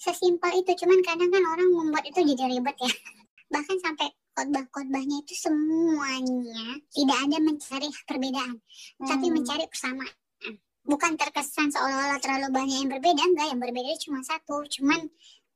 sesimpel 0.00 0.50
itu. 0.56 0.72
Cuman 0.82 0.98
kadang 1.04 1.30
kan 1.30 1.42
orang 1.44 1.68
membuat 1.68 2.04
itu 2.08 2.18
jadi 2.24 2.48
ribet 2.48 2.76
ya. 2.80 2.88
Bahkan 3.54 3.76
sampai 3.80 4.08
khotbah-khotbahnya 4.32 5.16
itu 5.20 5.34
semuanya 5.36 6.80
tidak 6.90 7.18
ada 7.28 7.38
mencari 7.38 7.88
perbedaan, 8.06 8.56
tapi 9.04 9.26
Hmm. 9.28 9.34
mencari 9.36 9.64
persamaan. 9.68 10.14
Bukan 10.88 11.20
terkesan 11.20 11.68
seolah-olah 11.68 12.16
terlalu 12.16 12.48
banyak 12.48 12.76
yang 12.80 12.88
berbeda, 12.88 13.20
enggak. 13.20 13.46
Yang 13.52 13.60
berbeda 13.68 13.90
cuma 14.08 14.20
satu, 14.24 14.56
cuman 14.64 15.00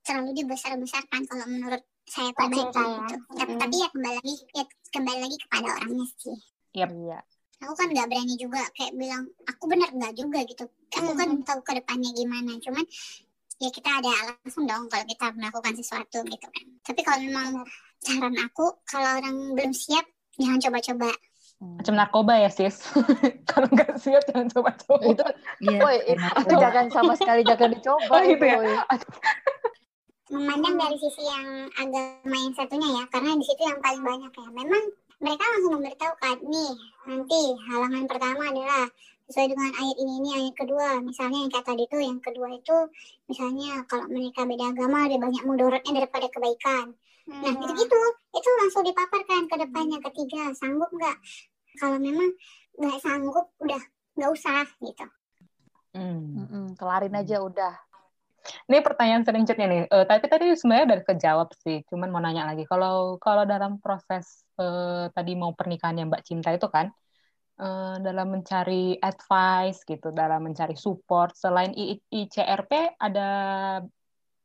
terlalu 0.04 0.30
dibesar-besarkan 0.36 1.24
kalau 1.24 1.46
menurut 1.48 1.80
saya 2.04 2.30
Cinta 2.34 2.82
ya. 2.82 2.98
gitu. 3.00 3.16
Tapi, 3.32 3.52
Hmm. 3.52 3.60
tapi 3.60 3.74
ya 3.78 3.88
kembali 3.88 4.16
lagi, 4.20 4.34
ya 4.52 4.64
kembali 4.90 5.18
lagi 5.22 5.36
kepada 5.40 5.68
orangnya 5.78 6.06
sih 6.18 6.36
Iya. 6.72 7.18
aku 7.58 7.72
kan 7.72 7.88
nggak 7.88 8.08
berani 8.10 8.34
juga 8.36 8.62
kayak 8.74 8.92
bilang 8.96 9.22
aku 9.44 9.64
benar 9.70 9.88
nggak 9.88 10.12
juga 10.14 10.38
gitu 10.42 10.64
aku 10.90 11.10
kan 11.14 11.28
Mhm. 11.30 11.46
tahu 11.46 11.60
ke 11.62 11.72
depannya 11.78 12.10
gimana 12.10 12.52
cuman 12.58 12.84
ya 13.56 13.70
kita 13.70 13.90
ada 14.02 14.10
alasan 14.10 14.64
dong 14.66 14.84
kalau 14.86 15.04
kita 15.06 15.26
melakukan 15.32 15.74
sesuatu 15.78 16.18
gitu 16.26 16.46
kan 16.48 16.66
tapi 16.82 17.00
kalau 17.00 17.22
memang 17.22 17.62
saran 18.00 18.34
aku 18.36 18.66
kalau 18.82 19.14
orang 19.14 19.54
belum 19.54 19.70
siap 19.70 20.02
jangan 20.36 20.58
coba-coba 20.60 21.10
Hmm. 21.62 21.78
Macam 21.78 21.94
narkoba 21.94 22.42
ya 22.42 22.50
sis. 22.50 22.90
Kalau 23.46 23.70
nggak 23.70 23.94
siap 23.94 24.18
jangan 24.26 24.50
coba-coba. 24.50 24.98
Itu 25.06 25.22
Iya, 25.62 25.78
Woi, 25.78 25.96
itu 26.10 26.54
jangan 26.58 26.90
sama 26.90 27.14
sekali 27.14 27.46
jangan 27.46 27.70
dicoba 27.70 28.02
Oh, 28.10 28.18
gitu 28.18 28.42
itu. 28.42 28.50
ya? 28.50 28.82
Memandang 30.32 30.80
dari 30.80 30.96
sisi 30.96 31.22
yang 31.28 31.68
agama 31.76 32.36
yang 32.40 32.54
satunya 32.56 32.88
ya 32.88 33.04
karena 33.12 33.36
di 33.36 33.44
situ 33.44 33.62
yang 33.68 33.80
paling 33.84 34.00
banyak 34.00 34.32
ya. 34.32 34.48
Memang 34.48 34.84
mereka 35.20 35.44
langsung 35.44 35.72
memberitahu 35.76 36.14
kan 36.18 36.38
nih 36.40 36.72
nanti 37.04 37.40
halaman 37.68 38.04
pertama 38.08 38.42
adalah 38.48 38.88
sesuai 39.28 39.48
dengan 39.52 39.70
ayat 39.76 39.96
ini 40.00 40.12
ini 40.24 40.30
ayat 40.40 40.54
kedua. 40.56 40.88
Misalnya 41.04 41.38
yang 41.44 41.52
kata 41.52 41.76
tadi 41.76 41.82
itu 41.84 41.96
yang 42.00 42.18
kedua 42.24 42.48
itu 42.56 42.76
misalnya 43.28 43.84
kalau 43.84 44.08
mereka 44.08 44.48
beda 44.48 44.64
agama 44.72 44.98
lebih 45.06 45.20
banyak 45.20 45.42
mudorotnya 45.44 45.92
daripada 46.00 46.26
kebaikan. 46.32 46.96
Nah 47.28 47.52
gitu 47.52 47.72
gitu 47.76 48.00
itu 48.32 48.48
langsung 48.58 48.82
dipaparkan 48.88 49.46
ke 49.46 49.56
depannya 49.60 49.98
ketiga 50.10 50.50
sanggup 50.56 50.88
nggak? 50.90 51.16
Kalau 51.76 52.00
memang 52.00 52.32
nggak 52.80 52.98
sanggup 53.04 53.52
udah 53.60 53.82
nggak 54.16 54.30
usah 54.32 54.64
gitu. 54.80 55.06
Hmm. 55.92 56.24
Mm-mm, 56.40 56.66
kelarin 56.80 57.12
aja 57.12 57.36
udah. 57.44 57.91
Ini 58.68 58.78
pertanyaan 58.82 59.22
selanjutnya 59.26 59.66
nih. 59.70 59.82
Eh, 59.86 60.04
tapi 60.10 60.26
tadi 60.32 60.44
sebenarnya 60.58 60.86
udah 60.90 61.00
kejawab 61.08 61.48
sih. 61.62 61.76
Cuman 61.90 62.08
mau 62.10 62.22
nanya 62.22 62.42
lagi. 62.50 62.64
Kalau 62.66 63.16
kalau 63.22 63.42
dalam 63.46 63.78
proses 63.78 64.44
eh, 64.60 65.06
tadi 65.14 65.32
mau 65.38 65.52
pernikahan 65.54 65.98
yang 65.98 66.08
Mbak 66.10 66.24
Cinta 66.26 66.48
itu 66.54 66.66
kan, 66.70 66.86
eh, 67.62 67.96
dalam 68.06 68.26
mencari 68.34 68.98
advice 68.98 69.78
gitu, 69.86 70.10
dalam 70.10 70.40
mencari 70.46 70.74
support 70.74 71.34
selain 71.38 71.72
I- 71.78 72.02
ICRP 72.10 72.98
ada 72.98 73.28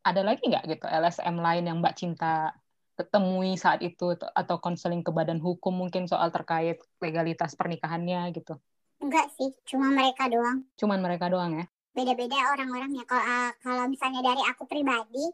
ada 0.08 0.22
lagi 0.24 0.44
nggak 0.48 0.64
gitu 0.72 0.86
LSM 0.88 1.36
lain 1.44 1.64
yang 1.68 1.78
Mbak 1.84 1.96
Cinta 2.00 2.56
ketemui 2.98 3.54
saat 3.60 3.84
itu 3.86 4.18
atau 4.34 4.58
konseling 4.58 5.06
ke 5.06 5.12
badan 5.14 5.38
hukum 5.38 5.70
mungkin 5.70 6.10
soal 6.10 6.34
terkait 6.34 6.82
legalitas 6.98 7.54
pernikahannya 7.54 8.34
gitu. 8.34 8.58
enggak 8.98 9.30
sih 9.38 9.54
cuma 9.70 9.94
mereka 9.94 10.26
doang 10.26 10.66
Cuman 10.78 11.00
mereka 11.02 11.30
doang 11.30 11.62
ya. 11.62 11.66
Beda-beda 11.98 12.38
orang-orangnya. 12.54 13.02
Kalau 13.10 13.26
ah, 13.26 13.50
kalau 13.66 13.84
misalnya 13.90 14.22
dari 14.22 14.44
aku 14.46 14.70
pribadi, 14.70 15.26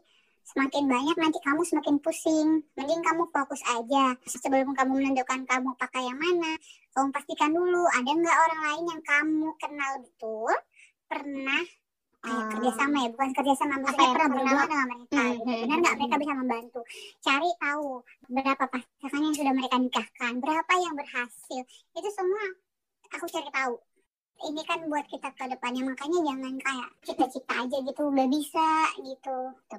semakin 0.48 0.88
banyak 0.88 1.16
nanti 1.20 1.38
kamu 1.44 1.60
semakin 1.60 2.00
pusing. 2.00 2.64
Mending 2.80 3.04
kamu 3.04 3.28
fokus 3.28 3.60
aja. 3.68 4.16
Sebelum 4.24 4.72
kamu 4.72 4.96
menentukan 4.96 5.44
kamu 5.44 5.76
pakai 5.76 6.08
yang 6.08 6.16
mana, 6.16 6.56
kamu 6.96 7.12
pastikan 7.12 7.52
dulu 7.52 7.84
ada 7.92 8.08
nggak 8.08 8.38
orang 8.48 8.60
lain 8.64 8.84
yang 8.96 9.02
kamu 9.04 9.48
kenal 9.60 9.92
betul 10.00 10.52
pernah 11.04 11.62
kayak 12.24 12.40
Ah. 12.40 12.48
kerjasama 12.56 12.96
ya, 13.04 13.08
bukan 13.12 13.30
kerjasama 13.36 13.74
maksudnya 13.84 14.08
ya, 14.08 14.14
pernah 14.16 14.28
berhubungan 14.32 14.68
dengan 14.72 14.86
mereka. 14.88 15.12
Hmm, 15.20 15.28
gitu. 15.36 15.44
hmm, 15.44 15.60
Benar 15.60 15.76
nggak 15.76 15.92
hmm, 15.92 16.00
mereka 16.00 16.16
bisa 16.16 16.32
membantu? 16.40 16.80
Cari 17.20 17.50
tahu 17.60 17.88
berapa 18.32 18.64
pasangan 18.72 19.20
yang 19.28 19.36
sudah 19.36 19.52
mereka 19.52 19.76
nikahkan, 19.76 20.32
berapa 20.40 20.72
yang 20.80 20.94
berhasil. 20.96 21.62
Itu 21.92 22.08
semua 22.08 22.44
aku 23.12 23.28
cari 23.28 23.50
tahu 23.52 23.74
ini 24.42 24.62
kan 24.66 24.82
buat 24.90 25.06
kita 25.06 25.30
ke 25.32 25.44
depannya. 25.46 25.82
Makanya 25.86 26.18
jangan 26.26 26.54
kayak 26.58 26.88
cita-cita 27.06 27.54
aja 27.62 27.76
gitu 27.78 28.02
nggak 28.10 28.30
bisa 28.34 28.68
gitu. 28.98 29.36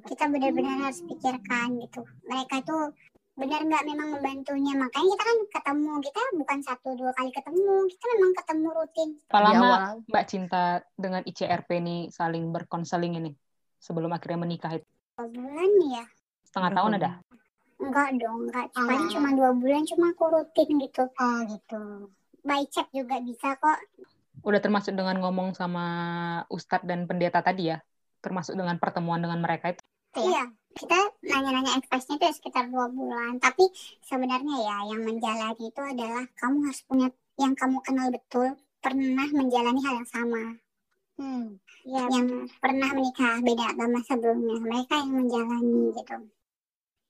Kita 0.08 0.24
benar-benar 0.32 0.76
harus 0.90 1.04
pikirkan 1.04 1.68
gitu. 1.84 2.02
Mereka 2.26 2.56
tuh 2.64 2.96
benar 3.36 3.62
nggak 3.68 3.84
memang 3.84 4.08
membantunya. 4.16 4.74
Makanya 4.80 5.12
kita 5.12 5.24
kan 5.28 5.38
ketemu 5.52 5.92
kita 6.00 6.22
bukan 6.40 6.60
satu 6.64 6.90
dua 6.96 7.12
kali 7.14 7.30
ketemu. 7.36 7.76
Kita 7.92 8.06
memang 8.16 8.32
ketemu 8.34 8.68
rutin. 8.72 9.10
Berapa 9.28 9.44
lama. 9.52 9.78
Mbak 10.08 10.26
Cinta 10.26 10.64
dengan 10.96 11.22
ICRP 11.28 11.70
ini 11.84 11.98
saling 12.10 12.46
berkonseling 12.56 13.20
ini 13.20 13.32
sebelum 13.78 14.10
akhirnya 14.16 14.40
menikah 14.48 14.72
itu? 14.74 14.88
dua 15.16 15.32
bulan 15.32 15.72
ya. 15.92 16.06
Setengah 16.48 16.72
tahun 16.76 16.94
ada? 17.00 17.12
enggak 17.76 18.10
dong 18.16 18.48
enggak 18.48 18.68
Oh. 18.72 18.88
paling 18.88 19.12
cuma 19.12 19.30
dua 19.36 19.52
bulan 19.52 19.84
cuma 19.84 20.16
aku 20.16 20.26
rutin 20.32 20.80
gitu. 20.80 21.04
Oh 21.12 21.40
gitu. 21.44 21.82
by 22.46 22.64
chat 22.72 22.88
juga 22.94 23.18
bisa 23.20 23.58
kok 23.58 23.80
Udah 24.42 24.60
termasuk 24.60 24.98
dengan 24.98 25.22
ngomong 25.22 25.56
sama 25.56 25.86
Ustadz 26.52 26.88
dan 26.88 27.08
pendeta 27.08 27.40
tadi 27.40 27.72
ya? 27.72 27.78
Termasuk 28.20 28.58
dengan 28.58 28.76
pertemuan 28.82 29.22
dengan 29.22 29.40
mereka 29.40 29.72
itu? 29.72 29.84
Iya, 30.16 30.48
kita 30.76 31.00
nanya-nanya 31.28 31.76
advice-nya 31.80 32.16
itu 32.20 32.40
sekitar 32.40 32.72
dua 32.72 32.88
bulan. 32.88 33.40
Tapi 33.40 33.68
sebenarnya 34.04 34.56
ya 34.64 34.78
yang 34.96 35.02
menjalani 35.04 35.64
itu 35.72 35.82
adalah 35.84 36.24
kamu 36.40 36.58
harus 36.72 36.82
punya 36.88 37.08
yang 37.36 37.54
kamu 37.56 37.84
kenal 37.84 38.08
betul 38.12 38.56
pernah 38.80 39.28
menjalani 39.32 39.80
hal 39.84 39.94
yang 40.00 40.10
sama. 40.10 40.44
Hmm. 41.16 41.60
Ya, 41.88 42.04
yang 42.12 42.48
pernah 42.60 42.90
menikah 42.92 43.40
beda 43.40 43.72
agama 43.72 44.00
sebelumnya. 44.04 44.56
Mereka 44.60 44.94
yang 45.00 45.12
menjalani 45.16 45.96
gitu. 45.96 46.18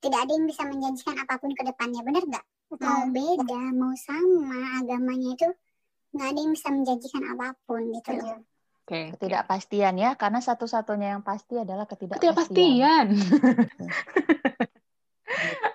Tidak 0.02 0.20
ada 0.20 0.30
yang 0.30 0.46
bisa 0.46 0.62
menjanjikan 0.62 1.16
apa 1.18 1.34
pun 1.42 1.50
ke 1.56 1.62
depannya, 1.66 2.00
benar 2.06 2.22
nggak? 2.22 2.46
Mau 2.82 3.02
beda, 3.14 3.62
mau 3.74 3.94
sama 3.94 4.82
agamanya 4.82 5.30
itu 5.38 5.48
nggak 6.16 6.28
ada 6.32 6.40
yang 6.40 6.52
bisa 6.56 6.68
menjanjikan 6.72 7.22
apa 7.36 7.46
pun 7.68 7.80
gitu 7.92 8.10
loh. 8.16 8.40
Oke. 8.86 9.12
Ketidakpastian 9.18 9.94
ya, 9.98 10.14
karena 10.14 10.38
satu-satunya 10.38 11.18
yang 11.18 11.22
pasti 11.26 11.58
adalah 11.58 11.84
ketidakpastian. 11.90 12.22
Ketidakpastian. 12.22 13.06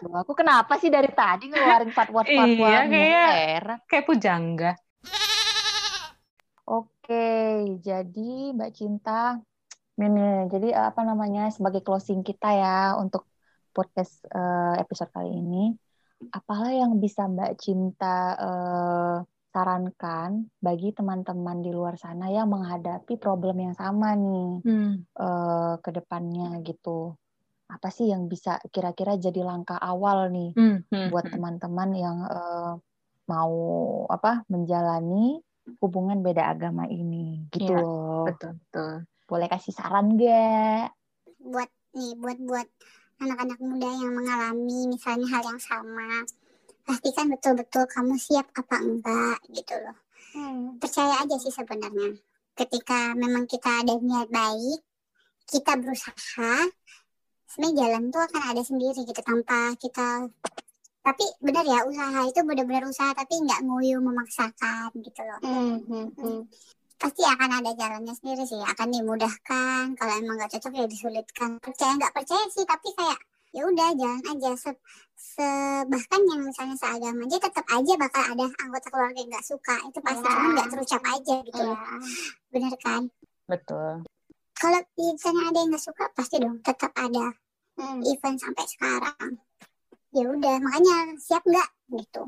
Gitu. 0.02 0.08
Aku 0.10 0.32
kenapa 0.34 0.80
sih 0.80 0.88
dari 0.88 1.12
tadi 1.12 1.52
ngeluarin 1.52 1.92
fatwa 1.92 2.24
fatwa 2.24 2.68
Iya, 2.72 2.88
kayak-. 2.88 3.84
Kayak 3.86 4.06
pujangga. 4.08 4.72
Oke, 6.64 7.28
jadi 7.84 8.56
Mbak 8.56 8.72
Cinta, 8.72 9.36
ini 10.00 10.48
jadi 10.48 10.72
apa 10.88 11.04
namanya 11.04 11.52
sebagai 11.52 11.84
closing 11.84 12.24
kita 12.24 12.48
ya 12.56 12.96
untuk 12.96 13.28
podcast 13.76 14.24
eh, 14.32 14.80
episode 14.80 15.12
kali 15.12 15.36
ini, 15.36 15.76
apalah 16.32 16.72
yang 16.72 16.96
bisa 16.96 17.28
Mbak 17.28 17.60
Cinta 17.60 18.40
eh, 18.40 19.16
sarankan 19.52 20.48
bagi 20.64 20.96
teman-teman 20.96 21.60
di 21.60 21.76
luar 21.76 22.00
sana 22.00 22.32
yang 22.32 22.48
menghadapi 22.48 23.20
problem 23.20 23.60
yang 23.60 23.76
sama 23.76 24.16
nih 24.16 24.64
eh, 25.20 25.74
ke 25.84 25.90
depannya 25.92 26.64
gitu. 26.64 27.14
Apa 27.68 27.88
sih 27.92 28.12
yang 28.12 28.28
bisa 28.32 28.60
kira-kira 28.72 29.16
jadi 29.20 29.44
langkah 29.44 29.80
awal 29.80 30.32
nih 30.32 30.56
buat 31.12 31.28
teman-teman 31.28 31.90
yang 31.96 32.18
eh, 32.26 32.74
mau 33.28 33.54
apa 34.12 34.44
menjalani 34.52 35.40
hubungan 35.80 36.20
beda 36.20 36.52
agama 36.52 36.84
ini 36.90 37.48
gitu 37.52 37.72
Iya, 37.72 37.80
loh. 37.80 38.26
Betul, 38.28 38.52
betul. 38.60 38.94
Boleh 39.28 39.48
kasih 39.48 39.72
saran 39.76 40.16
gak? 40.20 40.92
buat 41.42 41.70
nih 41.98 42.14
buat 42.22 42.38
buat 42.38 42.68
anak-anak 43.18 43.60
muda 43.62 43.90
yang 43.90 44.14
mengalami 44.14 44.94
misalnya 44.94 45.28
hal 45.38 45.44
yang 45.46 45.62
sama 45.62 46.22
pastikan 46.84 47.32
betul-betul 47.32 47.84
kamu 47.88 48.16
siap 48.18 48.48
apa 48.58 48.78
enggak 48.82 49.40
gitu 49.54 49.76
loh. 49.82 49.98
Percaya 50.80 51.22
aja 51.22 51.36
sih 51.40 51.54
sebenarnya. 51.54 52.18
Ketika 52.56 53.16
memang 53.16 53.48
kita 53.48 53.84
ada 53.84 53.96
niat 53.98 54.28
baik 54.28 54.82
kita 55.52 55.76
berusaha 55.76 56.54
sebenarnya 57.44 57.76
jalan 57.76 58.04
tuh 58.08 58.24
akan 58.24 58.44
ada 58.56 58.64
sendiri 58.64 59.04
gitu 59.04 59.20
tanpa 59.20 59.76
kita 59.76 60.32
tapi 61.02 61.26
benar 61.44 61.66
ya 61.66 61.84
usaha 61.84 62.24
itu 62.30 62.40
benar-benar 62.46 62.88
usaha 62.88 63.12
tapi 63.12 63.42
nggak 63.42 63.66
nguyu 63.66 63.98
memaksakan 64.00 64.94
gitu 65.02 65.22
loh. 65.26 65.42
Pasti 67.02 67.26
akan 67.26 67.50
ada 67.58 67.74
jalannya 67.74 68.14
sendiri 68.14 68.46
sih 68.46 68.62
akan 68.62 68.88
dimudahkan. 68.94 69.98
Kalau 69.98 70.14
emang 70.14 70.38
nggak 70.38 70.54
cocok 70.54 70.72
ya 70.78 70.86
disulitkan. 70.86 71.58
Percaya 71.58 71.98
nggak 71.98 72.14
percaya 72.14 72.46
sih 72.54 72.62
tapi 72.70 72.94
kayak 72.94 73.18
ya 73.52 73.62
udah 73.64 73.90
jalan 73.94 74.22
aja. 74.26 74.50
Se, 74.56 74.72
se- 75.14 75.86
bahkan 75.86 76.22
yang 76.28 76.42
misalnya 76.44 76.76
seagama 76.76 77.24
aja 77.24 77.38
tetap 77.38 77.66
aja 77.68 77.94
bakal 77.96 78.24
ada 78.32 78.46
anggota 78.58 78.88
keluarga 78.88 79.20
yang 79.20 79.30
nggak 79.30 79.44
suka. 79.46 79.76
Itu 79.86 80.00
pasti 80.00 80.24
Iya. 80.24 80.32
cuman 80.32 80.50
nggak 80.56 80.70
terucap 80.72 81.02
aja 81.06 81.36
gitu 81.44 81.62
loh. 81.62 81.78
Bener 82.50 82.76
kan? 82.80 83.04
Betul. 83.46 83.94
kalau 84.54 84.78
misalnya 84.94 85.44
ada 85.50 85.58
yang 85.58 85.70
nggak 85.74 85.82
suka 85.84 86.06
pasti 86.14 86.36
dong 86.38 86.62
tetap 86.62 86.94
ada 86.94 87.34
event 88.06 88.38
sampai 88.38 88.66
sekarang. 88.70 89.32
Ya 90.14 90.24
udah 90.28 90.56
makanya 90.60 90.96
siap 91.18 91.42
nggak 91.42 91.70
gitu. 91.98 92.24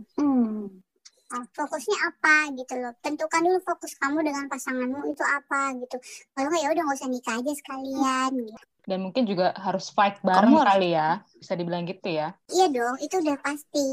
Ah, 1.29 1.45
fokusnya 1.49 1.97
apa 2.03 2.53
gitu 2.53 2.73
loh? 2.77 2.93
Tentukan 3.01 3.41
dulu 3.41 3.57
fokus 3.61 3.93
kamu 3.97 4.21
dengan 4.21 4.45
pasanganmu 4.45 5.01
itu 5.09 5.21
apa 5.21 5.73
gitu. 5.77 5.97
Kalau 6.31 6.47
nggak 6.49 6.61
ya 6.61 6.69
udah 6.69 6.83
nggak 6.85 6.97
usah 6.97 7.09
nikah 7.09 7.35
aja 7.37 7.51
sekalian 7.53 8.31
gitu. 8.37 8.65
Dan 8.83 8.99
mungkin 8.99 9.23
juga 9.23 9.55
harus 9.55 9.87
fight 9.89 10.19
bareng 10.19 10.53
harus- 10.53 10.67
kali 10.67 10.89
ya. 10.91 11.23
Bisa 11.39 11.55
dibilang 11.55 11.87
gitu 11.87 12.07
ya. 12.11 12.35
iya 12.51 12.67
dong 12.67 12.99
itu 12.99 13.15
udah 13.15 13.37
pasti. 13.39 13.87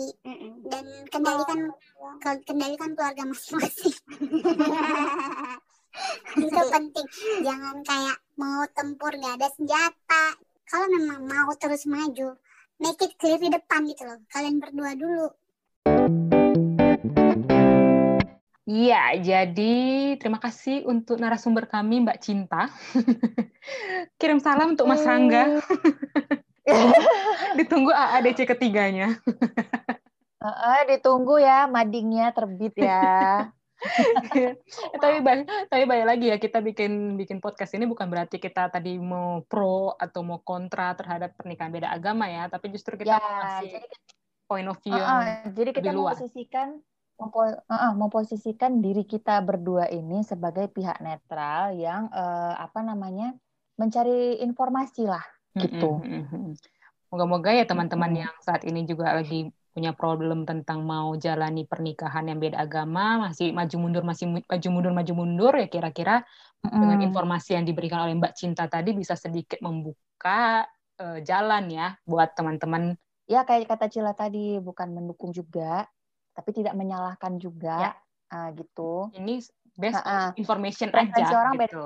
Dan 0.66 0.84
kendalikan 1.06 1.70
ke- 2.18 2.42
kendalikan 2.42 2.90
keluarga 2.94 3.22
masing-masing. 3.22 3.94
Itu 6.38 6.60
penting. 6.70 7.06
Jangan 7.42 7.82
kayak 7.82 8.18
mau 8.34 8.62
tempur 8.70 9.10
nggak 9.10 9.36
ada 9.38 9.48
senjata. 9.52 10.24
Kalau 10.66 10.86
memang 10.86 11.26
mau 11.26 11.50
terus 11.58 11.86
maju 11.86 12.38
make 12.80 13.02
it 13.02 13.12
clear 13.18 13.36
di 13.36 13.50
depan 13.50 13.84
gitu 13.86 14.06
loh. 14.06 14.18
Kalian 14.30 14.62
berdua 14.62 14.94
dulu 14.94 15.26
Iya, 18.70 19.18
jadi 19.18 19.74
terima 20.14 20.38
kasih 20.38 20.86
untuk 20.86 21.18
narasumber 21.18 21.66
kami 21.66 22.06
Mbak 22.06 22.22
Cinta. 22.22 22.70
Kirim 24.22 24.38
salam 24.38 24.78
untuk 24.78 24.86
Mas 24.86 25.02
Rangga. 25.02 25.58
Ditunggu 27.58 27.90
AADC 27.90 28.46
ketiganya. 28.46 29.18
Heeh, 30.46 30.80
ditunggu 30.86 31.42
ya 31.42 31.66
madingnya 31.66 32.30
terbit 32.30 32.72
ya. 32.78 33.50
Tapi 35.02 35.18
balik, 35.18 35.50
tapi 35.66 35.84
balik 35.84 36.06
lagi 36.06 36.26
ya 36.30 36.38
kita 36.38 36.62
bikin 36.62 37.18
bikin 37.18 37.42
podcast 37.42 37.74
ini 37.74 37.90
bukan 37.90 38.06
berarti 38.06 38.38
kita 38.38 38.70
tadi 38.70 38.96
mau 39.02 39.42
pro 39.44 39.98
atau 39.98 40.22
mau 40.22 40.40
kontra 40.46 40.94
terhadap 40.94 41.34
pernikahan 41.34 41.74
beda 41.74 41.90
agama 41.90 42.30
ya, 42.30 42.46
tapi 42.46 42.70
justru 42.72 42.96
kita 42.96 43.18
ya, 43.18 43.20
mau 43.20 43.34
kasih 43.44 43.82
jadi, 43.82 43.96
point 44.46 44.68
of 44.70 44.78
view 44.80 44.96
Heeh, 44.96 45.20
yang 45.26 45.52
jadi 45.58 45.70
kita 45.76 45.90
luas. 45.92 46.16
memposisikan 46.16 46.80
mempo- 47.20 47.60
memposisikan 47.94 48.80
diri 48.80 49.04
kita 49.04 49.44
berdua 49.44 49.92
ini 49.92 50.24
sebagai 50.24 50.72
pihak 50.72 51.04
netral 51.04 51.76
yang 51.76 52.08
eh, 52.08 52.54
apa 52.56 52.80
namanya 52.80 53.36
mencari 53.76 54.40
informasi 54.40 55.04
lah 55.04 55.22
gitu. 55.56 56.00
Moga-moga 57.10 57.50
ya 57.50 57.66
teman-teman 57.66 58.26
yang 58.26 58.34
saat 58.40 58.62
ini 58.64 58.86
juga 58.86 59.12
lagi 59.12 59.50
punya 59.70 59.94
problem 59.94 60.46
tentang 60.46 60.82
mau 60.82 61.14
jalani 61.14 61.62
pernikahan 61.66 62.26
yang 62.26 62.38
beda 62.42 62.66
agama, 62.66 63.30
masih 63.30 63.54
maju 63.54 63.76
mundur, 63.78 64.02
masih 64.02 64.26
maju 64.30 64.68
mundur, 64.70 64.92
maju 64.94 65.12
mundur, 65.14 65.52
ya 65.58 65.66
kira-kira 65.70 66.26
dengan 66.60 66.98
Mm. 67.00 67.06
informasi 67.10 67.56
yang 67.56 67.64
diberikan 67.64 68.04
oleh 68.04 68.14
Mbak 68.18 68.34
Cinta 68.36 68.66
tadi 68.66 68.92
bisa 68.94 69.14
sedikit 69.14 69.58
membuka 69.62 70.66
eh, 71.00 71.24
jalan 71.24 71.72
ya 71.72 71.96
buat 72.04 72.36
teman-teman. 72.36 72.92
Ya 73.24 73.46
kayak 73.46 73.70
kata 73.72 73.88
Cila 73.88 74.12
tadi 74.12 74.60
bukan 74.60 74.90
mendukung 74.92 75.32
juga, 75.32 75.88
tapi 76.32 76.50
tidak 76.52 76.74
menyalahkan 76.74 77.36
juga, 77.36 77.94
ah, 78.28 78.48
gitu. 78.54 79.10
Ini 79.12 79.42
on 79.76 79.94
Ha-ha. 79.96 80.36
information 80.36 80.88
aja 80.92 81.34
orang 81.34 81.54
beda. 81.56 81.66
gitu. 81.70 81.84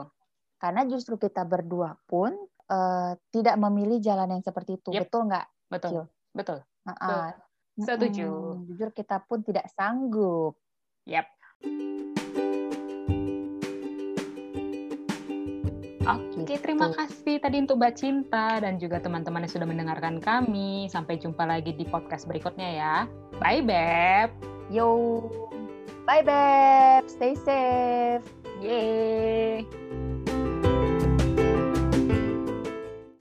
Karena 0.58 0.82
justru 0.88 1.14
kita 1.16 1.44
berdua 1.44 1.94
pun 2.04 2.32
eh, 2.64 3.12
tidak 3.28 3.60
memilih 3.60 4.00
jalan 4.00 4.32
yang 4.32 4.42
seperti 4.42 4.80
itu, 4.80 4.88
Yep. 4.88 5.02
betul 5.06 5.22
nggak? 5.28 5.46
Betul, 5.68 5.90
Cil? 5.92 6.04
betul. 6.32 6.58
Ah, 6.88 7.36
Setuju. 7.76 8.28
mm-mm. 8.30 8.66
Jujur 8.72 8.90
kita 8.90 9.20
pun 9.20 9.44
tidak 9.44 9.68
sanggup. 9.74 10.56
Yap. 11.04 11.28
Oke, 16.04 16.44
Gitu. 16.44 16.60
terima 16.60 16.92
kasih 16.92 17.40
tadi 17.40 17.64
untuk 17.64 17.80
Mbak 17.80 17.94
Cinta 17.96 18.60
dan 18.60 18.76
juga 18.76 19.00
teman-teman 19.00 19.48
yang 19.48 19.52
sudah 19.52 19.68
mendengarkan 19.68 20.20
kami. 20.20 20.86
Sampai 20.92 21.16
jumpa 21.16 21.48
lagi 21.48 21.72
di 21.72 21.88
podcast 21.88 22.28
berikutnya 22.28 22.68
ya. 22.68 22.94
Bye, 23.40 23.64
Beb. 23.64 24.30
Yo, 24.72 25.20
bye 26.08 26.24
beb, 26.24 27.04
stay 27.04 27.36
safe. 27.36 28.24
Yeay. 28.64 29.64